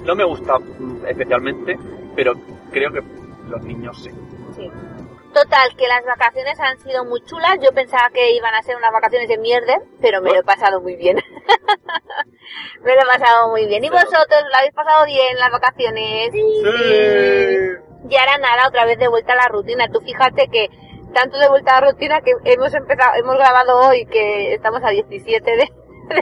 no 0.03 0.15
me 0.15 0.23
gusta 0.23 0.57
mm, 0.59 1.05
especialmente, 1.07 1.77
pero 2.15 2.33
creo 2.71 2.91
que 2.91 3.01
los 3.49 3.61
niños 3.63 4.01
sí. 4.03 4.09
sí. 4.55 4.71
Total, 5.33 5.75
que 5.75 5.85
las 5.87 6.05
vacaciones 6.05 6.57
han 6.61 6.79
sido 6.79 7.03
muy 7.03 7.21
chulas. 7.25 7.57
Yo 7.61 7.71
pensaba 7.73 8.09
que 8.13 8.33
iban 8.35 8.55
a 8.55 8.61
ser 8.63 8.77
unas 8.77 8.93
vacaciones 8.93 9.27
de 9.27 9.37
mierda, 9.37 9.81
pero 10.01 10.21
me 10.21 10.29
lo 10.31 10.39
he 10.39 10.43
pasado 10.43 10.79
muy 10.79 10.95
bien. 10.95 11.17
me 12.83 12.95
lo 12.95 13.01
he 13.01 13.05
pasado 13.05 13.49
muy 13.49 13.65
bien. 13.65 13.83
¿Y 13.83 13.89
vosotros 13.89 14.43
lo 14.49 14.57
habéis 14.57 14.73
pasado 14.73 15.05
bien 15.05 15.37
las 15.37 15.51
vacaciones? 15.51 16.29
Y 16.33 18.15
ahora 18.15 18.37
nada, 18.37 18.67
otra 18.69 18.85
vez 18.85 18.97
de 18.99 19.07
vuelta 19.09 19.33
a 19.33 19.35
la 19.35 19.47
rutina. 19.49 19.89
Tú 19.91 19.99
fíjate 19.99 20.47
que 20.47 20.69
tanto 21.15 21.39
de 21.39 21.47
vuelta 21.49 21.77
a 21.77 21.81
la 21.81 21.87
rutina 21.91 22.21
que 22.21 22.31
hemos 22.43 22.73
empezado, 22.75 23.13
hemos 23.17 23.35
grabado 23.37 23.87
hoy 23.87 24.05
que 24.05 24.53
estamos 24.53 24.83
a 24.83 24.89
17 24.89 25.49
de, 25.51 25.57
de 25.57 25.65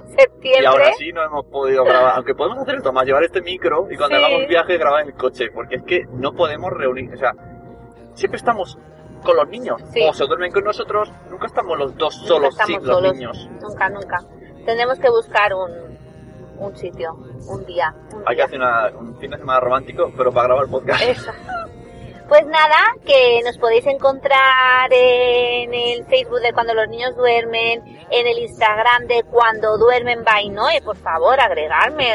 Y 0.07 0.11
septiembre. 0.21 0.67
ahora 0.67 0.93
sí 0.97 1.11
no 1.11 1.23
hemos 1.23 1.45
podido 1.47 1.83
grabar, 1.83 2.13
aunque 2.15 2.35
podemos 2.35 2.59
hacer 2.59 2.75
esto 2.75 2.93
más, 2.93 3.05
llevar 3.05 3.23
este 3.23 3.41
micro 3.41 3.87
y 3.91 3.97
cuando 3.97 4.15
Sí. 4.17 4.23
hagamos 4.23 4.47
viaje 4.47 4.77
grabar 4.77 5.01
en 5.01 5.07
el 5.09 5.13
coche, 5.15 5.49
porque 5.53 5.75
es 5.77 5.83
que 5.83 6.05
no 6.13 6.31
podemos 6.33 6.71
reunir, 6.71 7.11
o 7.13 7.17
sea, 7.17 7.31
siempre 8.13 8.37
estamos 8.37 8.77
con 9.23 9.35
los 9.35 9.47
niños, 9.49 9.81
Sí. 9.91 10.01
o 10.07 10.13
se 10.13 10.25
duermen 10.25 10.51
con 10.51 10.63
nosotros, 10.63 11.11
nunca 11.29 11.47
estamos 11.47 11.77
los 11.77 11.95
dos 11.97 12.13
solos 12.27 12.55
sin 12.65 12.75
los 12.85 12.85
solos. 12.95 13.13
niños. 13.13 13.49
Nunca, 13.61 13.89
nunca. 13.89 14.19
Tendremos 14.65 14.99
que 14.99 15.09
buscar 15.09 15.53
un, 15.53 15.97
un 16.59 16.75
sitio, 16.77 17.13
un 17.49 17.65
día. 17.65 17.93
un 18.13 18.23
Hay 18.27 18.35
que 18.35 18.43
hacer 18.43 18.59
una- 18.59 18.89
un 18.97 19.17
fin 19.17 19.31
de 19.31 19.37
semana 19.37 19.59
romántico, 19.59 20.11
pero 20.15 20.31
para 20.31 20.47
grabar 20.49 20.67
podcast. 20.67 21.01
Eso. 21.03 21.31
Pues 22.33 22.47
nada, 22.47 22.79
que 23.05 23.41
nos 23.45 23.59
podéis 23.59 23.85
encontrar 23.85 24.91
en 24.91 25.71
el 25.71 26.03
Facebook 26.05 26.39
de 26.41 26.51
Cuando 26.51 26.73
los 26.73 26.89
niños 26.89 27.15
duermen, 27.15 27.83
en 28.09 28.25
el 28.25 28.39
Instagram 28.39 29.05
de 29.05 29.21
Cuando 29.21 29.77
duermen 29.77 30.23
by 30.23 30.49
Noe, 30.49 30.81
por 30.83 30.97
favor, 30.97 31.39
agregarme, 31.39 32.11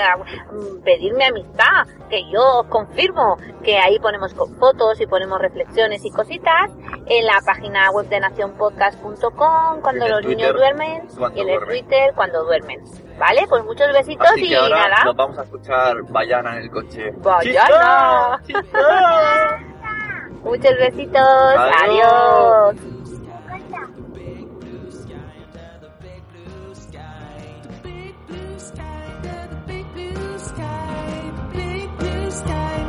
mm, 0.51 0.83
pedirme 0.83 1.27
amistad, 1.27 1.87
que 2.11 2.29
yo 2.33 2.63
os 2.63 2.67
confirmo 2.67 3.37
que 3.63 3.79
ahí 3.79 4.01
ponemos 4.01 4.35
fotos 4.35 5.01
y 5.01 5.07
ponemos 5.07 5.39
reflexiones 5.39 6.05
y 6.05 6.11
cositas, 6.11 6.69
en 7.07 7.25
la 7.25 7.41
página 7.47 7.93
web 7.93 8.09
de 8.09 8.19
nacionpodcast.com, 8.19 9.81
Cuando 9.83 10.09
los 10.09 10.25
niños 10.25 10.51
Twitter, 10.51 10.57
duermen, 10.57 11.07
Cuando 11.17 11.39
y 11.39 11.43
en 11.43 11.49
el 11.49 11.59
duermen. 11.59 11.79
Twitter, 11.79 12.13
Cuando 12.17 12.45
duermen. 12.45 12.81
¿Vale? 13.21 13.47
Pues 13.49 13.65
muchos 13.65 13.87
besitos 13.93 14.27
Así 14.33 14.47
y 14.47 14.49
que 14.49 14.57
ahora 14.57 14.89
nada. 14.89 15.05
nos 15.05 15.15
vamos 15.15 15.39
a 15.39 15.45
escuchar 15.45 16.03
Bayana 16.09 16.57
en 16.57 16.63
el 16.63 16.71
coche. 16.73 17.13
Bayana. 17.19 18.41
¡Chicha! 18.45 19.59
Muchos 20.45 20.77
besitos. 20.79 21.21
Adiós. 21.83 22.77
Adiós. 22.77 22.99
big 31.53 31.99
blue 31.99 32.31
sky, 32.31 32.88